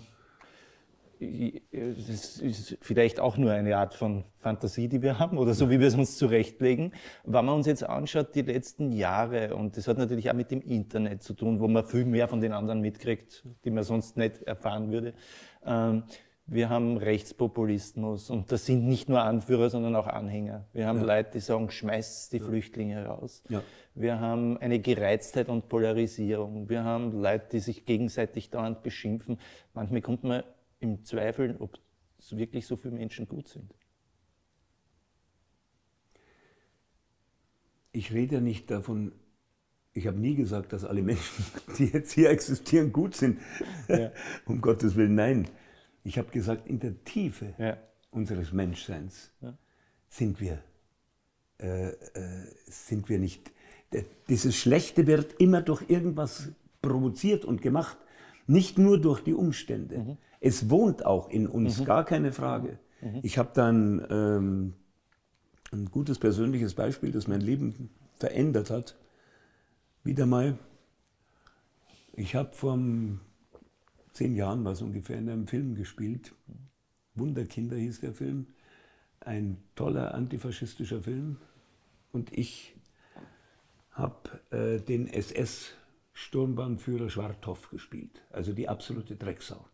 das 1.20 2.38
ist 2.38 2.78
vielleicht 2.80 3.20
auch 3.20 3.36
nur 3.36 3.52
eine 3.52 3.76
Art 3.76 3.94
von 3.94 4.24
Fantasie, 4.38 4.88
die 4.88 5.02
wir 5.02 5.18
haben 5.18 5.36
oder 5.36 5.52
so, 5.52 5.68
wie 5.68 5.78
wir 5.78 5.86
es 5.86 5.94
uns 5.94 6.16
zurechtlegen. 6.16 6.92
Wenn 7.24 7.44
man 7.44 7.56
uns 7.56 7.66
jetzt 7.66 7.84
anschaut, 7.84 8.34
die 8.34 8.42
letzten 8.42 8.92
Jahre, 8.92 9.54
und 9.54 9.76
das 9.76 9.86
hat 9.86 9.98
natürlich 9.98 10.30
auch 10.30 10.34
mit 10.34 10.50
dem 10.50 10.62
Internet 10.62 11.22
zu 11.22 11.34
tun, 11.34 11.60
wo 11.60 11.68
man 11.68 11.84
viel 11.84 12.06
mehr 12.06 12.26
von 12.26 12.40
den 12.40 12.52
anderen 12.52 12.80
mitkriegt, 12.80 13.44
die 13.64 13.70
man 13.70 13.84
sonst 13.84 14.16
nicht 14.16 14.42
erfahren 14.42 14.90
würde. 14.90 15.12
Ähm, 15.64 16.04
wir 16.46 16.68
haben 16.68 16.96
Rechtspopulismus 16.96 18.28
und 18.28 18.50
das 18.50 18.66
sind 18.66 18.88
nicht 18.88 19.08
nur 19.08 19.22
Anführer, 19.22 19.70
sondern 19.70 19.94
auch 19.94 20.08
Anhänger. 20.08 20.66
Wir 20.72 20.86
haben 20.86 21.00
Leute, 21.00 21.32
die 21.34 21.40
sagen, 21.40 21.70
schmeißt 21.70 22.32
die 22.32 22.40
Flüchtlinge 22.40 23.06
raus. 23.06 23.44
Ja. 23.48 23.62
Wir 23.94 24.18
haben 24.18 24.58
eine 24.58 24.80
Gereiztheit 24.80 25.48
und 25.48 25.68
Polarisierung. 25.68 26.68
Wir 26.68 26.82
haben 26.82 27.12
Leute, 27.12 27.46
die 27.52 27.60
sich 27.60 27.84
gegenseitig 27.84 28.50
dauernd 28.50 28.82
beschimpfen. 28.82 29.38
Manchmal 29.74 30.00
kommt 30.00 30.24
man 30.24 30.42
im 30.80 31.04
Zweifel, 31.04 31.56
ob 31.58 31.78
es 32.18 32.36
wirklich 32.36 32.66
so 32.66 32.76
viele 32.76 32.94
Menschen 32.94 33.26
gut 33.28 33.48
sind. 33.48 33.74
ich 37.92 38.12
rede 38.12 38.36
ja 38.36 38.40
nicht 38.40 38.70
davon, 38.70 39.12
ich 39.92 40.06
habe 40.06 40.18
nie 40.18 40.34
gesagt, 40.34 40.72
dass 40.72 40.84
alle 40.84 41.02
Menschen, 41.02 41.44
die 41.78 41.86
jetzt 41.86 42.12
hier 42.12 42.30
existieren, 42.30 42.92
gut 42.92 43.16
sind. 43.16 43.40
um 44.46 44.60
Gottes 44.60 44.96
Willen, 44.96 45.14
nein. 45.14 45.48
Ich 46.04 46.18
habe 46.18 46.30
gesagt, 46.30 46.66
in 46.66 46.78
der 46.78 47.04
Tiefe 47.04 47.54
Ja. 47.58 47.76
unseres 48.10 48.52
Menschseins 48.52 49.32
sind 50.08 50.40
wir, 50.40 50.62
äh, 51.58 51.88
äh, 51.88 51.94
sind 52.66 53.08
wir 53.08 53.18
nicht. 53.18 53.50
Dieses 54.28 54.56
Schlechte 54.56 55.06
wird 55.06 55.34
immer 55.40 55.62
durch 55.62 55.82
irgendwas 55.88 56.48
provoziert 56.80 57.44
und 57.44 57.60
gemacht, 57.60 57.98
nicht 58.46 58.78
nur 58.78 59.00
durch 59.00 59.20
die 59.20 59.34
Umstände. 59.34 60.16
Es 60.40 60.70
wohnt 60.70 61.04
auch 61.04 61.28
in 61.28 61.46
uns, 61.46 61.84
gar 61.84 62.04
keine 62.04 62.32
Frage. 62.32 62.78
Ich 63.22 63.38
habe 63.38 63.50
dann 63.54 64.04
ähm, 64.10 64.74
ein 65.72 65.90
gutes 65.90 66.18
persönliches 66.18 66.74
Beispiel, 66.74 67.12
das 67.12 67.28
mein 67.28 67.40
Leben 67.40 67.90
verändert 68.18 68.70
hat. 68.70 68.96
Wieder 70.02 70.26
mal. 70.26 70.58
Ich 72.14 72.34
habe 72.34 72.54
vor 72.54 72.78
zehn 74.12 74.34
Jahren, 74.34 74.64
war 74.64 74.72
es 74.72 74.82
ungefähr, 74.82 75.18
in 75.18 75.30
einem 75.30 75.46
Film 75.46 75.74
gespielt. 75.74 76.34
Wunderkinder 77.14 77.76
hieß 77.76 78.00
der 78.00 78.14
Film. 78.14 78.46
Ein 79.20 79.58
toller 79.74 80.14
antifaschistischer 80.14 81.02
Film. 81.02 81.36
Und 82.12 82.36
ich 82.36 82.74
habe 83.92 84.40
äh, 84.50 84.80
den 84.80 85.06
SS-Sturmbahnführer 85.06 87.10
Schwarthoff 87.10 87.70
gespielt. 87.70 88.22
Also 88.30 88.52
die 88.52 88.68
absolute 88.68 89.16
Drecksau. 89.16 89.64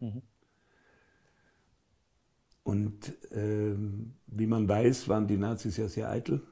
Und 2.66 3.12
ähm, 3.30 4.14
wie 4.26 4.48
man 4.48 4.68
weiß, 4.68 5.08
waren 5.08 5.28
die 5.28 5.36
Nazis 5.36 5.76
ja 5.76 5.86
sehr 5.86 6.10
eitel 6.10 6.42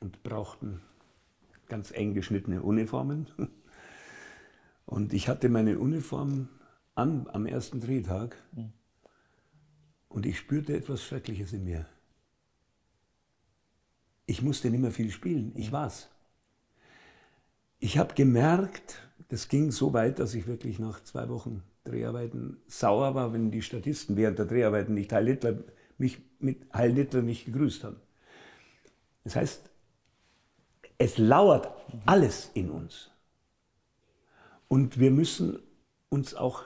und 0.00 0.24
brauchten 0.24 0.80
ganz 1.68 1.92
eng 1.92 2.12
geschnittene 2.12 2.60
Uniformen. 2.60 3.28
Und 4.84 5.12
ich 5.12 5.28
hatte 5.28 5.48
meine 5.48 5.78
Uniform 5.78 6.48
an 6.96 7.28
am 7.32 7.46
ersten 7.46 7.80
Drehtag 7.80 8.36
und 10.08 10.26
ich 10.26 10.38
spürte 10.38 10.76
etwas 10.76 11.02
Schreckliches 11.02 11.54
in 11.54 11.64
mir. 11.64 11.86
Ich 14.26 14.42
musste 14.42 14.70
nicht 14.70 14.80
mehr 14.80 14.92
viel 14.92 15.10
spielen, 15.10 15.52
ich 15.56 15.72
war's. 15.72 16.10
Ich 17.78 17.96
habe 17.96 18.14
gemerkt, 18.14 19.08
das 19.28 19.48
ging 19.48 19.70
so 19.70 19.94
weit, 19.94 20.18
dass 20.18 20.34
ich 20.34 20.46
wirklich 20.46 20.78
nach 20.78 21.02
zwei 21.02 21.30
Wochen 21.30 21.62
Dreharbeiten 21.84 22.58
sauer 22.66 23.14
war, 23.14 23.32
wenn 23.32 23.50
die 23.50 23.62
Statisten 23.62 24.16
während 24.16 24.38
der 24.38 24.46
Dreharbeiten 24.46 24.94
nicht 24.94 25.12
Heil 25.12 25.26
Hitler, 25.26 25.58
mich 25.98 26.18
mit 26.38 26.72
Heil 26.72 26.94
Hitler 26.94 27.22
nicht 27.22 27.44
gegrüßt 27.44 27.84
haben. 27.84 27.96
Das 29.22 29.36
heißt, 29.36 29.70
es 30.98 31.18
lauert 31.18 31.68
alles 32.06 32.50
in 32.54 32.70
uns. 32.70 33.10
Und 34.68 34.98
wir 34.98 35.10
müssen 35.10 35.58
uns 36.08 36.34
auch 36.34 36.64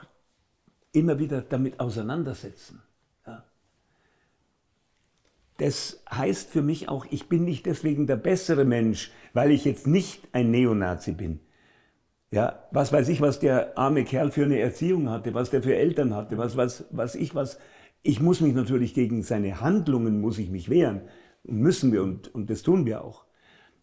immer 0.93 1.19
wieder 1.19 1.43
damit 1.43 1.81
auseinandersetzen. 1.81 2.83
Ja. 3.27 3.45
Das 5.59 6.03
heißt 6.11 6.51
für 6.51 6.63
mich 6.63 6.89
auch, 6.89 7.07
ich 7.11 7.29
bin 7.29 7.45
nicht 7.45 7.67
deswegen 7.67 8.07
der 8.07 8.17
bessere 8.17 8.65
Mensch, 8.65 9.11
weil 9.33 9.51
ich 9.51 9.65
jetzt 9.65 9.87
nicht 9.87 10.29
ein 10.33 10.51
Neonazi 10.51 11.13
bin. 11.13 11.41
Ja, 12.31 12.67
was 12.71 12.93
weiß 12.93 13.09
ich, 13.09 13.21
was 13.21 13.41
der 13.41 13.79
arme 13.79 14.05
Kerl 14.05 14.31
für 14.31 14.45
eine 14.45 14.59
Erziehung 14.59 15.09
hatte, 15.09 15.33
was 15.35 15.51
der 15.51 15.63
für 15.63 15.75
Eltern 15.75 16.15
hatte, 16.15 16.37
was, 16.37 16.57
was, 16.57 16.85
was 16.91 17.15
ich 17.15 17.35
was. 17.35 17.59
Ich 18.03 18.21
muss 18.21 18.41
mich 18.41 18.55
natürlich 18.55 18.95
gegen 18.95 19.23
seine 19.23 19.61
Handlungen 19.61 20.21
muss 20.21 20.39
ich 20.39 20.51
mich 20.51 20.69
wehren 20.69 21.03
müssen 21.49 21.93
wir 21.93 22.03
und, 22.03 22.35
und 22.35 22.51
das 22.51 22.63
tun 22.63 22.87
wir 22.87 23.05
auch. 23.05 23.25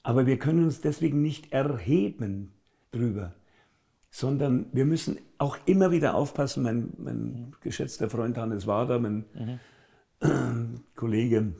Aber 0.04 0.26
wir 0.28 0.38
können 0.38 0.64
uns 0.64 0.82
deswegen 0.82 1.22
nicht 1.22 1.52
erheben 1.52 2.54
drüber, 2.92 3.34
sondern 4.12 4.68
wir 4.72 4.86
müssen 4.86 5.18
auch 5.38 5.58
immer 5.66 5.92
wieder 5.92 6.16
aufpassen. 6.16 6.64
Mein, 6.64 6.94
mein 6.98 7.56
geschätzter 7.62 8.10
Freund 8.10 8.38
Hannes 8.38 8.68
Wader, 8.68 9.00
mein 9.00 9.26
mhm. 10.22 10.82
Kollege, 10.96 11.54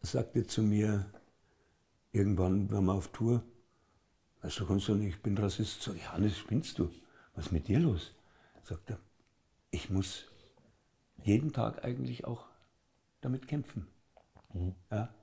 sagte 0.00 0.46
zu 0.46 0.62
mir 0.62 1.06
irgendwann, 2.12 2.70
wir 2.70 2.76
waren 2.76 2.90
auf 2.90 3.08
Tour, 3.08 3.42
du, 4.44 4.66
kannst 4.66 4.88
du 4.88 4.94
nicht, 4.94 5.16
ich 5.16 5.22
bin 5.22 5.36
Rassist. 5.38 5.82
So, 5.82 5.92
ja, 5.94 6.12
Hannes, 6.12 6.36
spinnst 6.36 6.78
du? 6.78 6.90
Was 7.34 7.46
ist 7.46 7.52
mit 7.52 7.68
dir 7.68 7.80
los? 7.80 8.12
Sagt 8.62 8.90
er, 8.90 8.98
ich 9.70 9.90
muss 9.90 10.26
jeden 11.22 11.52
Tag 11.52 11.84
eigentlich 11.84 12.24
auch 12.24 12.46
damit 13.20 13.48
kämpfen. 13.48 13.86
Mhm. 14.52 14.74
Ja? 14.90 15.14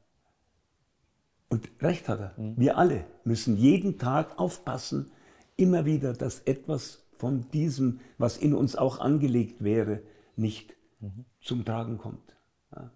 Und 1.50 1.70
recht 1.82 2.10
hat 2.10 2.20
er. 2.20 2.34
Mhm. 2.38 2.58
Wir 2.58 2.78
alle 2.78 3.06
müssen 3.24 3.58
jeden 3.58 3.98
Tag 3.98 4.40
aufpassen, 4.40 5.12
immer 5.56 5.86
wieder, 5.86 6.14
dass 6.14 6.40
etwas 6.42 7.04
von 7.18 7.50
diesem, 7.52 8.00
was 8.18 8.38
in 8.38 8.56
uns 8.56 8.76
auch 8.76 9.00
angelegt 9.00 9.64
wäre, 9.64 10.02
nicht 10.36 10.74
mhm. 11.00 11.26
zum 11.42 11.64
Tragen 11.66 11.98
kommt. 11.98 12.36
Ja. 12.76 12.92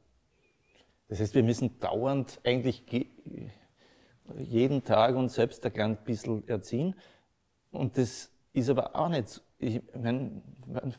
Das 1.07 1.19
heißt, 1.19 1.35
wir 1.35 1.43
müssen 1.43 1.79
dauernd 1.79 2.39
eigentlich 2.43 2.85
jeden 4.37 4.83
Tag 4.83 5.15
uns 5.15 5.35
selbst 5.35 5.65
ein 5.65 5.73
klein 5.73 5.97
bisschen 6.03 6.47
erziehen. 6.47 6.95
Und 7.71 7.97
das 7.97 8.31
ist 8.53 8.69
aber 8.69 8.95
auch 8.95 9.09
nicht, 9.09 9.41
ich 9.59 9.81
meine, 9.99 10.41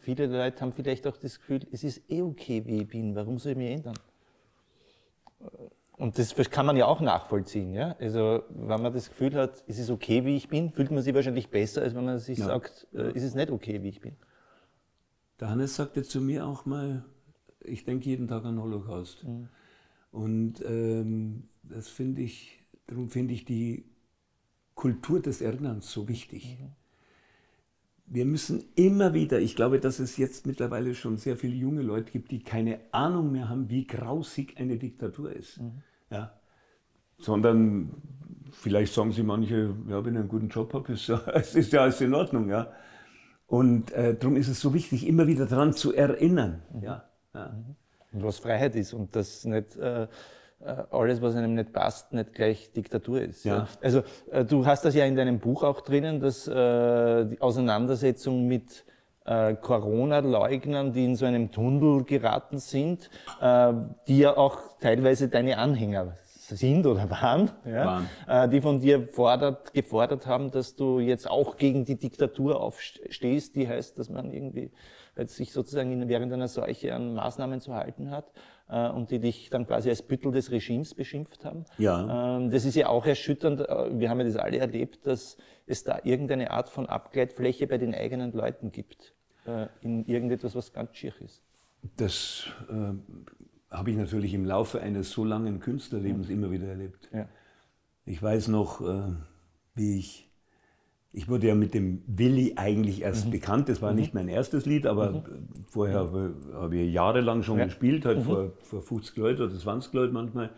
viele 0.00 0.26
Leute 0.26 0.60
haben 0.60 0.72
vielleicht 0.72 1.06
auch 1.06 1.16
das 1.16 1.38
Gefühl, 1.38 1.60
es 1.72 1.84
ist 1.84 2.10
eh 2.10 2.22
okay, 2.22 2.64
wie 2.66 2.82
ich 2.82 2.88
bin, 2.88 3.14
warum 3.14 3.38
soll 3.38 3.52
ich 3.52 3.58
mich 3.58 3.70
ändern? 3.70 3.98
Und 5.96 6.18
das 6.18 6.34
kann 6.50 6.66
man 6.66 6.76
ja 6.76 6.86
auch 6.86 7.00
nachvollziehen. 7.00 7.72
Ja? 7.72 7.96
Also 7.98 8.42
wenn 8.50 8.82
man 8.82 8.92
das 8.92 9.08
Gefühl 9.08 9.34
hat, 9.34 9.64
es 9.66 9.78
ist 9.78 9.90
okay, 9.90 10.24
wie 10.26 10.36
ich 10.36 10.48
bin, 10.48 10.70
fühlt 10.70 10.90
man 10.90 11.02
sich 11.02 11.14
wahrscheinlich 11.14 11.48
besser, 11.48 11.82
als 11.82 11.94
wenn 11.94 12.04
man 12.04 12.18
sich 12.18 12.38
ja. 12.38 12.46
sagt, 12.46 12.86
äh, 12.92 13.12
ist 13.12 13.22
es 13.22 13.34
nicht 13.34 13.50
okay, 13.50 13.82
wie 13.82 13.88
ich 13.88 14.00
bin. 14.00 14.16
Der 15.40 15.48
Hannes 15.48 15.76
sagte 15.76 16.02
zu 16.02 16.20
mir 16.20 16.46
auch 16.46 16.66
mal, 16.66 17.04
ich 17.60 17.84
denke 17.84 18.08
jeden 18.08 18.28
Tag 18.28 18.44
an 18.44 18.60
Holocaust. 18.60 19.24
Mhm. 19.24 19.48
Und 20.10 20.62
ähm, 20.66 21.48
das 21.62 21.88
finde 21.88 22.22
ich, 22.22 22.62
darum 22.86 23.10
finde 23.10 23.34
ich 23.34 23.44
die 23.44 23.84
Kultur 24.74 25.20
des 25.20 25.40
Erinnerns 25.40 25.90
so 25.90 26.08
wichtig. 26.08 26.58
Mhm. 26.60 26.72
Wir 28.08 28.24
müssen 28.24 28.64
immer 28.76 29.14
wieder, 29.14 29.40
ich 29.40 29.56
glaube, 29.56 29.80
dass 29.80 29.98
es 29.98 30.16
jetzt 30.16 30.46
mittlerweile 30.46 30.94
schon 30.94 31.16
sehr 31.16 31.36
viele 31.36 31.56
junge 31.56 31.82
Leute 31.82 32.12
gibt, 32.12 32.30
die 32.30 32.42
keine 32.42 32.78
Ahnung 32.92 33.32
mehr 33.32 33.48
haben, 33.48 33.68
wie 33.68 33.84
grausig 33.84 34.58
eine 34.58 34.76
Diktatur 34.76 35.32
ist. 35.32 35.60
Mhm. 35.60 35.82
Ja. 36.10 36.38
Sondern 37.18 37.90
vielleicht 38.52 38.92
sagen 38.92 39.10
sie 39.10 39.24
manche, 39.24 39.74
ja, 39.88 40.04
wenn 40.04 40.14
ich 40.14 40.20
einen 40.20 40.28
guten 40.28 40.48
Job 40.48 40.72
habe, 40.72 40.92
ist, 40.92 41.08
ja, 41.08 41.16
ist 41.54 41.72
ja 41.72 41.82
alles 41.82 42.00
in 42.00 42.14
Ordnung. 42.14 42.48
Ja. 42.48 42.70
Und 43.48 43.90
äh, 43.92 44.14
darum 44.16 44.36
ist 44.36 44.48
es 44.48 44.60
so 44.60 44.72
wichtig, 44.72 45.06
immer 45.06 45.26
wieder 45.26 45.46
daran 45.46 45.72
zu 45.72 45.92
erinnern. 45.92 46.62
Mhm. 46.72 46.82
Ja. 46.82 47.08
ja. 47.34 47.56
Und 48.12 48.22
was 48.22 48.38
Freiheit 48.38 48.76
ist 48.76 48.92
und 48.92 49.16
das 49.16 49.44
nicht. 49.44 49.74
Äh 49.76 50.04
äh, 50.04 50.08
alles, 50.90 51.22
was 51.22 51.36
einem 51.36 51.54
nicht 51.54 51.72
passt, 51.72 52.12
nicht 52.12 52.32
gleich 52.32 52.72
Diktatur 52.72 53.20
ist. 53.20 53.44
Ja. 53.44 53.68
Also 53.82 54.02
äh, 54.30 54.44
du 54.44 54.66
hast 54.66 54.84
das 54.84 54.94
ja 54.94 55.04
in 55.04 55.14
deinem 55.14 55.38
Buch 55.38 55.62
auch 55.62 55.80
drinnen, 55.80 56.20
dass 56.20 56.48
äh, 56.48 57.26
die 57.26 57.40
Auseinandersetzung 57.40 58.46
mit 58.46 58.84
Corona-Leugnern, 59.28 60.92
die 60.92 61.04
in 61.04 61.16
so 61.16 61.26
einem 61.26 61.50
Tunnel 61.50 62.04
geraten 62.04 62.60
sind, 62.60 63.10
die 64.06 64.18
ja 64.20 64.36
auch 64.36 64.60
teilweise 64.78 65.28
deine 65.28 65.58
Anhänger 65.58 66.16
sind 66.32 66.86
oder 66.86 67.10
waren, 67.10 67.50
ja, 67.64 68.04
waren. 68.28 68.50
die 68.52 68.60
von 68.60 68.78
dir 68.78 69.02
fordert, 69.02 69.74
gefordert 69.74 70.28
haben, 70.28 70.52
dass 70.52 70.76
du 70.76 71.00
jetzt 71.00 71.28
auch 71.28 71.56
gegen 71.56 71.84
die 71.84 71.98
Diktatur 71.98 72.60
aufstehst, 72.60 73.56
die 73.56 73.66
heißt, 73.66 73.98
dass 73.98 74.10
man 74.10 74.32
irgendwie 74.32 74.70
sich 75.24 75.52
sozusagen 75.52 76.08
während 76.08 76.32
einer 76.32 76.48
Seuche 76.48 76.94
an 76.94 77.14
Maßnahmen 77.14 77.60
zu 77.60 77.74
halten 77.74 78.10
hat 78.10 78.32
äh, 78.68 78.88
und 78.90 79.10
die 79.10 79.18
dich 79.18 79.50
dann 79.50 79.66
quasi 79.66 79.88
als 79.88 80.02
Büttel 80.02 80.32
des 80.32 80.50
Regimes 80.50 80.94
beschimpft 80.94 81.44
haben. 81.44 81.64
Ja. 81.78 82.36
Ähm, 82.36 82.50
das 82.50 82.64
ist 82.64 82.76
ja 82.76 82.88
auch 82.88 83.06
erschütternd. 83.06 83.60
Äh, 83.60 83.98
wir 83.98 84.10
haben 84.10 84.18
ja 84.20 84.26
das 84.26 84.36
alle 84.36 84.58
erlebt, 84.58 85.06
dass 85.06 85.36
es 85.66 85.84
da 85.84 86.00
irgendeine 86.04 86.50
Art 86.50 86.68
von 86.68 86.86
Abgleitfläche 86.86 87.66
bei 87.66 87.78
den 87.78 87.94
eigenen 87.94 88.32
Leuten 88.32 88.72
gibt. 88.72 89.14
Äh, 89.46 89.68
in 89.80 90.04
irgendetwas, 90.06 90.54
was 90.54 90.72
ganz 90.72 90.96
schier 90.96 91.12
ist. 91.20 91.42
Das 91.96 92.46
äh, 92.68 92.92
habe 93.70 93.90
ich 93.90 93.96
natürlich 93.96 94.34
im 94.34 94.44
Laufe 94.44 94.80
eines 94.80 95.10
so 95.12 95.24
langen 95.24 95.60
Künstlerlebens 95.60 96.28
ja. 96.28 96.34
immer 96.34 96.50
wieder 96.50 96.66
erlebt. 96.66 97.08
Ja. 97.12 97.28
Ich 98.04 98.20
weiß 98.20 98.48
noch, 98.48 98.80
äh, 98.80 99.12
wie 99.74 99.98
ich 99.98 100.25
ich 101.16 101.28
wurde 101.28 101.46
ja 101.46 101.54
mit 101.54 101.72
dem 101.72 102.02
Willi 102.06 102.52
eigentlich 102.56 103.00
erst 103.00 103.26
mhm. 103.26 103.30
bekannt. 103.30 103.70
Das 103.70 103.80
war 103.80 103.92
mhm. 103.92 103.98
nicht 103.98 104.12
mein 104.12 104.28
erstes 104.28 104.66
Lied, 104.66 104.86
aber 104.86 105.12
mhm. 105.12 105.22
vorher 105.66 105.96
habe, 106.00 106.34
habe 106.52 106.76
ich 106.76 106.92
jahrelang 106.92 107.42
schon 107.42 107.58
ja. 107.58 107.64
gespielt, 107.64 108.04
halt 108.04 108.18
mhm. 108.18 108.24
vor, 108.24 108.52
vor 108.60 108.82
50 108.82 109.16
Leuten 109.16 109.42
oder 109.42 109.58
20 109.58 109.94
Leuten 109.94 110.12
manchmal. 110.12 110.50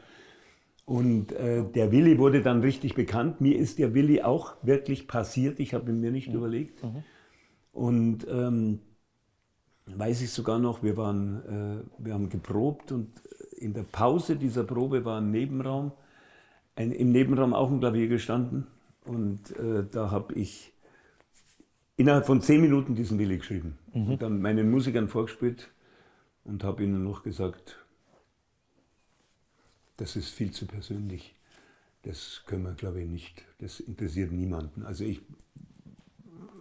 Und 0.84 1.30
äh, 1.30 1.62
der 1.62 1.92
Willi 1.92 2.18
wurde 2.18 2.42
dann 2.42 2.60
richtig 2.60 2.96
bekannt. 2.96 3.40
Mir 3.40 3.56
ist 3.56 3.78
der 3.78 3.94
Willi 3.94 4.22
auch 4.22 4.56
wirklich 4.62 5.06
passiert. 5.06 5.60
Ich 5.60 5.74
habe 5.74 5.92
ihn 5.92 6.00
mir 6.00 6.10
nicht 6.10 6.30
mhm. 6.30 6.34
überlegt. 6.34 6.82
Mhm. 6.82 7.04
Und 7.70 8.26
ähm, 8.28 8.80
weiß 9.86 10.22
ich 10.22 10.32
sogar 10.32 10.58
noch, 10.58 10.82
wir, 10.82 10.96
waren, 10.96 11.84
äh, 11.86 12.04
wir 12.04 12.14
haben 12.14 12.30
geprobt 12.30 12.90
und 12.90 13.10
in 13.56 13.74
der 13.74 13.84
Pause 13.84 14.34
dieser 14.34 14.64
Probe 14.64 15.04
war 15.04 15.20
ein 15.20 15.30
Nebenraum, 15.30 15.92
ein, 16.74 16.90
im 16.90 17.12
Nebenraum 17.12 17.54
auch 17.54 17.70
ein 17.70 17.78
Klavier 17.78 18.08
gestanden. 18.08 18.66
Und 19.08 19.56
äh, 19.56 19.84
da 19.90 20.10
habe 20.10 20.34
ich 20.34 20.72
innerhalb 21.96 22.26
von 22.26 22.42
zehn 22.42 22.60
Minuten 22.60 22.94
diesen 22.94 23.18
Willi 23.18 23.38
geschrieben. 23.38 23.78
Mhm. 23.92 24.12
Und 24.12 24.22
dann 24.22 24.40
meinen 24.40 24.70
Musikern 24.70 25.08
vorgespielt 25.08 25.70
und 26.44 26.62
habe 26.62 26.84
ihnen 26.84 27.04
noch 27.04 27.22
gesagt, 27.22 27.78
das 29.96 30.14
ist 30.14 30.28
viel 30.28 30.52
zu 30.52 30.66
persönlich. 30.66 31.34
Das 32.02 32.44
können 32.46 32.64
wir, 32.64 32.74
glaube 32.74 33.02
ich, 33.02 33.08
nicht. 33.08 33.44
Das 33.58 33.80
interessiert 33.80 34.30
niemanden. 34.30 34.84
Also 34.84 35.04
ich 35.04 35.20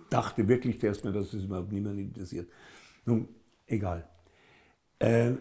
dachte 0.09 0.47
wirklich 0.47 0.79
zuerst 0.79 1.03
mal, 1.03 1.13
dass 1.13 1.31
das 1.31 1.43
überhaupt 1.43 1.71
niemanden 1.71 1.99
interessiert. 1.99 2.49
Nun, 3.05 3.27
egal. 3.67 4.07
Äh, 4.99 5.33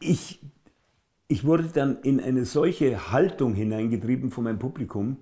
ich 0.00 0.40
ich 1.28 1.44
wurde 1.44 1.68
dann 1.68 2.00
in 2.02 2.20
eine 2.20 2.44
solche 2.44 3.12
Haltung 3.12 3.54
hineingetrieben 3.54 4.30
von 4.30 4.44
meinem 4.44 4.58
Publikum, 4.58 5.18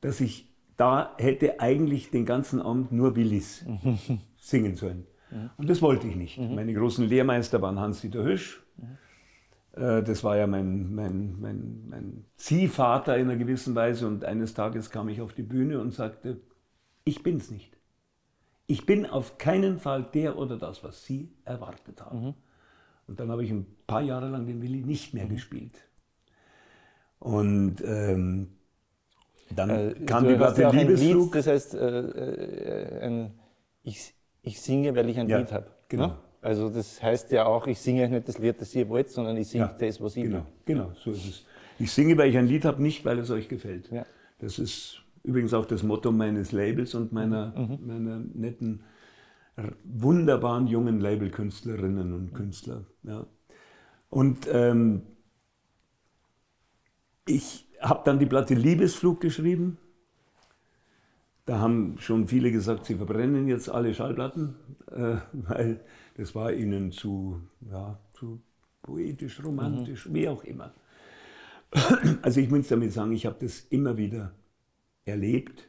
dass 0.00 0.20
ich 0.20 0.52
da 0.76 1.14
hätte 1.18 1.60
eigentlich 1.60 2.10
den 2.10 2.26
ganzen 2.26 2.60
Abend 2.60 2.92
nur 2.92 3.16
Willis 3.16 3.64
singen 4.36 4.76
sollen. 4.76 5.06
Und 5.56 5.70
das 5.70 5.80
wollte 5.80 6.06
ich 6.06 6.16
nicht. 6.16 6.38
Mhm. 6.38 6.54
Meine 6.54 6.74
großen 6.74 7.08
Lehrmeister 7.08 7.62
waren 7.62 7.80
Hans-Dieter 7.80 8.22
Hüsch. 8.24 8.62
Mhm. 8.76 10.04
Das 10.04 10.22
war 10.22 10.36
ja 10.36 10.46
mein, 10.46 10.94
mein, 10.94 11.40
mein, 11.40 11.88
mein 11.88 12.24
Ziehvater 12.36 13.16
in 13.16 13.30
einer 13.30 13.38
gewissen 13.38 13.74
Weise. 13.74 14.06
Und 14.06 14.22
eines 14.22 14.52
Tages 14.52 14.90
kam 14.90 15.08
ich 15.08 15.22
auf 15.22 15.32
die 15.32 15.42
Bühne 15.42 15.80
und 15.80 15.94
sagte, 15.94 16.40
ich 17.04 17.22
bin's 17.22 17.50
nicht. 17.50 17.78
Ich 18.66 18.84
bin 18.84 19.06
auf 19.06 19.38
keinen 19.38 19.78
Fall 19.78 20.06
der 20.12 20.36
oder 20.36 20.58
das, 20.58 20.84
was 20.84 21.06
Sie 21.06 21.32
erwartet 21.46 22.02
haben. 22.02 22.34
Mhm. 23.12 23.18
Und 23.18 23.20
dann 23.20 23.30
habe 23.30 23.44
ich 23.44 23.50
ein 23.50 23.66
paar 23.86 24.02
Jahre 24.02 24.28
lang 24.28 24.46
den 24.46 24.62
Willi 24.62 24.82
nicht 24.82 25.14
mehr 25.14 25.26
mhm. 25.26 25.34
gespielt. 25.34 25.74
Und 27.18 27.76
ähm, 27.84 28.48
dann 29.54 29.70
äh, 29.70 29.94
kam 30.06 30.26
die 30.26 30.34
Platte 30.34 30.68
Liebesflug. 30.70 31.26
Lied, 31.26 31.34
das 31.34 31.46
heißt, 31.46 31.74
äh, 31.74 32.00
äh, 32.00 33.06
ein, 33.06 33.30
ich, 33.84 34.14
ich 34.42 34.60
singe, 34.60 34.94
weil 34.96 35.08
ich 35.08 35.18
ein 35.18 35.28
ja, 35.28 35.38
Lied 35.38 35.52
habe. 35.52 35.66
Genau. 35.88 36.08
Ne? 36.08 36.18
Also 36.40 36.70
das 36.70 37.00
heißt 37.00 37.30
ja 37.30 37.46
auch, 37.46 37.66
ich 37.68 37.78
singe 37.78 38.08
nicht 38.08 38.26
das 38.26 38.38
Lied, 38.38 38.60
das 38.60 38.74
ihr 38.74 38.88
wollt, 38.88 39.10
sondern 39.10 39.36
ich 39.36 39.48
singe 39.48 39.66
ja, 39.66 39.76
das, 39.78 40.00
was 40.00 40.16
ich 40.16 40.24
genau, 40.24 40.38
will. 40.38 40.44
Genau, 40.64 40.92
so 40.96 41.12
ist 41.12 41.28
es. 41.28 41.46
Ich 41.78 41.92
singe, 41.92 42.16
weil 42.18 42.30
ich 42.30 42.38
ein 42.38 42.48
Lied 42.48 42.64
habe, 42.64 42.82
nicht 42.82 43.04
weil 43.04 43.18
es 43.18 43.30
euch 43.30 43.48
gefällt. 43.48 43.90
Ja. 43.92 44.04
Das 44.40 44.58
ist 44.58 45.02
übrigens 45.22 45.54
auch 45.54 45.66
das 45.66 45.84
Motto 45.84 46.10
meines 46.10 46.50
Labels 46.50 46.94
und 46.94 47.12
meiner, 47.12 47.54
mhm. 47.56 47.78
meiner 47.86 48.18
netten 48.34 48.82
wunderbaren 49.84 50.66
jungen 50.66 51.00
Labelkünstlerinnen 51.00 52.12
und 52.12 52.34
Künstler. 52.34 52.86
Ja. 53.02 53.26
Und 54.08 54.48
ähm, 54.50 55.02
ich 57.26 57.68
habe 57.80 58.02
dann 58.04 58.18
die 58.18 58.26
Platte 58.26 58.54
Liebesflug 58.54 59.20
geschrieben. 59.20 59.78
Da 61.44 61.58
haben 61.58 61.98
schon 61.98 62.28
viele 62.28 62.52
gesagt, 62.52 62.84
sie 62.84 62.94
verbrennen 62.94 63.48
jetzt 63.48 63.68
alle 63.68 63.94
Schallplatten, 63.94 64.54
äh, 64.90 65.16
weil 65.32 65.80
das 66.16 66.34
war 66.34 66.52
ihnen 66.52 66.92
zu, 66.92 67.40
ja, 67.60 67.98
zu 68.14 68.40
poetisch, 68.82 69.42
romantisch, 69.42 70.06
mhm. 70.06 70.14
wie 70.14 70.28
auch 70.28 70.44
immer. 70.44 70.72
Also 72.22 72.40
ich 72.40 72.50
muss 72.50 72.68
damit 72.68 72.92
sagen, 72.92 73.12
ich 73.12 73.26
habe 73.26 73.36
das 73.40 73.60
immer 73.70 73.96
wieder 73.96 74.34
erlebt. 75.04 75.68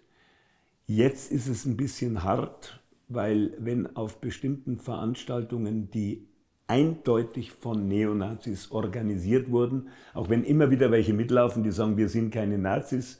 Jetzt 0.85 1.31
ist 1.31 1.47
es 1.47 1.65
ein 1.65 1.77
bisschen 1.77 2.23
hart, 2.23 2.82
weil 3.13 3.53
wenn 3.59 3.95
auf 3.95 4.19
bestimmten 4.21 4.79
Veranstaltungen, 4.79 5.89
die 5.91 6.27
eindeutig 6.67 7.51
von 7.51 7.87
Neonazis 7.87 8.71
organisiert 8.71 9.51
wurden, 9.51 9.89
auch 10.13 10.29
wenn 10.29 10.43
immer 10.43 10.71
wieder 10.71 10.91
welche 10.91 11.13
mitlaufen, 11.13 11.63
die 11.63 11.71
sagen, 11.71 11.97
wir 11.97 12.09
sind 12.09 12.31
keine 12.31 12.57
Nazis, 12.57 13.19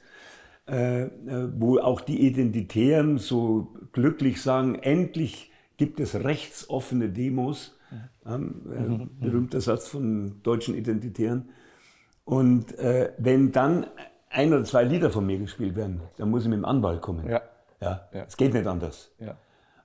äh, 0.68 1.04
äh, 1.04 1.10
wo 1.58 1.78
auch 1.80 2.02
die 2.02 2.26
Identitären 2.26 3.18
so 3.18 3.76
glücklich 3.92 4.42
sagen, 4.42 4.76
endlich 4.76 5.52
gibt 5.78 6.00
es 6.00 6.16
rechtsoffene 6.16 7.10
Demos. 7.10 7.78
Ähm, 8.26 8.62
äh, 8.72 9.24
berühmter 9.24 9.62
Satz 9.62 9.88
von 9.90 10.42
deutschen 10.42 10.76
Identitären. 10.76 11.50
Und 12.26 12.78
äh, 12.80 13.12
wenn 13.18 13.52
dann 13.52 13.86
ein 14.30 14.54
oder 14.54 14.64
zwei 14.64 14.84
Lieder 14.84 15.12
von 15.12 15.26
mir 15.26 15.38
gespielt 15.38 15.76
werden, 15.76 16.02
dann 16.18 16.30
muss 16.32 16.44
ich 16.44 16.50
mit 16.50 16.58
dem 16.58 16.66
Anwalt 16.66 17.02
kommen. 17.02 17.30
Ja. 17.30 17.42
Ja, 17.82 18.08
Ja. 18.14 18.24
es 18.24 18.38
geht 18.38 18.54
nicht 18.54 18.66
anders. 18.66 19.12
Ja. 19.20 19.36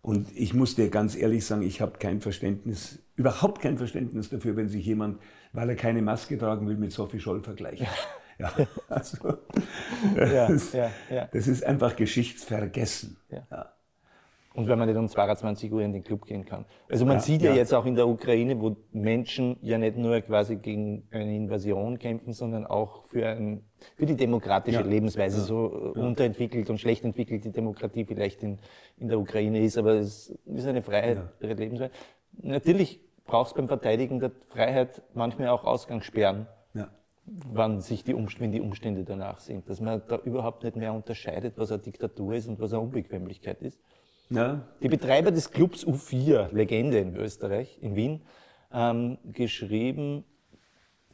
Und 0.00 0.28
ich 0.34 0.54
muss 0.54 0.74
dir 0.74 0.90
ganz 0.90 1.16
ehrlich 1.16 1.44
sagen, 1.44 1.62
ich 1.62 1.80
habe 1.80 1.98
kein 1.98 2.20
Verständnis, 2.20 3.00
überhaupt 3.16 3.60
kein 3.60 3.78
Verständnis 3.78 4.30
dafür, 4.30 4.56
wenn 4.56 4.68
sich 4.68 4.86
jemand, 4.86 5.20
weil 5.52 5.68
er 5.70 5.76
keine 5.76 6.02
Maske 6.02 6.38
tragen 6.38 6.66
will, 6.68 6.76
mit 6.76 6.92
Sophie 6.92 7.20
Scholl 7.20 7.42
vergleicht. 7.42 7.84
Ja, 8.40 8.52
also, 8.88 9.38
Ja, 10.14 10.46
das, 10.46 10.72
ja, 10.72 10.92
ja. 11.10 11.28
das 11.32 11.48
ist 11.48 11.64
einfach 11.64 11.96
Geschichtsvergessen. 11.96 13.16
Ja. 13.30 13.72
Ja. 14.58 14.62
Und 14.62 14.68
wenn 14.68 14.78
man 14.78 14.88
nicht 14.88 14.98
um 14.98 15.08
22 15.08 15.72
Uhr 15.72 15.82
in 15.82 15.92
den 15.92 16.02
Club 16.02 16.24
gehen 16.26 16.44
kann. 16.44 16.64
Also 16.90 17.04
man 17.06 17.16
Ja, 17.16 17.20
sieht 17.22 17.42
ja, 17.42 17.50
ja. 17.50 17.56
jetzt 17.56 17.72
auch 17.72 17.86
in 17.86 17.94
der 17.94 18.08
Ukraine, 18.08 18.60
wo 18.60 18.76
Menschen 18.92 19.56
ja 19.62 19.78
nicht 19.78 19.96
nur 19.96 20.20
quasi 20.20 20.56
gegen 20.56 21.06
eine 21.10 21.34
Invasion 21.36 21.98
kämpfen, 21.98 22.32
sondern 22.32 22.66
auch 22.66 23.04
für, 23.06 23.26
ein, 23.26 23.64
für 23.96 24.06
die 24.06 24.16
demokratische 24.16 24.80
Ja. 24.80 24.86
Lebensweise, 24.86 25.40
so 25.40 25.92
äh, 25.94 25.98
unterentwickelt 26.00 26.68
und 26.70 26.78
schlecht 26.80 27.04
entwickelt 27.04 27.44
die 27.44 27.52
Demokratie 27.52 28.04
vielleicht 28.04 28.42
in, 28.42 28.58
in 28.96 29.08
der 29.08 29.18
Ukraine 29.20 29.60
ist, 29.62 29.78
aber 29.78 29.94
es 29.94 30.30
ist 30.46 30.66
eine 30.66 30.82
Freiheit, 30.82 31.18
ihre 31.40 31.54
Lebensweise. 31.54 31.92
Natürlich 32.42 33.00
braucht 33.26 33.48
es 33.48 33.54
beim 33.54 33.68
Verteidigen 33.68 34.20
der 34.20 34.32
Freiheit 34.48 35.02
manchmal 35.14 35.48
auch 35.48 35.64
Ausgangssperren 35.64 36.46
Ja. 36.74 36.88
wann 37.26 37.80
sich 37.80 38.04
die 38.04 38.14
Umstände, 38.14 38.44
wenn 38.44 38.52
die 38.52 38.60
Umstände 38.60 39.04
danach 39.04 39.38
sind, 39.38 39.68
dass 39.68 39.80
man 39.80 40.00
da 40.08 40.16
überhaupt 40.24 40.64
nicht 40.64 40.76
mehr 40.76 40.94
unterscheidet, 40.94 41.54
was 41.58 41.70
eine 41.70 41.82
Diktatur 41.82 42.34
ist 42.34 42.48
und 42.48 42.58
was 42.58 42.72
eine 42.72 42.80
Unbequemlichkeit 42.82 43.60
ist. 43.62 43.78
Ja. 44.30 44.62
Die 44.82 44.88
Betreiber 44.88 45.30
des 45.30 45.50
Clubs 45.50 45.86
U4, 45.86 46.52
Legende 46.52 46.98
in 46.98 47.16
Österreich, 47.16 47.78
in 47.80 47.96
Wien, 47.96 48.22
ähm, 48.72 49.18
geschrieben, 49.24 50.24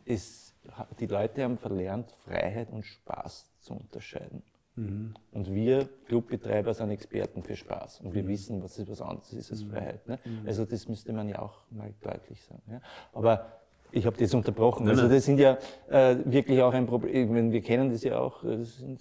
ist, 0.04 0.54
die 0.98 1.06
Leute 1.06 1.44
haben 1.44 1.58
verlernt, 1.58 2.10
Freiheit 2.24 2.70
und 2.70 2.84
Spaß 2.84 3.50
zu 3.60 3.74
unterscheiden. 3.74 4.42
Und 4.76 5.54
wir 5.54 5.88
Clubbetreiber 6.08 6.74
sind 6.74 6.90
Experten 6.90 7.44
für 7.44 7.54
Spaß 7.54 8.00
und 8.00 8.12
wir 8.12 8.26
wissen, 8.26 8.60
was 8.60 8.76
ist 8.76 8.90
was 8.90 9.00
anderes 9.00 9.32
ist 9.32 9.52
als 9.52 9.62
Freiheit. 9.62 10.06
Ne? 10.08 10.18
Also 10.44 10.64
das 10.64 10.88
müsste 10.88 11.12
man 11.12 11.28
ja 11.28 11.38
auch 11.38 11.62
mal 11.70 11.94
deutlich 12.02 12.42
sagen. 12.42 12.62
Ja? 12.68 12.80
Aber 13.12 13.52
ich 13.92 14.04
habe 14.04 14.16
das 14.16 14.34
unterbrochen. 14.34 14.88
Also 14.88 15.08
das 15.08 15.26
sind 15.26 15.38
ja 15.38 15.58
äh, 15.88 16.16
wirklich 16.24 16.60
auch 16.60 16.74
ein 16.74 16.86
Problem. 16.86 17.52
Wir 17.52 17.62
kennen 17.62 17.90
das 17.90 18.02
ja 18.02 18.18
auch. 18.18 18.42
Das 18.42 18.78
sind 18.78 19.00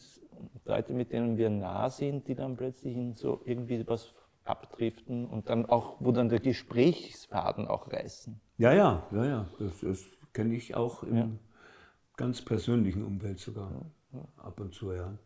Leute, 0.65 0.93
mit 0.93 1.11
denen 1.11 1.37
wir 1.37 1.49
nah 1.49 1.89
sind, 1.89 2.27
die 2.27 2.35
dann 2.35 2.55
plötzlich 2.55 2.95
in 2.95 3.15
so 3.15 3.41
irgendwie 3.45 3.85
was 3.87 4.13
abdriften 4.45 5.25
und 5.25 5.49
dann 5.49 5.65
auch, 5.65 5.97
wo 5.99 6.11
dann 6.11 6.29
der 6.29 6.39
Gesprächsfaden 6.39 7.67
auch 7.67 7.91
reißen. 7.91 8.39
Ja, 8.57 8.73
ja, 8.73 9.07
ja, 9.11 9.25
ja. 9.25 9.45
Das, 9.59 9.79
das 9.81 10.03
kenne 10.33 10.55
ich 10.55 10.75
auch 10.75 11.03
im 11.03 11.39
ganz 12.17 12.41
persönlichen 12.41 13.03
Umfeld 13.03 13.39
sogar. 13.39 13.71
Ab 14.37 14.59
und 14.59 14.73
zu, 14.73 14.91
ja. 14.91 15.17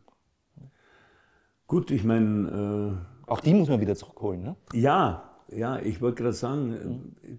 Gut, 1.65 1.91
ich 1.91 2.03
meine, 2.05 3.05
Auch 3.25 3.41
die 3.41 3.53
muss 3.53 3.67
man 3.67 3.81
wieder 3.81 3.95
zurückholen. 3.95 4.41
Ne? 4.41 4.55
äh, 4.73 4.79
ja, 4.79 5.29
ja, 5.49 5.79
ich 5.79 6.01
wollte 6.01 6.23
gerade 6.23 6.33
sagen, 6.33 7.15
äh, 7.23 7.37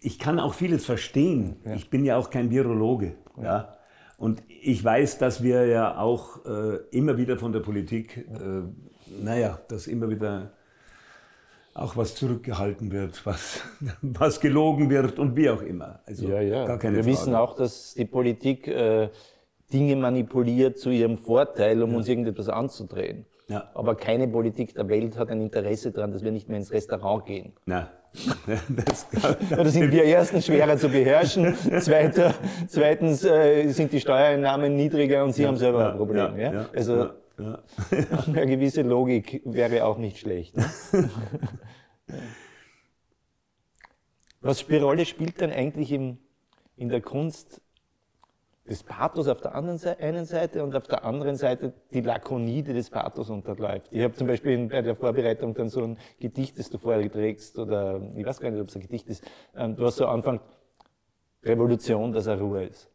ich 0.00 0.18
kann 0.18 0.40
auch 0.40 0.54
vieles 0.54 0.84
verstehen. 0.84 1.56
Ich 1.74 1.90
bin 1.90 2.04
ja 2.04 2.16
auch 2.16 2.30
kein 2.30 2.50
Virologe. 2.50 3.16
Ja. 3.40 3.77
Und 4.18 4.42
ich 4.48 4.84
weiß, 4.84 5.18
dass 5.18 5.42
wir 5.42 5.66
ja 5.66 5.96
auch 5.96 6.44
äh, 6.44 6.78
immer 6.90 7.16
wieder 7.16 7.38
von 7.38 7.52
der 7.52 7.60
Politik, 7.60 8.16
äh, 8.16 8.62
naja, 9.22 9.60
dass 9.68 9.86
immer 9.86 10.10
wieder 10.10 10.50
auch 11.72 11.96
was 11.96 12.16
zurückgehalten 12.16 12.90
wird, 12.90 13.24
was, 13.24 13.62
was 14.02 14.40
gelogen 14.40 14.90
wird 14.90 15.20
und 15.20 15.36
wie 15.36 15.48
auch 15.48 15.62
immer. 15.62 16.00
Also 16.04 16.26
gar 16.26 16.78
keine 16.78 16.96
wir 16.96 17.04
Frage. 17.04 17.06
wissen 17.06 17.34
auch, 17.36 17.54
dass 17.54 17.94
die 17.94 18.04
Politik 18.04 18.66
äh, 18.66 19.08
Dinge 19.72 19.94
manipuliert 19.94 20.78
zu 20.78 20.90
ihrem 20.90 21.16
Vorteil, 21.16 21.80
um 21.80 21.94
uns 21.94 22.08
irgendetwas 22.08 22.48
anzudrehen. 22.48 23.24
Ja. 23.48 23.70
Aber 23.74 23.94
keine 23.94 24.26
Politik 24.26 24.74
der 24.74 24.88
Welt 24.88 25.16
hat 25.16 25.30
ein 25.30 25.40
Interesse 25.40 25.92
daran, 25.92 26.10
dass 26.10 26.24
wir 26.24 26.32
nicht 26.32 26.48
mehr 26.48 26.58
ins 26.58 26.72
Restaurant 26.72 27.24
gehen. 27.24 27.52
Na, 27.66 27.88
das, 28.68 29.06
Da 29.50 29.64
sind 29.66 29.92
wir 29.92 30.04
erstens 30.04 30.46
schwerer 30.46 30.76
zu 30.76 30.88
beherrschen, 30.88 31.54
zweiter, 31.80 32.34
zweitens 32.66 33.24
äh, 33.24 33.68
sind 33.70 33.92
die 33.92 34.00
Steuereinnahmen 34.00 34.74
niedriger 34.74 35.24
und 35.24 35.32
Sie 35.32 35.46
haben 35.46 35.56
selber 35.56 35.90
ein 35.90 35.96
Problem. 35.96 36.38
Ja, 36.38 36.68
Also 36.74 36.96
ja, 36.96 37.12
ja. 37.38 37.58
eine 38.26 38.46
gewisse 38.46 38.82
Logik 38.82 39.42
wäre 39.44 39.84
auch 39.84 39.98
nicht 39.98 40.18
schlecht. 40.18 40.56
Ne? 40.56 40.64
Was 44.40 44.62
für 44.62 44.80
Rolle 44.80 45.04
spielt 45.04 45.40
denn 45.40 45.52
eigentlich 45.52 45.92
im, 45.92 46.18
in 46.76 46.88
der 46.88 47.00
Kunst 47.00 47.60
des 48.68 48.82
Pathos 48.82 49.28
auf 49.28 49.40
der 49.40 49.54
anderen 49.54 49.78
Seite, 49.78 50.02
einen 50.02 50.24
Seite 50.24 50.62
und 50.62 50.74
auf 50.74 50.86
der 50.86 51.04
anderen 51.04 51.36
Seite 51.36 51.72
die 51.92 52.00
Lakonie, 52.00 52.62
die 52.62 52.74
des 52.74 52.90
Pathos 52.90 53.30
unterläuft. 53.30 53.88
Ich 53.90 54.02
habe 54.02 54.14
zum 54.14 54.26
Beispiel 54.26 54.52
in, 54.52 54.68
bei 54.68 54.82
der 54.82 54.94
Vorbereitung 54.94 55.54
dann 55.54 55.68
so 55.68 55.82
ein 55.82 55.98
Gedicht, 56.20 56.58
das 56.58 56.68
du 56.70 56.78
vorträgst, 56.78 57.58
oder 57.58 58.00
ich 58.14 58.26
weiß 58.26 58.40
gar 58.40 58.50
nicht, 58.50 58.60
ob 58.60 58.68
es 58.68 58.76
ein 58.76 58.82
Gedicht 58.82 59.08
ist, 59.08 59.24
ähm, 59.56 59.76
du 59.76 59.86
hast 59.86 59.96
so 59.96 60.06
Anfang 60.06 60.40
Revolution, 61.42 62.12
dass 62.12 62.26
er 62.26 62.38
Ruhe 62.38 62.64
ist. 62.64 62.90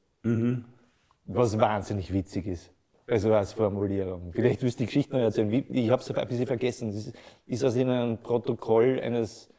Was 1.25 1.59
wahnsinnig 1.59 2.13
witzig 2.13 2.47
ist. 2.47 2.71
Also 3.07 3.33
als 3.33 3.53
Formulierung. 3.53 4.31
Vielleicht 4.31 4.61
willst 4.61 4.79
du 4.79 4.83
die 4.83 4.85
Geschichte 4.87 5.13
noch 5.13 5.21
erzählen. 5.21 5.51
Ich 5.69 5.89
habe 5.89 6.01
es 6.01 6.09
ein 6.09 6.27
bisschen 6.27 6.47
vergessen. 6.47 6.87
Das 6.87 7.07
ist, 7.07 7.15
ist 7.45 7.63
aus 7.63 7.75
einem 7.75 8.17
Protokoll 8.17 8.99
eines, 9.01 9.49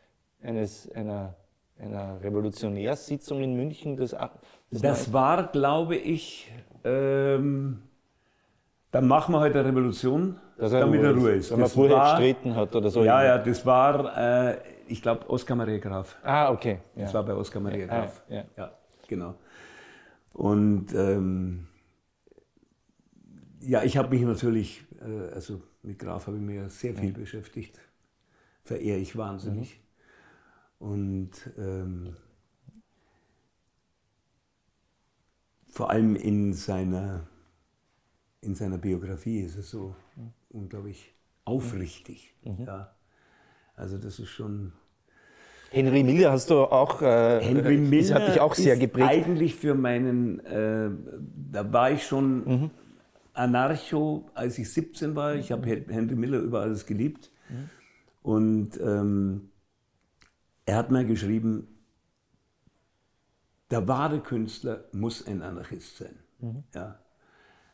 eines, 0.42 0.90
einer, 0.92 1.36
einer 1.78 2.22
Revolutionärssitzung 2.22 3.42
in 3.42 3.54
München. 3.54 3.96
Das, 3.96 4.14
das, 4.82 5.12
war, 5.12 5.48
glaube 5.48 5.96
ich, 5.96 6.50
ähm, 6.84 7.82
dann 8.90 9.06
machen 9.08 9.34
wir 9.34 9.40
heute 9.40 9.60
eine 9.60 9.68
Revolution, 9.68 10.38
dass 10.56 10.72
er 10.72 10.80
damit 10.80 11.02
er 11.02 11.14
Ruhe 11.14 11.32
ist. 11.32 11.50
Wenn 11.50 11.60
man 11.60 11.68
vorher 11.68 11.96
war, 11.96 12.16
gestritten 12.16 12.54
hat 12.54 12.74
oder 12.74 12.90
so. 12.90 13.02
ja, 13.04 13.24
ja, 13.24 13.38
das 13.38 13.64
war, 13.66 14.16
äh, 14.16 14.58
ich 14.86 15.02
glaube, 15.02 15.28
Oskar 15.28 15.56
Maria 15.56 15.78
Graf. 15.78 16.16
Ah, 16.22 16.50
okay. 16.52 16.78
Ja. 16.94 17.02
Das 17.02 17.14
war 17.14 17.24
bei 17.24 17.34
Oskar 17.34 17.60
Maria 17.62 17.86
Ah, 17.86 18.00
Graf. 18.00 18.22
ja. 18.28 18.44
ja, 18.56 18.72
genau. 19.08 19.34
Und 20.32 20.92
ähm, 20.94 21.66
ja, 23.60 23.82
ich 23.82 23.96
habe 23.96 24.10
mich 24.10 24.22
natürlich, 24.22 24.84
äh, 25.00 25.34
also 25.34 25.60
mit 25.82 25.98
Graf 25.98 26.26
habe 26.26 26.36
ich 26.36 26.42
mich 26.42 26.56
ja 26.56 26.68
sehr 26.68 26.94
viel 26.94 27.12
beschäftigt. 27.12 27.80
Verehre 28.62 28.98
ich 28.98 29.16
wahnsinnig. 29.16 29.80
Und 30.78 31.30
ähm, 31.58 32.14
vor 35.74 35.90
allem 35.90 36.14
in 36.14 36.54
seiner, 36.54 37.26
in 38.40 38.54
seiner 38.54 38.78
Biografie 38.78 39.40
ist 39.40 39.56
es 39.56 39.70
so 39.70 39.96
unglaublich 40.48 41.12
aufrichtig. 41.44 42.32
Ja. 42.44 42.94
Also 43.74 43.98
das 43.98 44.20
ist 44.20 44.28
schon... 44.28 44.72
Henry 45.72 46.04
Miller 46.04 46.30
hast 46.30 46.50
du 46.50 46.58
auch, 46.60 47.02
äh, 47.02 47.40
Henry 47.42 47.76
Miller 47.76 48.14
das 48.14 48.22
hat 48.22 48.28
dich 48.28 48.40
auch 48.40 48.54
sehr 48.54 48.76
geprägt. 48.76 49.08
eigentlich 49.08 49.56
für 49.56 49.74
meinen, 49.74 50.38
äh, 50.46 50.90
da 51.50 51.72
war 51.72 51.90
ich 51.90 52.06
schon 52.06 52.44
Mhm. 52.44 52.70
Anarcho, 53.32 54.30
als 54.34 54.56
ich 54.58 54.70
17 54.70 55.16
war. 55.16 55.34
Ich 55.34 55.50
habe 55.50 55.66
Henry 55.66 56.14
Miller 56.14 56.38
über 56.38 56.60
alles 56.60 56.86
geliebt. 56.86 57.32
Mhm. 57.48 57.70
Und 58.22 58.80
ähm, 58.80 59.50
er 60.66 60.76
hat 60.76 60.92
mal 60.92 61.04
geschrieben, 61.04 61.66
der 63.74 63.88
wahre 63.88 64.20
Künstler 64.20 64.84
muss 64.92 65.26
ein 65.26 65.42
Anarchist 65.42 65.96
sein. 65.96 66.14
Mhm. 66.38 66.62
Ja. 66.76 67.00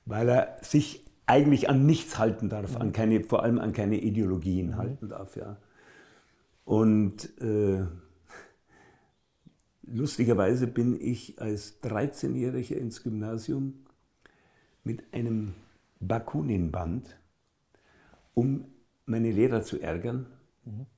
Weil 0.06 0.30
er 0.30 0.56
sich 0.62 1.04
eigentlich 1.26 1.68
an 1.68 1.84
nichts 1.84 2.16
halten 2.18 2.48
darf, 2.48 2.70
Mhm. 2.76 2.80
an 2.80 2.92
keine, 2.92 3.22
vor 3.22 3.42
allem 3.42 3.58
an 3.58 3.74
keine 3.74 4.00
Ideologien 4.00 4.78
halten 4.78 5.10
darf. 5.10 5.36
Ja. 5.36 5.58
Und 6.64 7.38
äh, 7.42 7.84
lustigerweise 9.82 10.66
bin 10.66 10.98
ich 10.98 11.38
als 11.38 11.82
13-Jähriger 11.82 12.76
ins 12.76 13.02
Gymnasium 13.02 13.84
mit 14.82 15.12
einem 15.12 15.54
Bakunin-Band, 16.00 17.14
um 18.32 18.64
meine 19.04 19.30
Lehrer 19.32 19.60
zu 19.60 19.78
ärgern. 19.78 20.24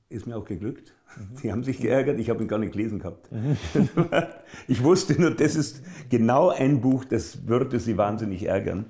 Ist 0.09 0.27
mir 0.27 0.35
auch 0.35 0.45
geglückt. 0.45 0.93
Die 1.41 1.51
haben 1.51 1.63
sich 1.63 1.79
geärgert, 1.79 2.19
ich 2.19 2.29
habe 2.29 2.43
ihn 2.43 2.47
gar 2.47 2.59
nicht 2.59 2.73
gelesen 2.73 2.99
gehabt. 2.99 3.29
ich 4.67 4.83
wusste 4.83 5.19
nur, 5.19 5.31
das 5.31 5.55
ist 5.55 5.83
genau 6.09 6.49
ein 6.49 6.81
Buch, 6.81 7.05
das 7.05 7.47
würde 7.47 7.79
sie 7.79 7.97
wahnsinnig 7.97 8.43
ärgern. 8.43 8.85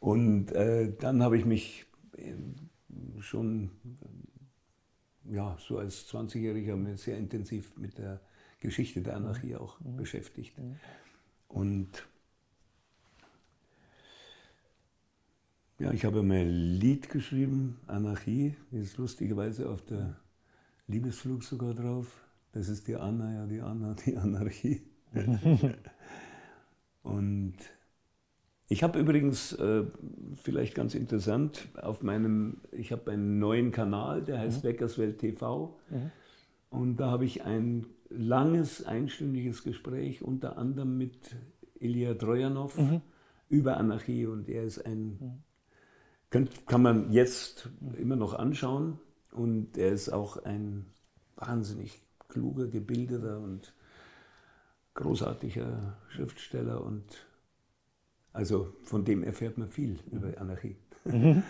Und 0.00 0.52
äh, 0.52 0.92
dann 0.98 1.22
habe 1.22 1.36
ich 1.36 1.44
mich 1.44 1.86
äh, 2.16 2.32
schon 3.20 3.70
ja, 5.30 5.56
so 5.60 5.78
als 5.78 6.08
20-Jähriger 6.08 6.76
mir 6.76 6.96
sehr 6.96 7.16
intensiv 7.16 7.76
mit 7.76 7.98
der 7.98 8.20
Geschichte 8.60 9.02
der 9.02 9.16
Anarchie 9.16 9.56
auch 9.56 9.78
beschäftigt. 9.80 10.54
Und 11.48 12.06
Ja, 15.82 15.90
ich 15.90 16.04
habe 16.04 16.22
mal 16.22 16.36
ein 16.36 16.48
Lied 16.48 17.08
geschrieben, 17.08 17.76
Anarchie, 17.88 18.54
ist 18.70 18.98
lustigerweise 18.98 19.68
auf 19.68 19.82
der 19.82 20.14
Liebesflug 20.86 21.42
sogar 21.42 21.74
drauf. 21.74 22.06
Das 22.52 22.68
ist 22.68 22.86
die 22.86 22.94
Anna, 22.94 23.34
ja, 23.34 23.46
die 23.46 23.60
Anna, 23.60 23.96
die 24.06 24.16
Anarchie. 24.16 24.82
Und 27.02 27.54
ich 28.68 28.84
habe 28.84 29.00
übrigens, 29.00 29.54
äh, 29.54 29.82
vielleicht 30.36 30.76
ganz 30.76 30.94
interessant, 30.94 31.66
auf 31.74 32.04
meinem, 32.04 32.60
ich 32.70 32.92
habe 32.92 33.10
einen 33.10 33.40
neuen 33.40 33.72
Kanal, 33.72 34.22
der 34.22 34.38
heißt 34.38 34.62
mhm. 34.62 34.68
Weckerswelt 34.68 35.18
TV. 35.18 35.80
Mhm. 35.90 36.12
Und 36.70 36.96
da 36.98 37.10
habe 37.10 37.24
ich 37.24 37.42
ein 37.42 37.86
langes, 38.08 38.86
einstündiges 38.86 39.64
Gespräch, 39.64 40.22
unter 40.22 40.58
anderem 40.58 40.96
mit 40.96 41.34
Ilya 41.80 42.14
Trojanow 42.14 42.78
mhm. 42.78 43.00
über 43.48 43.78
Anarchie. 43.78 44.26
Und 44.26 44.48
er 44.48 44.62
ist 44.62 44.86
ein, 44.86 45.42
mhm. 46.32 46.48
kann, 46.66 46.82
man 46.82 47.12
jetzt 47.12 47.68
immer 47.98 48.16
noch 48.16 48.34
anschauen. 48.34 48.98
Und 49.32 49.78
er 49.78 49.92
ist 49.92 50.10
auch 50.10 50.36
ein 50.44 50.86
wahnsinnig 51.36 52.02
kluger, 52.28 52.66
gebildeter 52.66 53.38
und 53.40 53.74
großartiger 54.94 55.96
Schriftsteller 56.08 56.84
und 56.84 57.26
also 58.34 58.72
von 58.82 59.04
dem 59.04 59.22
erfährt 59.22 59.58
man 59.58 59.70
viel 59.70 59.98
über 60.10 60.38
Anarchie. 60.38 60.76
Mhm. 61.04 61.42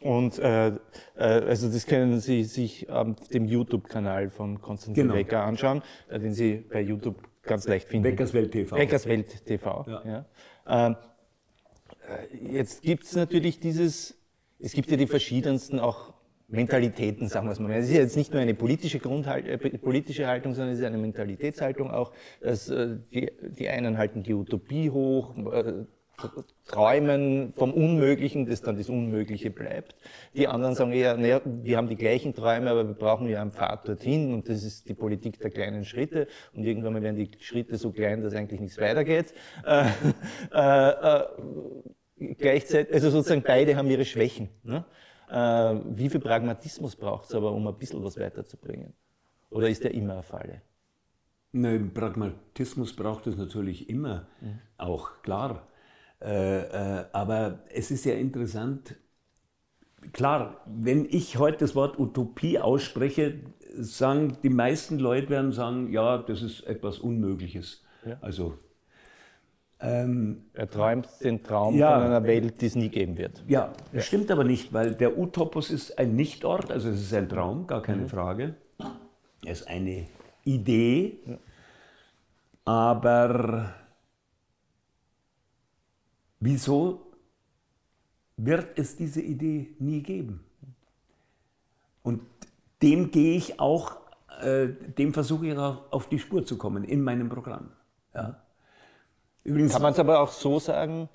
Und 0.00 0.38
äh, 0.38 0.68
äh, 0.68 0.74
also 1.14 1.68
das 1.70 1.86
können 1.86 2.20
Sie 2.20 2.44
sich 2.44 2.90
auf 2.90 3.28
dem 3.28 3.46
YouTube-Kanal 3.46 4.30
von 4.30 4.60
Konstantin 4.60 5.04
genau. 5.04 5.14
Wecker 5.14 5.42
anschauen, 5.42 5.82
äh, 6.08 6.18
den 6.18 6.34
Sie 6.34 6.64
bei 6.68 6.80
YouTube 6.80 7.16
ganz 7.42 7.66
leicht 7.66 7.88
finden. 7.88 8.04
Weckerswelt 8.04 8.52
TV. 8.52 8.76
Weckerswelt 8.76 9.46
TV. 9.46 9.84
Ja. 9.88 10.02
ja. 10.04 10.86
Ähm, 10.86 10.96
äh, 12.08 12.52
jetzt 12.58 12.82
gibt 12.82 13.04
es 13.04 13.14
natürlich 13.14 13.58
dieses, 13.58 14.15
es 14.58 14.72
gibt 14.72 14.90
ja 14.90 14.96
die 14.96 15.06
verschiedensten 15.06 15.78
auch 15.78 16.14
Mentalitäten, 16.48 17.28
sagen 17.28 17.48
wir 17.48 17.52
es 17.52 17.58
mal. 17.58 17.72
Es 17.72 17.86
ist 17.86 17.94
jetzt 17.94 18.16
nicht 18.16 18.32
nur 18.32 18.40
eine 18.40 18.54
politische, 18.54 19.00
Grundhalt, 19.00 19.46
äh, 19.46 19.58
politische 19.78 20.28
Haltung, 20.28 20.54
sondern 20.54 20.74
es 20.74 20.78
ist 20.78 20.84
eine 20.84 20.98
Mentalitätshaltung 20.98 21.90
auch. 21.90 22.12
Dass, 22.40 22.68
äh, 22.68 22.98
die, 23.12 23.30
die 23.58 23.68
einen 23.68 23.98
halten 23.98 24.22
die 24.22 24.34
Utopie 24.34 24.90
hoch, 24.90 25.34
äh, 25.52 25.84
träumen 26.66 27.52
vom 27.52 27.72
Unmöglichen, 27.72 28.46
das 28.46 28.62
dann 28.62 28.76
das 28.76 28.88
Unmögliche 28.88 29.50
bleibt. 29.50 29.96
Die 30.34 30.48
anderen 30.48 30.74
sagen 30.74 30.92
eher, 30.92 31.16
naja, 31.16 31.40
wir 31.44 31.76
haben 31.76 31.88
die 31.88 31.96
gleichen 31.96 32.34
Träume, 32.34 32.70
aber 32.70 32.86
wir 32.86 32.94
brauchen 32.94 33.28
ja 33.28 33.42
einen 33.42 33.52
Pfad 33.52 33.86
dorthin 33.86 34.32
und 34.32 34.48
das 34.48 34.64
ist 34.64 34.88
die 34.88 34.94
Politik 34.94 35.38
der 35.40 35.50
kleinen 35.50 35.84
Schritte 35.84 36.26
und 36.54 36.64
irgendwann 36.64 36.94
mal 36.94 37.02
werden 37.02 37.16
die 37.16 37.30
Schritte 37.40 37.76
so 37.76 37.92
klein, 37.92 38.22
dass 38.22 38.34
eigentlich 38.34 38.60
nichts 38.60 38.80
weitergeht. 38.80 39.34
Äh, 39.66 39.86
äh, 40.52 40.90
äh, 40.90 41.24
gleichzeitig, 42.18 42.94
also 42.94 43.10
sozusagen 43.10 43.42
beide 43.42 43.76
haben 43.76 43.90
ihre 43.90 44.04
Schwächen. 44.04 44.48
Ne? 44.62 44.84
Äh, 45.30 45.80
wie 45.96 46.08
viel 46.08 46.20
Pragmatismus 46.20 46.96
braucht 46.96 47.28
es 47.28 47.34
aber, 47.34 47.52
um 47.52 47.66
ein 47.66 47.76
bisschen 47.76 48.02
was 48.02 48.18
weiterzubringen? 48.18 48.92
Oder 49.50 49.68
ist 49.68 49.84
der 49.84 49.92
immer 49.92 50.14
eine 50.14 50.22
Falle? 50.22 50.62
Nein, 51.52 51.92
Pragmatismus 51.94 52.94
braucht 52.94 53.26
es 53.26 53.36
natürlich 53.36 53.88
immer, 53.88 54.26
mhm. 54.40 54.58
auch 54.76 55.22
klar. 55.22 55.66
Äh, 56.20 56.60
äh, 56.60 57.04
aber 57.12 57.60
es 57.70 57.90
ist 57.90 58.04
ja 58.04 58.14
interessant, 58.14 58.96
klar, 60.12 60.62
wenn 60.66 61.06
ich 61.06 61.38
heute 61.38 61.58
das 61.58 61.74
Wort 61.74 61.98
Utopie 61.98 62.58
ausspreche, 62.58 63.40
sagen 63.74 64.38
die 64.42 64.50
meisten 64.50 64.98
Leute 64.98 65.30
werden 65.30 65.52
sagen, 65.52 65.92
ja, 65.92 66.18
das 66.18 66.42
ist 66.42 66.62
etwas 66.66 66.98
Unmögliches. 66.98 67.84
Ja. 68.04 68.18
Also 68.20 68.58
ähm, 69.78 70.44
er 70.54 70.70
träumt 70.70 71.08
den 71.22 71.42
Traum 71.42 71.76
ja, 71.76 71.94
von 71.94 72.06
einer 72.06 72.24
Welt, 72.24 72.60
die 72.60 72.66
es 72.66 72.74
nie 72.74 72.88
geben 72.88 73.18
wird. 73.18 73.44
Ja, 73.46 73.72
das 73.92 73.92
ja. 73.92 74.00
stimmt 74.00 74.30
aber 74.30 74.44
nicht, 74.44 74.72
weil 74.72 74.94
der 74.94 75.18
Utopus 75.18 75.70
ist 75.70 75.98
ein 75.98 76.16
Nichtort, 76.16 76.70
also 76.70 76.88
es 76.88 77.02
ist 77.02 77.12
ein 77.12 77.28
Traum, 77.28 77.66
gar 77.66 77.82
keine 77.82 78.02
mhm. 78.02 78.08
Frage. 78.08 78.54
Er 79.44 79.52
ist 79.52 79.68
eine 79.68 80.06
Idee, 80.44 81.18
ja. 81.26 81.38
aber 82.64 83.74
wieso 86.40 87.02
wird 88.36 88.78
es 88.78 88.96
diese 88.96 89.20
Idee 89.20 89.74
nie 89.78 90.02
geben? 90.02 90.44
Und 92.02 92.22
dem 92.82 93.10
gehe 93.10 93.36
ich 93.36 93.60
auch, 93.60 93.96
äh, 94.40 94.68
dem 94.68 95.12
versuche 95.12 95.48
ich 95.48 95.58
auch 95.58 95.92
auf 95.92 96.08
die 96.08 96.18
Spur 96.18 96.46
zu 96.46 96.56
kommen 96.56 96.84
in 96.84 97.02
meinem 97.02 97.28
Programm. 97.28 97.72
Ja. 98.14 98.40
Übrigens 99.46 99.74
Kann 99.74 99.82
man 99.82 99.92
es 99.92 99.98
aber 100.00 100.18
auch 100.20 100.32
so 100.32 100.58
sagen, 100.58 101.08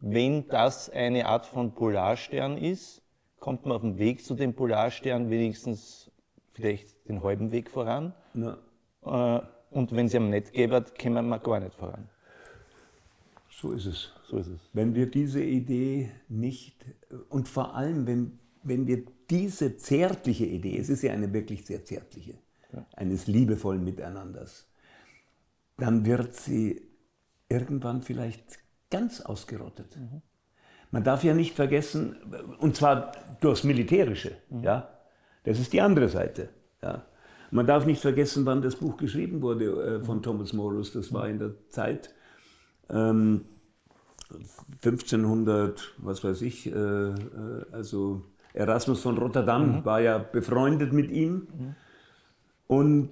wenn 0.00 0.48
das 0.48 0.90
eine 0.90 1.26
Art 1.26 1.46
von 1.46 1.72
Polarstern 1.72 2.58
ist, 2.58 3.00
kommt 3.38 3.64
man 3.64 3.76
auf 3.76 3.82
dem 3.82 3.96
Weg 3.96 4.24
zu 4.24 4.34
dem 4.34 4.54
Polarstern 4.54 5.30
wenigstens 5.30 6.10
vielleicht 6.52 7.08
den 7.08 7.22
halben 7.22 7.52
Weg 7.52 7.70
voran. 7.70 8.12
Ja. 8.34 9.38
Äh, 9.38 9.40
und 9.70 9.94
wenn 9.94 10.08
sie 10.08 10.16
am 10.16 10.30
Netz 10.30 10.50
geben, 10.50 10.84
kommen 11.00 11.28
wir 11.28 11.38
gar 11.38 11.60
nicht 11.60 11.76
voran. 11.76 12.08
So 13.50 13.70
ist 13.70 13.86
es. 13.86 14.10
So 14.24 14.38
ist 14.38 14.48
es. 14.48 14.60
Wenn 14.72 14.96
wir 14.96 15.08
diese 15.08 15.42
Idee 15.42 16.10
nicht, 16.28 16.84
und 17.28 17.48
vor 17.48 17.76
allem, 17.76 18.04
wenn, 18.08 18.40
wenn 18.64 18.88
wir 18.88 19.04
diese 19.30 19.76
zärtliche 19.76 20.46
Idee, 20.46 20.76
es 20.76 20.88
ist 20.88 21.02
ja 21.02 21.12
eine 21.12 21.32
wirklich 21.32 21.64
sehr 21.64 21.84
zärtliche, 21.84 22.34
ja. 22.72 22.84
eines 22.96 23.28
liebevollen 23.28 23.84
Miteinanders, 23.84 24.66
dann 25.78 26.04
wird 26.04 26.34
sie 26.34 26.85
irgendwann 27.48 28.02
vielleicht 28.02 28.58
ganz 28.90 29.20
ausgerottet. 29.20 29.96
Mhm. 29.96 30.22
Man 30.90 31.04
darf 31.04 31.24
ja 31.24 31.34
nicht 31.34 31.54
vergessen, 31.54 32.16
und 32.58 32.76
zwar 32.76 33.12
durchs 33.40 33.64
Militärische, 33.64 34.36
mhm. 34.50 34.62
ja, 34.62 34.88
das 35.44 35.58
ist 35.58 35.72
die 35.72 35.80
andere 35.80 36.08
Seite. 36.08 36.48
Ja. 36.82 37.06
Man 37.50 37.66
darf 37.66 37.86
nicht 37.86 38.00
vergessen, 38.00 38.44
wann 38.46 38.62
das 38.62 38.76
Buch 38.76 38.96
geschrieben 38.96 39.42
wurde 39.42 39.64
äh, 40.00 40.04
von 40.04 40.22
Thomas 40.22 40.52
Morus. 40.52 40.92
Das 40.92 41.12
war 41.12 41.28
in 41.28 41.38
der 41.38 41.54
Zeit 41.68 42.12
ähm, 42.90 43.44
1500, 44.84 45.94
was 45.98 46.24
weiß 46.24 46.42
ich, 46.42 46.66
äh, 46.66 46.70
äh, 46.72 47.14
also 47.72 48.22
Erasmus 48.52 49.02
von 49.02 49.18
Rotterdam 49.18 49.78
mhm. 49.78 49.84
war 49.84 50.00
ja 50.00 50.18
befreundet 50.18 50.92
mit 50.92 51.10
ihm. 51.10 51.34
Mhm. 51.34 51.74
Und 52.66 53.10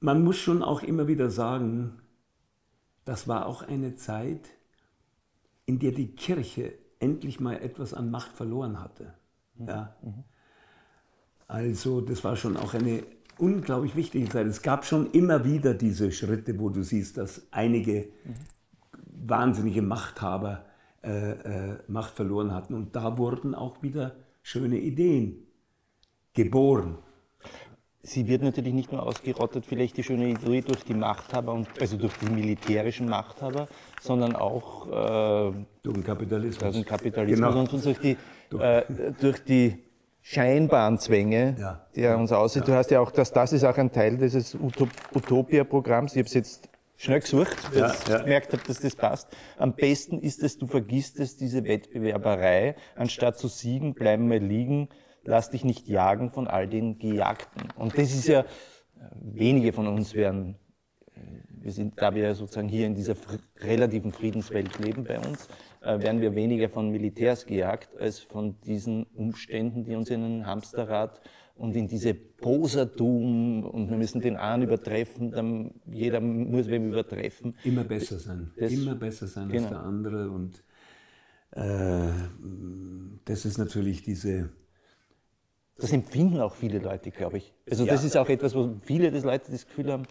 man 0.00 0.22
muss 0.22 0.36
schon 0.36 0.62
auch 0.62 0.82
immer 0.82 1.08
wieder 1.08 1.30
sagen, 1.30 1.98
das 3.06 3.26
war 3.26 3.46
auch 3.46 3.62
eine 3.62 3.94
Zeit, 3.94 4.50
in 5.64 5.78
der 5.78 5.92
die 5.92 6.08
Kirche 6.08 6.74
endlich 6.98 7.40
mal 7.40 7.54
etwas 7.54 7.94
an 7.94 8.10
Macht 8.10 8.32
verloren 8.32 8.80
hatte. 8.80 9.14
Mhm. 9.54 9.68
Ja. 9.68 9.96
Mhm. 10.02 10.24
Also 11.48 12.00
das 12.00 12.24
war 12.24 12.36
schon 12.36 12.56
auch 12.56 12.74
eine 12.74 13.04
unglaublich 13.38 13.94
wichtige 13.94 14.28
Zeit. 14.28 14.46
Es 14.46 14.60
gab 14.60 14.84
schon 14.84 15.12
immer 15.12 15.44
wieder 15.44 15.72
diese 15.72 16.10
Schritte, 16.10 16.58
wo 16.58 16.68
du 16.68 16.82
siehst, 16.82 17.16
dass 17.16 17.46
einige 17.52 18.08
mhm. 18.24 19.28
wahnsinnige 19.28 19.82
Machthaber 19.82 20.64
äh, 21.04 21.30
äh, 21.30 21.78
Macht 21.86 22.14
verloren 22.14 22.52
hatten. 22.52 22.74
Und 22.74 22.96
da 22.96 23.16
wurden 23.18 23.54
auch 23.54 23.82
wieder 23.82 24.16
schöne 24.42 24.78
Ideen 24.78 25.46
geboren 26.34 26.98
sie 28.06 28.28
wird 28.28 28.42
natürlich 28.42 28.72
nicht 28.72 28.92
nur 28.92 29.02
ausgerottet, 29.02 29.66
vielleicht 29.66 29.96
die 29.96 30.02
schöne 30.02 30.28
Idee 30.28 30.60
durch 30.62 30.84
die 30.84 30.94
Machthaber, 30.94 31.52
und, 31.52 31.68
also 31.80 31.96
durch 31.96 32.14
die 32.18 32.30
militärischen 32.30 33.08
Machthaber, 33.08 33.68
sondern 34.00 34.36
auch 34.36 34.86
äh, 34.86 35.52
durch 35.82 35.94
den 35.94 36.04
Kapitalismus. 36.04 36.58
Durch 36.58 36.74
den 36.74 36.84
Kapitalismus 36.84 37.48
genau. 37.48 37.60
und 37.60 37.84
durch 37.84 37.98
die, 37.98 38.16
äh, 38.58 38.82
durch 39.20 39.44
die 39.44 39.82
scheinbaren 40.22 40.98
Zwänge, 40.98 41.56
ja. 41.58 41.86
die 41.94 42.02
er 42.02 42.18
uns 42.18 42.32
aussieht. 42.32 42.62
Ja. 42.62 42.66
Du 42.66 42.74
hast 42.74 42.90
ja 42.90 43.00
auch, 43.00 43.10
das, 43.10 43.32
das 43.32 43.52
ist 43.52 43.64
auch 43.64 43.76
ein 43.76 43.92
Teil 43.92 44.16
dieses 44.16 44.54
Utop 44.54 44.88
Utopia-Programms. 45.14 46.12
Ich 46.12 46.18
habe 46.18 46.26
es 46.26 46.34
jetzt 46.34 46.68
schnell 46.96 47.20
gesucht, 47.20 47.56
weil 47.72 47.80
ja, 47.80 47.92
ich 47.92 48.08
ja. 48.08 48.18
gemerkt 48.18 48.52
habe, 48.52 48.62
dass 48.66 48.80
das 48.80 48.96
passt. 48.96 49.28
Am 49.58 49.74
besten 49.74 50.20
ist 50.20 50.42
es, 50.42 50.58
du 50.58 50.66
vergisst 50.66 51.20
es, 51.20 51.36
diese 51.36 51.64
Wettbewerberei. 51.64 52.76
Anstatt 52.94 53.38
zu 53.38 53.48
siegen, 53.48 53.94
bleiben 53.94 54.30
wir 54.30 54.40
liegen 54.40 54.88
lass 55.26 55.50
dich 55.50 55.64
nicht 55.64 55.88
jagen 55.88 56.30
von 56.30 56.46
all 56.46 56.68
den 56.68 56.98
Gejagten. 56.98 57.68
Und 57.76 57.98
das 57.98 58.14
ist 58.14 58.28
ja, 58.28 58.44
wenige 59.20 59.72
von 59.72 59.86
uns 59.86 60.14
werden, 60.14 60.56
äh, 61.14 61.20
wir 61.48 61.72
sind, 61.72 62.00
da 62.00 62.14
wir 62.14 62.34
sozusagen 62.34 62.68
hier 62.68 62.86
in 62.86 62.94
dieser 62.94 63.16
relativen 63.58 64.12
Friedenswelt 64.12 64.78
leben 64.78 65.04
bei 65.04 65.18
uns, 65.18 65.48
äh, 65.82 66.00
werden 66.00 66.20
wir 66.20 66.34
weniger 66.34 66.68
von 66.68 66.90
Militärs 66.90 67.46
gejagt, 67.46 67.96
als 67.98 68.20
von 68.20 68.60
diesen 68.60 69.04
Umständen, 69.14 69.84
die 69.84 69.94
uns 69.94 70.10
in 70.10 70.24
ein 70.24 70.46
Hamsterrad 70.46 71.20
und 71.54 71.74
in 71.74 71.88
diese 71.88 72.14
Posertum 72.14 73.64
und 73.64 73.88
wir 73.88 73.96
müssen 73.96 74.20
den 74.20 74.36
einen 74.36 74.64
übertreffen, 74.64 75.30
dann 75.30 75.72
jeder 75.86 76.20
muss 76.20 76.68
wem 76.68 76.88
übertreffen. 76.88 77.56
Immer 77.64 77.84
besser 77.84 78.18
sein, 78.18 78.52
das, 78.58 78.72
immer 78.72 78.94
besser 78.94 79.26
sein 79.26 79.48
genau. 79.48 79.68
als 79.68 79.70
der 79.70 79.80
andere 79.80 80.30
und 80.30 80.62
äh, 81.52 82.10
das 83.24 83.46
ist 83.46 83.56
natürlich 83.56 84.02
diese 84.02 84.50
das 85.78 85.92
empfinden 85.92 86.40
auch 86.40 86.54
viele 86.54 86.78
Leute, 86.78 87.10
glaube 87.10 87.38
ich. 87.38 87.52
Also 87.68 87.84
ja. 87.84 87.92
das 87.92 88.04
ist 88.04 88.16
auch 88.16 88.28
etwas, 88.28 88.54
wo 88.54 88.76
viele 88.82 89.10
des 89.10 89.24
Leute 89.24 89.50
das 89.50 89.66
Gefühl 89.66 89.92
haben, 89.92 90.04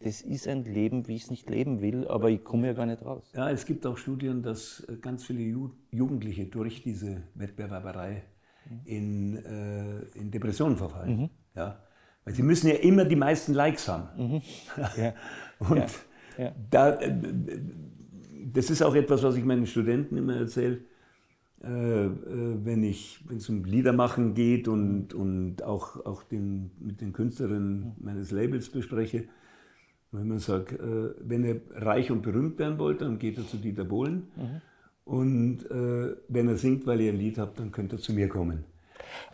das 0.00 0.20
ist 0.20 0.46
ein 0.46 0.64
Leben, 0.64 1.08
wie 1.08 1.16
ich 1.16 1.24
es 1.24 1.30
nicht 1.30 1.48
leben 1.48 1.80
will, 1.80 2.06
aber 2.08 2.30
ich 2.30 2.44
komme 2.44 2.66
ja 2.66 2.72
gar 2.74 2.86
nicht 2.86 3.04
raus. 3.04 3.32
Ja, 3.34 3.50
es 3.50 3.64
gibt 3.64 3.86
auch 3.86 3.96
Studien, 3.96 4.42
dass 4.42 4.80
äh, 4.88 4.96
ganz 4.96 5.24
viele 5.24 5.40
Ju 5.40 5.70
Jugendliche 5.90 6.46
durch 6.46 6.82
diese 6.82 7.22
Wettbewerberei 7.34 8.24
in, 8.84 9.36
äh, 9.36 10.18
in 10.18 10.30
Depressionen 10.30 10.76
verfallen. 10.76 11.16
Mhm. 11.16 11.30
Ja? 11.54 11.80
Weil 12.24 12.34
sie 12.34 12.42
müssen 12.42 12.68
ja 12.68 12.74
immer 12.74 13.04
die 13.04 13.16
meisten 13.16 13.54
Likes 13.54 13.88
haben. 13.88 14.08
Mhm. 14.16 14.42
Ja. 14.96 15.14
Und 15.58 15.78
Ja, 16.36 16.44
ja. 16.44 16.54
Da, 16.70 16.94
äh, 16.94 17.14
das 18.52 18.70
ist 18.70 18.82
auch 18.82 18.94
etwas, 18.94 19.22
was 19.22 19.36
ich 19.36 19.44
meinen 19.44 19.66
Studenten 19.66 20.16
immer 20.16 20.36
erzähle. 20.36 20.80
Äh, 21.64 21.68
äh, 21.68 22.10
wenn 22.64 22.82
ich, 22.82 23.24
wenn 23.26 23.38
es 23.38 23.48
um 23.48 23.64
Liedermachen 23.64 24.34
geht 24.34 24.68
und, 24.68 25.14
und 25.14 25.62
auch, 25.62 26.04
auch 26.04 26.22
den, 26.22 26.70
mit 26.78 27.00
den 27.00 27.12
Künstlerinnen 27.12 27.96
meines 27.98 28.30
Labels 28.30 28.68
bespreche, 28.68 29.24
wenn 30.12 30.28
man 30.28 30.38
sagt, 30.38 30.72
äh, 30.72 31.14
wenn 31.20 31.44
ihr 31.44 31.60
reich 31.74 32.10
und 32.10 32.22
berühmt 32.22 32.58
werden 32.58 32.78
wollt, 32.78 33.00
dann 33.00 33.18
geht 33.18 33.38
er 33.38 33.46
zu 33.46 33.56
Dieter 33.56 33.84
Bohlen. 33.84 34.28
Und 35.04 35.70
äh, 35.70 36.16
wenn 36.28 36.48
er 36.48 36.56
singt, 36.56 36.86
weil 36.86 37.00
ihr 37.00 37.12
ein 37.12 37.18
Lied 37.18 37.38
habt, 37.38 37.58
dann 37.58 37.72
könnt 37.72 37.92
ihr 37.92 37.98
zu 37.98 38.12
mir 38.12 38.28
kommen. 38.28 38.64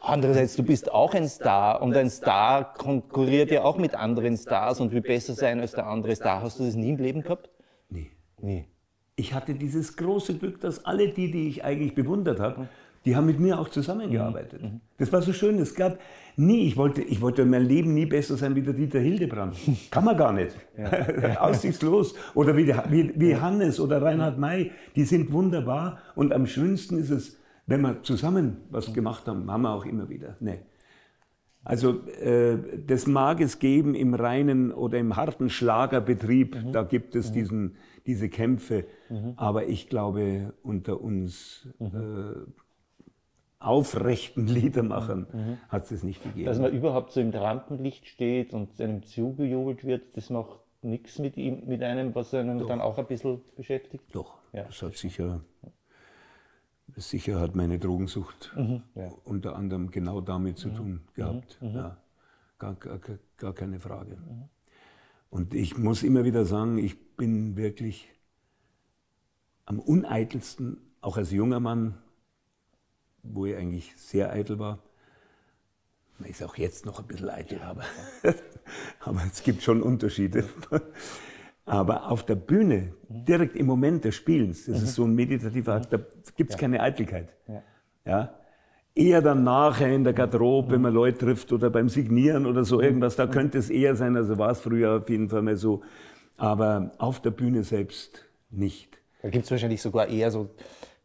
Andererseits, 0.01 0.55
du 0.57 0.63
bist 0.63 0.93
auch 0.93 1.15
ein 1.15 1.29
Star 1.29 1.83
und 1.83 1.97
ein 1.97 2.11
Star 2.11 2.75
konkurriert 2.75 3.51
ja 3.51 3.63
auch 3.65 3.79
mit 3.79 3.95
anderen 3.95 4.37
Stars 4.37 4.81
und 4.81 4.93
will 4.93 5.01
besser 5.01 5.35
sein 5.35 5.61
als 5.61 5.73
der 5.73 5.87
andere 5.87 6.15
Star. 6.15 6.43
Hast 6.43 6.61
du 6.61 6.65
das 6.65 6.75
nie 6.75 6.91
im 6.91 6.99
Leben 6.99 7.23
gehabt? 7.23 7.51
Nee. 7.89 8.11
Nie. 8.41 8.67
Ich 9.23 9.33
hatte 9.35 9.55
dieses 9.55 9.97
große 9.97 10.35
Glück, 10.37 10.59
dass 10.61 10.85
alle 10.85 11.09
die, 11.11 11.31
die 11.31 11.47
ich 11.47 11.63
eigentlich 11.65 11.95
bewundert 11.95 12.41
habe, 12.41 12.69
die 13.05 13.15
haben 13.15 13.27
mit 13.27 13.39
mir 13.39 13.61
auch 13.61 13.69
zusammengearbeitet. 13.69 14.61
Das 14.99 15.13
war 15.13 15.23
so 15.23 15.33
schön. 15.33 15.61
Es 15.61 15.77
gab 15.77 16.01
nie, 16.37 16.67
ich 16.67 16.77
wollte, 16.77 17.03
ich 17.03 17.21
wollte 17.21 17.43
in 17.43 17.51
meinem 17.51 17.69
Leben 17.69 17.95
nie 17.95 18.07
besser 18.07 18.37
sein 18.37 18.57
wie 18.57 18.63
der 18.63 18.75
Dieter 18.75 18.99
Hildebrand. 18.99 19.55
Kann 19.93 20.05
man 20.05 20.17
gar 20.17 20.33
nicht. 20.33 20.57
Aussichtslos. 21.39 22.17
Oder 22.35 22.57
wie, 22.57 22.65
der- 22.65 22.87
wie, 22.91 23.13
wie 23.15 23.37
Hannes 23.37 23.79
oder 23.79 24.03
Reinhard 24.03 24.39
May. 24.39 24.73
Die 24.97 25.05
sind 25.05 25.31
wunderbar. 25.33 25.99
Und 26.17 26.33
am 26.33 26.47
schönsten 26.47 26.99
ist 26.99 27.11
es, 27.11 27.39
wenn 27.69 27.81
wir 27.83 28.03
zusammen 28.03 28.57
was 28.71 28.93
gemacht 28.93 29.29
haben, 29.29 29.49
haben 29.49 29.63
wir 29.63 29.71
auch 29.73 29.85
immer 29.87 30.09
wieder. 30.09 30.37
Nee. 30.41 30.59
Also 31.65 32.01
äh, 32.21 32.59
das 32.89 33.07
mag 33.07 33.41
es 33.41 33.61
geben 33.61 33.95
im 33.95 34.15
reinen 34.15 34.73
oder 34.73 34.99
im 34.99 35.15
harten 35.15 35.49
Schlagerbetrieb, 35.49 36.57
da 36.73 36.83
gibt 36.83 37.15
es 37.15 37.31
diesen, 37.31 37.77
diese 38.05 38.29
Kämpfe, 38.29 38.85
aber 39.37 39.67
ich 39.69 39.89
glaube 39.89 40.55
unter 40.63 41.01
uns 41.01 41.69
äh, 41.81 41.87
aufrechten 43.59 44.47
Liedermachern 44.47 45.59
hat 45.69 45.85
es 45.85 45.91
das 45.91 46.03
nicht 46.03 46.23
gegeben. 46.23 46.47
Dass 46.47 46.59
man 46.59 46.73
überhaupt 46.73 47.13
so 47.13 47.21
im 47.21 47.31
Rampenlicht 47.31 48.07
steht 48.09 48.53
und 48.53 48.81
einem 48.81 49.03
zugejubelt 49.05 49.85
wird, 49.85 50.17
das 50.17 50.31
macht 50.31 50.59
nichts 50.83 51.19
mit 51.19 51.37
ihm, 51.37 51.67
mit 51.67 51.83
einem, 51.83 52.15
was 52.15 52.35
einen 52.35 52.67
dann 52.67 52.81
auch 52.81 52.99
ein 52.99 53.07
bisschen 53.07 53.41
beschäftigt. 53.57 54.05
Doch, 54.13 54.39
Ja. 54.53 54.65
das 54.65 54.83
hat 54.83 54.97
sicher, 54.97 55.41
sicher 56.97 57.41
hat 57.41 57.55
meine 57.55 57.79
Drogensucht 57.79 58.53
ja. 58.95 59.11
unter 59.25 59.57
anderem 59.57 59.91
genau 59.91 60.21
damit 60.21 60.59
zu 60.59 60.71
tun 60.71 61.03
gehabt. 61.15 61.59
Ja, 61.61 61.97
gar, 62.59 62.75
gar, 62.75 62.99
gar 63.37 63.53
keine 63.55 63.79
Frage. 63.79 64.19
Und 65.31 65.55
ich 65.55 65.79
muss 65.79 66.03
immer 66.03 66.25
wieder 66.25 66.45
sagen, 66.45 66.79
ich 66.79 67.17
bin 67.17 67.57
wirklich 67.57 68.09
am 69.65 69.79
uneitelsten, 69.79 70.79
auch 71.01 71.17
als 71.17 71.31
junger 71.31 71.61
Mann, 71.61 71.99
wo 73.23 73.47
ich 73.47 73.57
eigentlich 73.57 73.93
sehr 73.97 74.33
eitel 74.33 74.59
war. 74.59 74.79
Man 76.19 76.31
ist 76.31 76.43
auch 76.43 76.57
jetzt 76.57 76.87
noch 76.87 77.01
ein 77.01 77.07
bisschen 77.07 77.31
eitel, 77.31 77.61
aber, 77.63 77.83
aber 79.01 79.23
es 79.31 79.43
gibt 79.43 79.63
schon 79.63 79.83
Unterschiede. 79.83 80.45
Aber 81.65 82.11
auf 82.11 82.25
der 82.25 82.35
Bühne, 82.35 82.95
direkt 83.09 83.57
im 83.57 83.67
Moment 83.67 84.05
des 84.05 84.17
Spielens, 84.17 84.67
das 84.67 84.83
ist 84.83 84.95
so 84.95 85.05
ein 85.05 85.15
meditativer 85.15 85.75
Akt, 85.75 85.93
da 85.93 85.99
gibt 86.37 86.51
es 86.51 86.57
keine 86.57 86.81
Eitelkeit. 86.81 87.29
Ja. 87.47 87.63
Ja? 88.05 88.35
Eher 88.95 89.23
dann 89.23 89.45
nachher 89.45 89.95
in 89.95 90.05
der 90.05 90.13
Garderobe, 90.13 90.73
wenn 90.73 90.83
man 90.83 90.93
Leute 90.93 91.25
trifft 91.25 91.53
oder 91.53 91.71
beim 91.71 91.89
Signieren 91.89 92.47
oder 92.47 92.65
so 92.65 92.81
irgendwas, 92.81 93.17
da 93.17 93.27
könnte 93.27 93.59
es 93.59 93.71
eher 93.71 93.97
sein, 93.97 94.17
also 94.17 94.39
war 94.39 94.51
es 94.51 94.61
früher 94.61 94.97
auf 94.99 95.09
jeden 95.09 95.29
Fall 95.29 95.43
mal 95.43 95.57
so. 95.57 95.83
Aber 96.37 96.93
auf 96.99 97.23
der 97.23 97.31
Bühne 97.31 97.63
selbst 97.63 98.25
nicht. 98.51 99.02
Da 99.23 99.31
gibt 99.31 99.45
es 99.45 99.51
wahrscheinlich 99.51 99.81
sogar 99.81 100.09
eher 100.09 100.31
so 100.31 100.51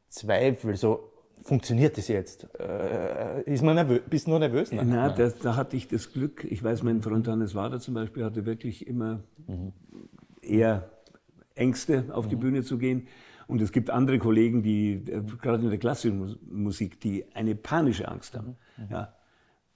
Zweifel, 0.09 0.75
so 0.75 1.11
funktioniert 1.43 1.97
das 1.97 2.07
jetzt? 2.07 2.47
Äh, 2.59 3.43
ist 3.43 3.63
man 3.63 3.75
nervös? 3.75 4.01
Bist 4.09 4.27
du 4.27 4.31
nur 4.31 4.39
nervös? 4.39 4.71
Nein. 4.71 4.89
Na, 4.89 5.09
das, 5.09 5.37
da 5.39 5.55
hatte 5.55 5.77
ich 5.77 5.87
das 5.87 6.11
Glück, 6.11 6.43
ich 6.43 6.63
weiß, 6.63 6.83
mein 6.83 7.01
Freund 7.01 7.27
Hannes 7.27 7.55
Wader 7.55 7.79
zum 7.79 7.93
Beispiel 7.93 8.25
hatte 8.25 8.45
wirklich 8.45 8.87
immer 8.87 9.21
eher 10.41 10.89
Ängste, 11.55 12.05
auf 12.11 12.27
die 12.27 12.35
Bühne 12.35 12.63
zu 12.63 12.77
gehen. 12.77 13.07
Und 13.47 13.61
es 13.61 13.71
gibt 13.71 13.89
andere 13.89 14.19
Kollegen, 14.19 14.61
die, 14.61 14.93
äh, 14.93 15.21
gerade 15.41 15.63
in 15.63 15.69
der 15.69 15.79
klassischen 15.79 16.19
Mus- 16.19 16.37
Musik, 16.49 16.99
die 16.99 17.25
eine 17.33 17.55
panische 17.55 18.07
Angst 18.07 18.35
haben, 18.35 18.57
ja, 18.89 19.13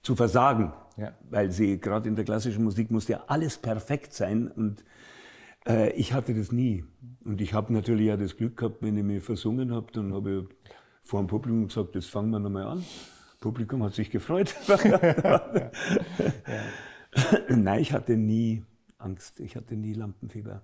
zu 0.02 0.14
versagen. 0.14 0.72
Ja. 0.98 1.12
Weil 1.30 1.50
sie, 1.52 1.78
gerade 1.80 2.06
in 2.08 2.14
der 2.16 2.24
klassischen 2.26 2.64
Musik 2.64 2.90
muss 2.90 3.08
ja 3.08 3.24
alles 3.28 3.56
perfekt 3.56 4.12
sein. 4.12 4.48
Und 4.48 4.84
äh, 5.66 5.92
ich 5.92 6.12
hatte 6.12 6.34
das 6.34 6.52
nie. 6.52 6.84
Und 7.24 7.40
ich 7.40 7.54
habe 7.54 7.72
natürlich 7.72 8.06
ja 8.06 8.16
das 8.16 8.36
Glück 8.36 8.56
gehabt, 8.56 8.82
wenn 8.82 8.96
ich 8.96 9.04
mich 9.04 9.22
versungen 9.22 9.72
habe, 9.72 9.92
dann 9.92 10.12
habe 10.12 10.40
ich 10.40 10.44
vor 11.02 11.20
dem 11.20 11.26
Publikum 11.26 11.68
gesagt, 11.68 11.94
das 11.94 12.06
fangen 12.06 12.30
wir 12.30 12.38
nochmal 12.38 12.64
an. 12.64 12.78
Das 12.78 13.36
Publikum 13.40 13.82
hat 13.82 13.94
sich 13.94 14.10
gefreut. 14.10 14.54
Nein, 17.48 17.80
ich 17.80 17.92
hatte 17.92 18.16
nie 18.16 18.64
Angst, 18.98 19.40
ich 19.40 19.56
hatte 19.56 19.76
nie 19.76 19.94
Lampenfieber. 19.94 20.62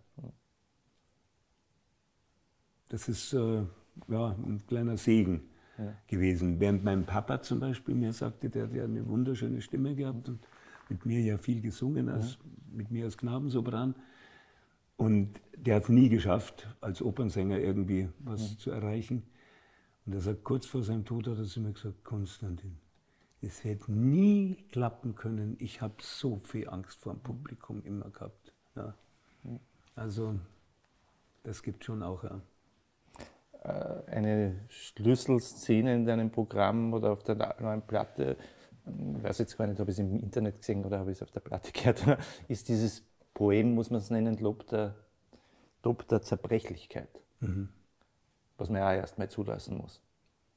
Das 2.88 3.09
ist 3.09 3.32
äh, 3.34 3.64
ja, 4.09 4.36
ein 4.46 4.62
kleiner 4.66 4.96
Segen 4.96 5.42
gewesen. 6.07 6.59
Während 6.61 6.84
mein 6.84 7.07
Papa 7.07 7.40
zum 7.42 7.61
Beispiel 7.61 7.94
mir 7.94 8.12
sagte, 8.12 8.51
der 8.51 8.64
hat 8.64 8.74
ja 8.74 8.84
eine 8.84 9.07
wunderschöne 9.07 9.61
Stimme 9.61 9.94
gehabt 9.94 10.28
und 10.28 10.40
mit 10.88 11.05
mir 11.07 11.20
ja 11.20 11.38
viel 11.38 11.61
gesungen, 11.61 12.09
als, 12.09 12.38
mit 12.72 12.90
mir 12.90 13.05
als 13.05 13.16
Knabensopran. 13.16 13.94
Und 14.99 15.40
der 15.57 15.76
hat 15.76 15.84
es 15.84 15.88
nie 15.88 16.09
geschafft, 16.09 16.66
als 16.80 17.01
Opernsänger 17.01 17.59
irgendwie 17.59 18.09
was 18.18 18.59
zu 18.59 18.70
erreichen. 18.70 19.22
Und 20.05 20.12
er 20.12 20.20
sagt, 20.20 20.42
kurz 20.42 20.66
vor 20.66 20.82
seinem 20.82 21.05
Tod 21.05 21.28
hat 21.28 21.38
er 21.38 21.44
zu 21.44 21.61
mir 21.61 21.72
gesagt, 21.72 22.05
Konstantin, 22.05 22.76
es 23.40 23.64
wird 23.64 23.88
nie 23.88 24.57
klappen 24.72 25.14
können. 25.14 25.57
Ich 25.61 25.80
habe 25.80 25.94
so 26.01 26.40
viel 26.42 26.68
Angst 26.68 27.01
vor 27.01 27.14
dem 27.14 27.20
Publikum 27.20 27.84
immer 27.84 28.11
gehabt. 28.11 28.53
Ja. 28.74 28.94
Also, 29.94 30.34
das 31.44 31.62
gibt 31.62 31.84
schon 31.84 32.03
auch. 32.03 32.24
Ja. 32.24 32.40
Eine 34.07 34.61
Schlüsselszene 34.68 35.94
in 35.94 36.07
deinem 36.07 36.30
Programm 36.30 36.92
oder 36.92 37.12
auf 37.12 37.22
der 37.22 37.57
neuen 37.61 37.82
Platte, 37.82 38.36
ich 38.86 39.22
weiß 39.22 39.38
jetzt 39.38 39.57
gar 39.57 39.66
nicht, 39.66 39.80
ob 39.80 39.88
ich 39.88 39.94
es 39.94 39.99
im 40.01 40.18
Internet 40.18 40.59
gesehen 40.59 40.84
oder 40.84 40.99
habe 40.99 41.12
ich 41.12 41.18
es 41.18 41.22
auf 41.22 41.30
der 41.30 41.40
Platte 41.40 41.70
gehört, 41.72 42.05
ist 42.49 42.68
dieses 42.68 43.05
Poem, 43.39 43.72
muss 43.72 43.91
man 43.91 44.01
es 44.01 44.11
nennen, 44.11 44.36
Lob 44.39 44.66
der, 44.66 44.97
Lob 45.84 46.09
der 46.09 46.22
Zerbrechlichkeit. 46.22 47.09
Was 48.57 48.68
man 48.68 48.80
ja 48.80 48.95
erstmal 48.95 49.30
zulassen 49.30 49.78
muss. 49.78 50.03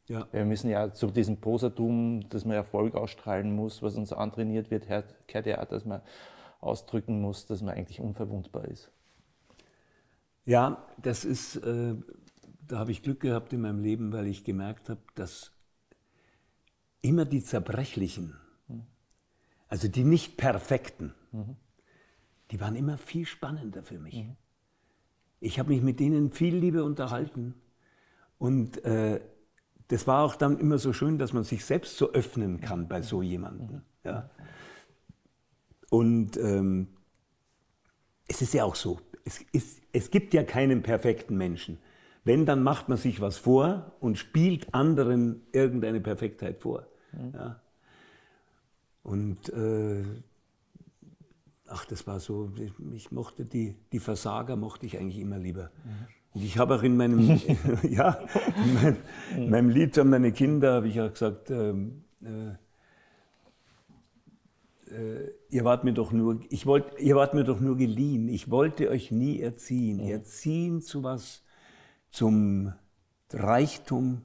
Ja. 0.07 0.27
Wir 0.31 0.45
müssen 0.45 0.67
ja 0.67 0.91
zu 0.91 1.11
diesem 1.11 1.39
Prosatum, 1.39 2.27
dass 2.29 2.43
man 2.43 2.55
Erfolg 2.55 2.95
ausstrahlen 2.95 3.55
muss, 3.55 3.83
was 3.83 3.97
uns 3.97 4.11
antrainiert 4.11 4.71
wird, 4.71 4.87
gehört 4.87 5.45
ja 5.45 5.61
auch, 5.61 5.65
dass 5.65 5.85
man 5.85 6.01
ausdrücken 6.59 7.21
muss, 7.21 7.45
dass 7.45 7.61
man 7.61 7.75
eigentlich 7.75 7.99
unverwundbar 7.99 8.65
ist. 8.65 8.91
Ja, 10.45 10.83
das 10.99 11.23
ist, 11.23 11.57
äh, 11.57 11.93
da 12.67 12.79
habe 12.79 12.91
ich 12.91 13.03
Glück 13.03 13.19
gehabt 13.19 13.53
in 13.53 13.61
meinem 13.61 13.79
Leben, 13.79 14.11
weil 14.11 14.25
ich 14.25 14.43
gemerkt 14.43 14.89
habe, 14.89 15.01
dass 15.13 15.51
immer 17.03 17.25
die 17.25 17.43
Zerbrechlichen, 17.43 18.35
also 19.67 19.87
die 19.87 20.03
nicht 20.03 20.37
Perfekten, 20.37 21.13
die 22.51 22.59
waren 22.59 22.75
immer 22.75 22.97
viel 22.97 23.25
spannender 23.25 23.83
für 23.83 23.99
mich. 23.99 24.25
Ich 25.39 25.57
habe 25.57 25.69
mich 25.69 25.81
mit 25.81 25.99
denen 25.99 26.31
viel 26.31 26.55
lieber 26.55 26.83
unterhalten. 26.83 27.55
Und 28.37 28.83
äh, 28.83 29.21
das 29.87 30.07
war 30.07 30.23
auch 30.23 30.35
dann 30.35 30.59
immer 30.59 30.77
so 30.77 30.93
schön, 30.93 31.17
dass 31.17 31.33
man 31.33 31.43
sich 31.43 31.65
selbst 31.65 31.97
so 31.97 32.11
öffnen 32.11 32.61
kann 32.61 32.87
bei 32.87 33.01
so 33.01 33.21
jemandem. 33.21 33.81
Ja. 34.03 34.29
Und 35.89 36.37
ähm, 36.37 36.87
es 38.27 38.41
ist 38.41 38.53
ja 38.53 38.63
auch 38.63 38.75
so, 38.75 38.99
es, 39.25 39.41
ist, 39.51 39.81
es 39.91 40.11
gibt 40.11 40.33
ja 40.33 40.43
keinen 40.43 40.83
perfekten 40.83 41.37
Menschen. 41.37 41.77
Wenn, 42.23 42.45
dann 42.45 42.63
macht 42.63 42.87
man 42.87 42.97
sich 42.97 43.19
was 43.19 43.37
vor 43.37 43.95
und 43.99 44.17
spielt 44.17 44.73
anderen 44.73 45.41
irgendeine 45.51 45.99
Perfektheit 46.01 46.61
vor. 46.61 46.87
Ja. 47.33 47.59
Und 49.03 49.49
äh, 49.49 50.03
ach, 51.71 51.85
das 51.85 52.05
war 52.07 52.19
so, 52.19 52.51
ich, 52.93 53.11
mochte 53.11 53.45
die, 53.45 53.75
die 53.91 53.99
Versager 53.99 54.55
mochte 54.55 54.85
ich 54.85 54.97
eigentlich 54.97 55.19
immer 55.19 55.39
lieber. 55.39 55.71
Und 56.33 56.43
ich 56.43 56.57
habe 56.57 56.75
auch 56.75 56.83
in 56.83 56.97
meinem, 56.97 57.19
ja, 57.89 58.19
in 58.63 58.73
meinem, 58.73 58.97
in 59.35 59.49
meinem 59.49 59.69
Lied 59.69 59.97
an 59.97 60.09
meine 60.09 60.31
Kinder 60.31 60.73
habe 60.73 60.87
ich 60.87 60.99
auch 61.01 61.11
gesagt, 61.11 61.49
ähm, 61.49 62.03
äh, 62.23 62.55
äh, 64.91 65.33
ihr 65.49 65.63
wart 65.63 65.83
mir 65.83 65.93
doch 65.93 66.11
nur, 66.11 66.39
ich 66.49 66.65
wollt, 66.65 66.99
ihr 66.99 67.15
wart 67.15 67.33
mir 67.33 67.43
doch 67.43 67.59
nur 67.59 67.77
geliehen. 67.77 68.27
Ich 68.27 68.49
wollte 68.49 68.89
euch 68.89 69.11
nie 69.11 69.39
erziehen. 69.39 69.97
Mhm. 69.97 70.11
Erziehen 70.11 70.81
zu 70.81 71.03
was? 71.03 71.43
Zum 72.11 72.73
Reichtum, 73.31 74.23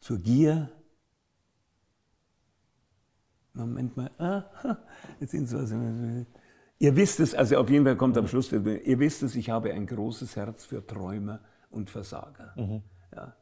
zur 0.00 0.18
Gier. 0.18 0.70
Moment 3.66 3.96
mal, 3.96 4.10
ah, 4.18 4.44
jetzt 5.20 5.30
sind 5.30 5.52
was. 5.52 5.72
Ihr 6.78 6.96
wisst 6.96 7.20
es, 7.20 7.34
also 7.34 7.58
auf 7.58 7.68
jeden 7.68 7.84
Fall 7.84 7.96
kommt 7.96 8.16
am 8.16 8.26
Schluss, 8.26 8.50
ihr 8.52 8.98
wisst 8.98 9.22
es, 9.22 9.36
ich 9.36 9.50
habe 9.50 9.72
ein 9.72 9.86
großes 9.86 10.36
Herz 10.36 10.64
für 10.64 10.86
Träumer 10.86 11.40
und 11.70 11.90
Versager. 11.90 12.54
Mhm. 12.56 12.82
Ja. 13.14 13.36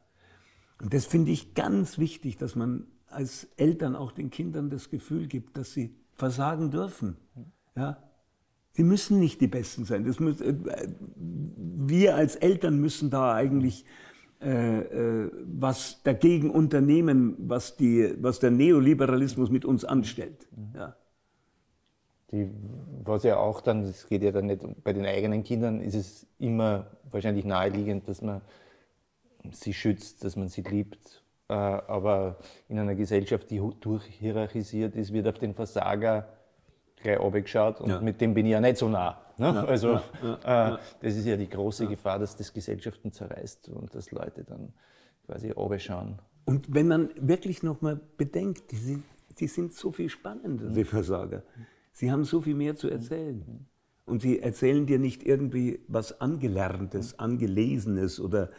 Und 0.81 0.93
das 0.93 1.05
finde 1.05 1.31
ich 1.31 1.53
ganz 1.53 1.97
wichtig, 1.97 2.37
dass 2.37 2.55
man 2.55 2.87
als 3.07 3.45
Eltern 3.57 3.95
auch 3.95 4.11
den 4.11 4.29
Kindern 4.29 4.69
das 4.69 4.89
Gefühl 4.89 5.27
gibt, 5.27 5.57
dass 5.57 5.73
sie 5.73 5.95
versagen 6.13 6.71
dürfen. 6.71 7.17
Ja? 7.75 7.97
Sie 8.73 8.83
müssen 8.83 9.19
nicht 9.19 9.41
die 9.41 9.47
Besten 9.47 9.85
sein. 9.85 10.03
Müssen, 10.03 10.27
äh, 10.27 10.87
wir 11.15 12.15
als 12.15 12.35
Eltern 12.35 12.79
müssen 12.79 13.09
da 13.09 13.33
eigentlich 13.33 13.85
was 14.41 16.01
dagegen 16.03 16.49
unternehmen, 16.49 17.35
was, 17.39 17.75
die, 17.75 18.13
was 18.21 18.39
der 18.39 18.51
Neoliberalismus 18.51 19.49
mit 19.49 19.65
uns 19.65 19.83
anstellt. 19.83 20.47
Ja. 20.73 20.95
Die, 22.31 22.49
was 23.03 23.23
ja 23.23 23.37
auch 23.37 23.59
dann, 23.59 23.83
das 23.83 24.07
geht 24.07 24.23
ja 24.23 24.31
dann 24.31 24.45
nicht, 24.45 24.61
bei 24.83 24.93
den 24.93 25.05
eigenen 25.05 25.43
Kindern 25.43 25.81
ist 25.81 25.95
es 25.95 26.27
immer 26.37 26.87
wahrscheinlich 27.11 27.43
naheliegend, 27.43 28.07
dass 28.07 28.21
man 28.21 28.41
sie 29.51 29.73
schützt, 29.73 30.23
dass 30.23 30.35
man 30.35 30.47
sie 30.47 30.61
liebt. 30.61 31.23
Äh, 31.49 31.53
aber 31.53 32.37
in 32.67 32.77
einer 32.79 32.95
Gesellschaft, 32.95 33.49
die 33.49 33.61
durchhierarchisiert 33.79 34.95
ist, 34.95 35.11
wird 35.11 35.27
auf 35.27 35.39
den 35.39 35.55
Versager 35.55 36.27
gleich 37.01 37.19
abgeschaut 37.19 37.81
und 37.81 37.89
ja. 37.89 38.01
mit 38.01 38.19
dem 38.21 38.33
bin 38.33 38.45
ich 38.45 38.51
ja 38.51 38.61
nicht 38.61 38.77
so 38.77 38.89
nah. 38.89 39.21
Ne? 39.37 39.45
Ja, 39.45 39.63
also 39.63 39.99
ja, 40.21 40.73
äh, 40.73 40.77
das 41.01 41.15
ist 41.15 41.25
ja 41.25 41.37
die 41.37 41.49
große 41.49 41.87
Gefahr, 41.87 42.19
dass 42.19 42.35
das 42.35 42.51
Gesellschaften 42.53 43.11
zerreißt 43.11 43.69
und 43.69 43.93
dass 43.95 44.11
Leute 44.11 44.43
dann 44.43 44.73
quasi 45.25 45.51
abschauen. 45.51 46.19
Und 46.45 46.73
wenn 46.73 46.87
man 46.87 47.09
wirklich 47.15 47.63
nochmal 47.63 47.99
bedenkt, 48.17 48.71
die 48.71 48.77
sind, 48.77 49.03
die 49.39 49.47
sind 49.47 49.73
so 49.73 49.91
viel 49.91 50.09
spannender, 50.09 50.69
die 50.69 50.83
Versager. 50.83 51.43
Sie 51.93 52.11
haben 52.11 52.23
so 52.23 52.41
viel 52.41 52.55
mehr 52.55 52.75
zu 52.75 52.89
erzählen. 52.89 53.65
Und 54.05 54.21
sie 54.21 54.39
erzählen 54.39 54.85
dir 54.85 54.99
nicht 54.99 55.23
irgendwie 55.23 55.79
was 55.87 56.19
Angelerntes, 56.19 57.19
Angelesenes 57.19 58.19
oder 58.19 58.49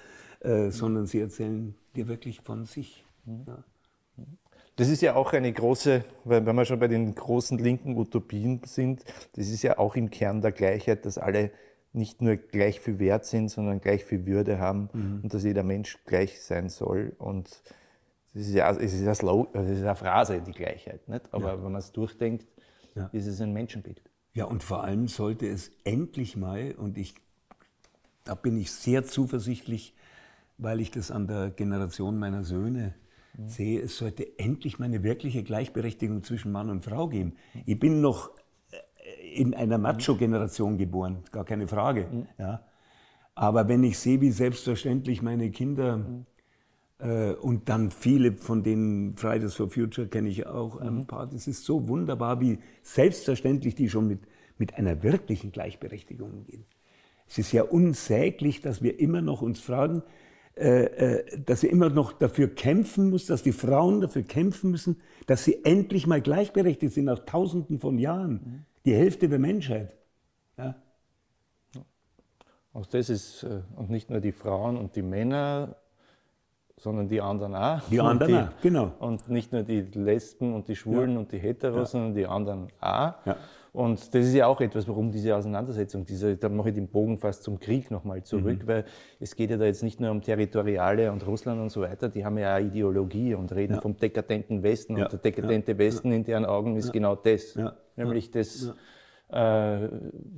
äh, 0.41 0.71
sondern 0.71 1.07
sie 1.07 1.21
erzählen 1.21 1.75
dir 1.97 2.09
wirklich 2.09 2.41
von 2.41 2.65
sich. 2.65 3.05
Ja. 3.27 3.65
Das 4.81 4.89
ist 4.89 5.03
ja 5.03 5.15
auch 5.15 5.35
eine 5.35 5.53
große, 5.53 6.07
wenn 6.25 6.57
wir 6.57 6.65
schon 6.65 6.81
bei 6.81 6.89
den 6.89 7.15
großen 7.15 7.59
linken 7.59 7.99
Utopien 7.99 8.63
sind, 8.65 9.05
das 9.35 9.49
ist 9.49 9.63
ja 9.63 9.77
auch 9.77 9.95
im 9.95 10.09
Kern 10.09 10.41
der 10.41 10.53
Gleichheit, 10.53 11.05
dass 11.05 11.19
alle 11.19 11.51
nicht 11.93 12.23
nur 12.23 12.37
gleich 12.37 12.81
viel 12.81 12.99
wert 12.99 13.27
sind, 13.27 13.51
sondern 13.51 13.83
gleich 13.83 14.07
viel 14.07 14.25
Würde 14.25 14.59
haben 14.59 14.89
mhm. 14.95 15.21
und 15.23 15.35
dass 15.35 15.45
jeder 15.45 15.65
Mensch 15.65 15.99
gleich 16.07 16.41
sein 16.41 16.71
soll. 16.71 17.15
Und 17.19 17.63
das 18.33 18.47
ist 18.47 18.55
ja, 18.55 18.71
es 18.71 18.95
ist 18.95 19.03
ja 19.03 19.15
Slow, 19.15 19.49
das 19.53 19.69
ist 19.69 19.83
eine 19.83 19.95
Phrase, 19.95 20.41
die 20.41 20.53
Gleichheit. 20.53 21.07
Nicht? 21.11 21.29
Aber 21.31 21.49
ja. 21.49 21.63
wenn 21.63 21.73
man 21.73 21.81
es 21.81 21.93
durchdenkt, 21.93 22.47
ja. 22.95 23.11
ist 23.13 23.27
es 23.27 23.43
ein 23.43 23.53
Menschenbild. 23.53 24.01
Ja, 24.33 24.47
und 24.47 24.63
vor 24.63 24.83
allem 24.83 25.09
sollte 25.09 25.47
es 25.47 25.73
endlich 25.85 26.39
mal, 26.39 26.73
und 26.73 26.97
ich, 26.97 27.17
da 28.25 28.35
bin 28.35 28.57
ich 28.57 28.73
sehr 28.73 29.05
zuversichtlich, 29.05 29.95
weil 30.57 30.81
ich 30.81 30.91
das 30.91 31.11
an 31.11 31.27
der 31.27 31.51
Generation 31.51 32.19
meiner 32.19 32.45
Söhne 32.45 32.95
mhm. 33.37 33.49
sehe, 33.49 33.81
es 33.81 33.97
sollte 33.97 34.39
endlich 34.39 34.79
mal 34.79 34.87
eine 34.87 35.03
wirkliche 35.03 35.43
Gleichberechtigung 35.43 36.23
zwischen 36.23 36.53
Mann 36.53 36.71
und 36.71 36.85
Frau 36.85 37.09
geben. 37.09 37.35
Ich 37.67 37.79
bin 37.79 38.01
noch 38.01 38.31
äh, 38.71 39.35
in 39.35 39.55
einer 39.55 39.79
Macho-Generation 39.79 40.79
geboren, 40.79 41.25
gar 41.33 41.45
keine 41.45 41.69
Frage. 41.69 42.07
Mhm. 42.11 42.27
Ja. 42.39 42.65
Aber 43.35 43.69
wenn 43.69 43.85
ich 43.85 43.99
sehe, 43.99 44.21
wie 44.21 44.31
selbstverständlich 44.31 45.23
meine 45.23 45.51
Kinder 45.51 45.99
mhm. 45.99 46.27
äh, 46.99 47.33
und 47.33 47.69
dann 47.69 47.91
viele 47.91 48.33
von 48.33 48.63
den 48.63 49.17
Fridays 49.17 49.55
for 49.55 49.71
Future 49.71 50.09
kenne 50.09 50.29
ich 50.29 50.47
auch 50.47 50.77
ein 50.77 50.95
mhm. 50.95 51.07
paar, 51.07 51.27
das 51.27 51.47
ist 51.47 51.65
so 51.65 51.89
wunderbar, 51.89 52.41
wie 52.41 52.59
selbstverständlich 52.83 53.75
die 53.75 53.89
schon 53.89 54.09
mit, 54.09 54.21
mit 54.59 54.75
einer 54.75 55.03
wirklichen 55.03 55.53
Gleichberechtigung 55.53 56.45
gehen. 56.45 56.65
Es 57.27 57.39
ist 57.39 57.53
ja 57.53 57.63
unsäglich, 57.63 58.61
dass 58.61 58.83
wir 58.83 58.99
immer 58.99 59.23
noch 59.23 59.41
uns 59.41 59.61
fragen, 59.61 60.03
dass 60.55 61.61
sie 61.61 61.69
immer 61.69 61.89
noch 61.89 62.13
dafür 62.13 62.49
kämpfen 62.49 63.11
muss, 63.11 63.27
dass 63.27 63.43
die 63.43 63.53
Frauen 63.53 64.01
dafür 64.01 64.23
kämpfen 64.23 64.71
müssen, 64.71 65.01
dass 65.27 65.45
sie 65.45 65.65
endlich 65.65 66.07
mal 66.07 66.21
gleichberechtigt 66.21 66.93
sind 66.93 67.07
nach 67.07 67.21
Tausenden 67.21 67.79
von 67.79 67.99
Jahren. 67.99 68.33
Mhm. 68.33 68.65
Die 68.85 68.95
Hälfte 68.95 69.29
der 69.29 69.39
Menschheit. 69.39 69.97
Ja. 70.59 70.75
Auch 72.73 72.87
das 72.87 73.11
ist, 73.11 73.43
äh, 73.43 73.61
und 73.77 73.91
nicht 73.91 74.11
nur 74.11 74.21
die 74.21 74.33
Frauen 74.33 74.77
und 74.77 74.97
die 74.97 75.03
Männer, 75.03 75.77
sondern 76.77 77.09
die 77.09 77.21
anderen 77.21 77.55
auch. 77.55 77.83
Die 77.91 78.01
anderen 78.01 78.33
die, 78.33 78.39
auch, 78.39 78.61
genau. 78.63 78.93
Und 79.01 79.29
nicht 79.29 79.53
nur 79.53 79.63
die 79.63 79.81
Lesben 79.81 80.55
und 80.55 80.69
die 80.69 80.77
Schwulen 80.77 81.13
ja. 81.13 81.19
und 81.19 81.33
die 81.33 81.39
Heteros, 81.39 81.77
ja. 81.77 81.87
sondern 81.87 82.15
die 82.15 82.27
anderen 82.27 82.69
auch. 82.81 83.15
Ja. 83.27 83.37
Und 83.73 84.15
das 84.15 84.27
ist 84.27 84.35
ja 84.35 84.47
auch 84.47 84.61
etwas, 84.61 84.89
warum 84.89 85.13
diese 85.13 85.37
Auseinandersetzung, 85.37 86.05
diese, 86.05 86.37
da 86.37 86.49
mache 86.49 86.71
ich 86.71 86.75
den 86.75 86.89
Bogen 86.89 87.19
fast 87.19 87.45
zum 87.45 87.61
Krieg 87.61 87.91
nochmal 87.91 88.23
zurück, 88.25 88.63
mhm. 88.63 88.67
weil 88.67 88.85
es 89.21 89.37
geht 89.37 89.51
ja 89.51 89.57
da 89.57 89.65
jetzt 89.65 89.85
nicht 89.85 90.01
nur 90.01 90.11
um 90.11 90.23
Territoriale 90.23 91.13
und 91.13 91.25
Russland 91.25 91.61
und 91.61 91.71
so 91.71 91.81
weiter, 91.83 92.09
die 92.09 92.25
haben 92.25 92.37
ja 92.39 92.57
auch 92.57 92.61
Ideologie 92.61 93.35
und 93.35 93.53
reden 93.53 93.75
ja. 93.75 93.81
vom 93.81 93.97
dekadenten 93.97 94.63
Westen 94.65 94.97
ja. 94.97 95.05
und 95.05 95.13
der 95.13 95.21
dekadente 95.21 95.73
ja. 95.73 95.79
Westen 95.79 96.11
in 96.11 96.25
deren 96.25 96.45
Augen 96.45 96.75
ist 96.77 96.93
genau 96.93 97.15
das, 97.15 97.57
nämlich 97.95 98.33
das, 98.33 98.73
äh, 99.29 99.89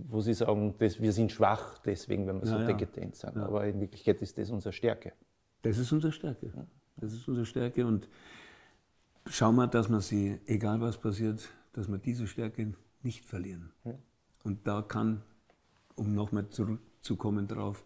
wo 0.09 0.20
sie 0.20 0.35
sagen, 0.35 0.74
das, 0.78 1.01
wir 1.01 1.12
sind 1.12 1.33
schwach 1.33 1.78
deswegen, 1.78 2.26
wenn 2.26 2.39
wir 2.41 2.47
so 2.47 2.59
dekadent 2.59 3.16
sind, 3.16 3.39
aber 3.39 3.64
in 3.66 3.80
Wirklichkeit 3.80 4.20
ist 4.20 4.37
das 4.37 4.51
unsere 4.51 4.74
Stärke. 4.74 5.12
Das 5.62 5.78
ist 5.78 5.91
unsere 5.91 6.12
Stärke, 6.12 6.53
das 6.97 7.14
ist 7.14 7.26
unsere 7.26 7.47
Stärke. 7.47 7.87
Und 7.87 8.11
schauen 9.26 9.57
wir, 9.57 9.68
dass 9.68 9.89
man 9.89 10.01
sie, 10.01 10.39
egal 10.45 10.83
was 10.83 10.99
passiert, 10.99 11.49
dass 11.72 11.89
man 11.89 12.03
diese 12.03 12.26
Stärke 12.26 12.74
nicht 13.05 13.25
verlieren. 13.25 13.73
Ja. 13.85 13.95
Und 14.45 14.67
da 14.67 14.83
kann, 14.83 15.23
um 15.95 16.15
nochmal 16.15 16.49
zurückzukommen 16.51 17.47
drauf, 17.49 17.85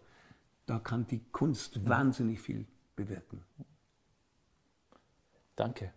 da 0.65 0.79
kann 0.79 1.07
die 1.07 1.23
Kunst 1.31 1.75
ja. 1.75 1.89
wahnsinnig 1.89 2.41
viel 2.41 2.65
bewirken. 2.95 3.43
Danke. 5.55 5.91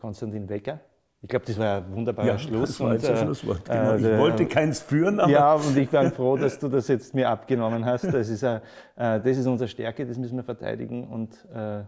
Konstantin 0.00 0.46
Becker. 0.46 0.80
Ich 1.20 1.28
glaube, 1.28 1.44
das 1.46 1.56
war 1.56 1.76
ein 1.76 1.92
wunderbarer 1.94 2.26
ja, 2.26 2.38
Schluss. 2.38 2.70
Das 2.70 2.80
war 2.80 2.90
und, 2.90 3.04
ein 3.04 3.16
Schlusswort. 3.16 3.64
Genau. 3.64 3.94
ich 3.94 4.04
äh, 4.04 4.18
wollte 4.18 4.46
keins 4.46 4.80
führen, 4.80 5.20
aber. 5.20 5.30
Ja, 5.30 5.54
und 5.54 5.76
ich 5.76 5.88
bin 5.88 6.10
froh, 6.10 6.36
dass 6.36 6.58
du 6.58 6.68
das 6.68 6.88
jetzt 6.88 7.14
mir 7.14 7.30
abgenommen 7.30 7.84
hast. 7.84 8.04
Das 8.12 8.28
ist, 8.28 8.42
äh, 8.42 8.60
das 8.96 9.24
ist 9.24 9.46
unsere 9.46 9.68
Stärke, 9.68 10.04
das 10.04 10.18
müssen 10.18 10.36
wir 10.36 10.42
verteidigen 10.42 11.06
und 11.06 11.46
äh, 11.54 11.80
äh 11.80 11.84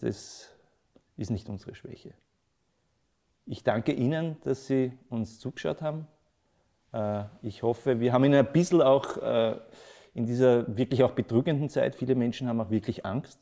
das 0.00 0.48
ist 1.16 1.30
nicht 1.30 1.48
unsere 1.48 1.76
Schwäche. 1.76 2.12
Ich 3.50 3.64
danke 3.64 3.90
Ihnen, 3.90 4.36
dass 4.44 4.68
Sie 4.68 4.92
uns 5.08 5.40
zugeschaut 5.40 5.82
haben. 5.82 6.06
Äh, 6.92 7.24
ich 7.42 7.64
hoffe, 7.64 7.98
wir 7.98 8.12
haben 8.12 8.22
Ihnen 8.22 8.46
ein 8.46 8.52
bisschen 8.52 8.80
auch 8.80 9.16
äh, 9.16 9.56
in 10.14 10.24
dieser 10.24 10.76
wirklich 10.76 11.02
auch 11.02 11.10
bedrückenden 11.10 11.68
Zeit, 11.68 11.96
viele 11.96 12.14
Menschen 12.14 12.46
haben 12.46 12.60
auch 12.60 12.70
wirklich 12.70 13.04
Angst, 13.04 13.40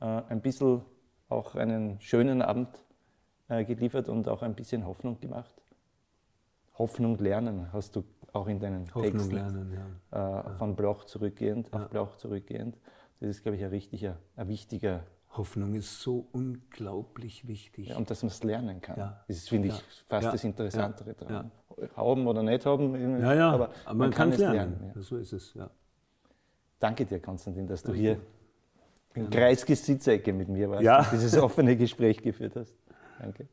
äh, 0.00 0.04
ein 0.04 0.40
bisschen 0.40 0.82
auch 1.28 1.54
einen 1.54 2.00
schönen 2.00 2.42
Abend 2.42 2.68
geliefert 3.48 4.08
und 4.08 4.26
auch 4.26 4.42
ein 4.42 4.56
bisschen 4.56 4.84
Hoffnung 4.84 5.20
gemacht. 5.20 5.54
Hoffnung 6.76 7.16
lernen 7.18 7.72
hast 7.72 7.94
du 7.94 8.02
auch 8.32 8.48
in 8.48 8.58
deinen 8.58 8.92
Hoffnung 8.92 9.12
Texten 9.12 9.34
lernen, 9.36 9.72
ja. 10.10 10.42
von 10.58 10.74
Bloch 10.74 11.04
zurückgehend, 11.04 11.70
ja. 11.72 11.78
auf 11.78 11.88
Bloch 11.90 12.16
zurückgehend. 12.16 12.76
Das 13.20 13.28
ist, 13.28 13.42
glaube 13.42 13.56
ich, 13.56 13.62
ein, 13.62 13.70
richtiger, 13.70 14.16
ein 14.34 14.48
wichtiger 14.48 15.04
Hoffnung 15.36 15.74
ist 15.74 16.00
so 16.00 16.26
unglaublich 16.32 17.46
wichtig. 17.46 17.88
Ja, 17.88 17.96
und 17.96 18.10
dass 18.10 18.22
man 18.22 18.30
es 18.30 18.42
lernen 18.42 18.80
kann. 18.80 18.98
Ja. 18.98 19.24
Das 19.28 19.36
ist, 19.36 19.48
finde 19.48 19.68
ich, 19.68 19.84
fast 20.08 20.24
ja. 20.24 20.32
das 20.32 20.44
Interessantere 20.44 21.14
daran. 21.14 21.50
Haben 21.94 22.26
oder 22.26 22.42
nicht 22.42 22.64
haben, 22.64 23.20
ja, 23.20 23.34
ja. 23.34 23.50
aber, 23.50 23.70
man, 23.86 23.96
man, 23.98 24.10
kann, 24.10 24.32
es 24.32 24.38
lernen. 24.38 24.80
lernen. 24.80 24.92
So 25.02 25.16
ist 25.16 25.32
es, 25.32 25.52
ja. 25.54 25.70
Danke 26.78 27.04
dir, 27.04 27.20
Konstantin, 27.20 27.66
dass 27.66 27.82
du 27.82 27.92
hier 27.92 28.18
in 29.14 29.30
Kreisges 29.30 29.84
Sitzecke 29.84 30.32
mit 30.32 30.48
mir 30.48 30.70
warst 30.70 30.82
ja. 30.82 30.98
und 31.00 31.12
dieses 31.12 31.36
offene 31.38 31.76
Gespräch 31.76 32.22
geführt 32.22 32.56
hast. 32.56 32.74
Danke. 33.18 33.48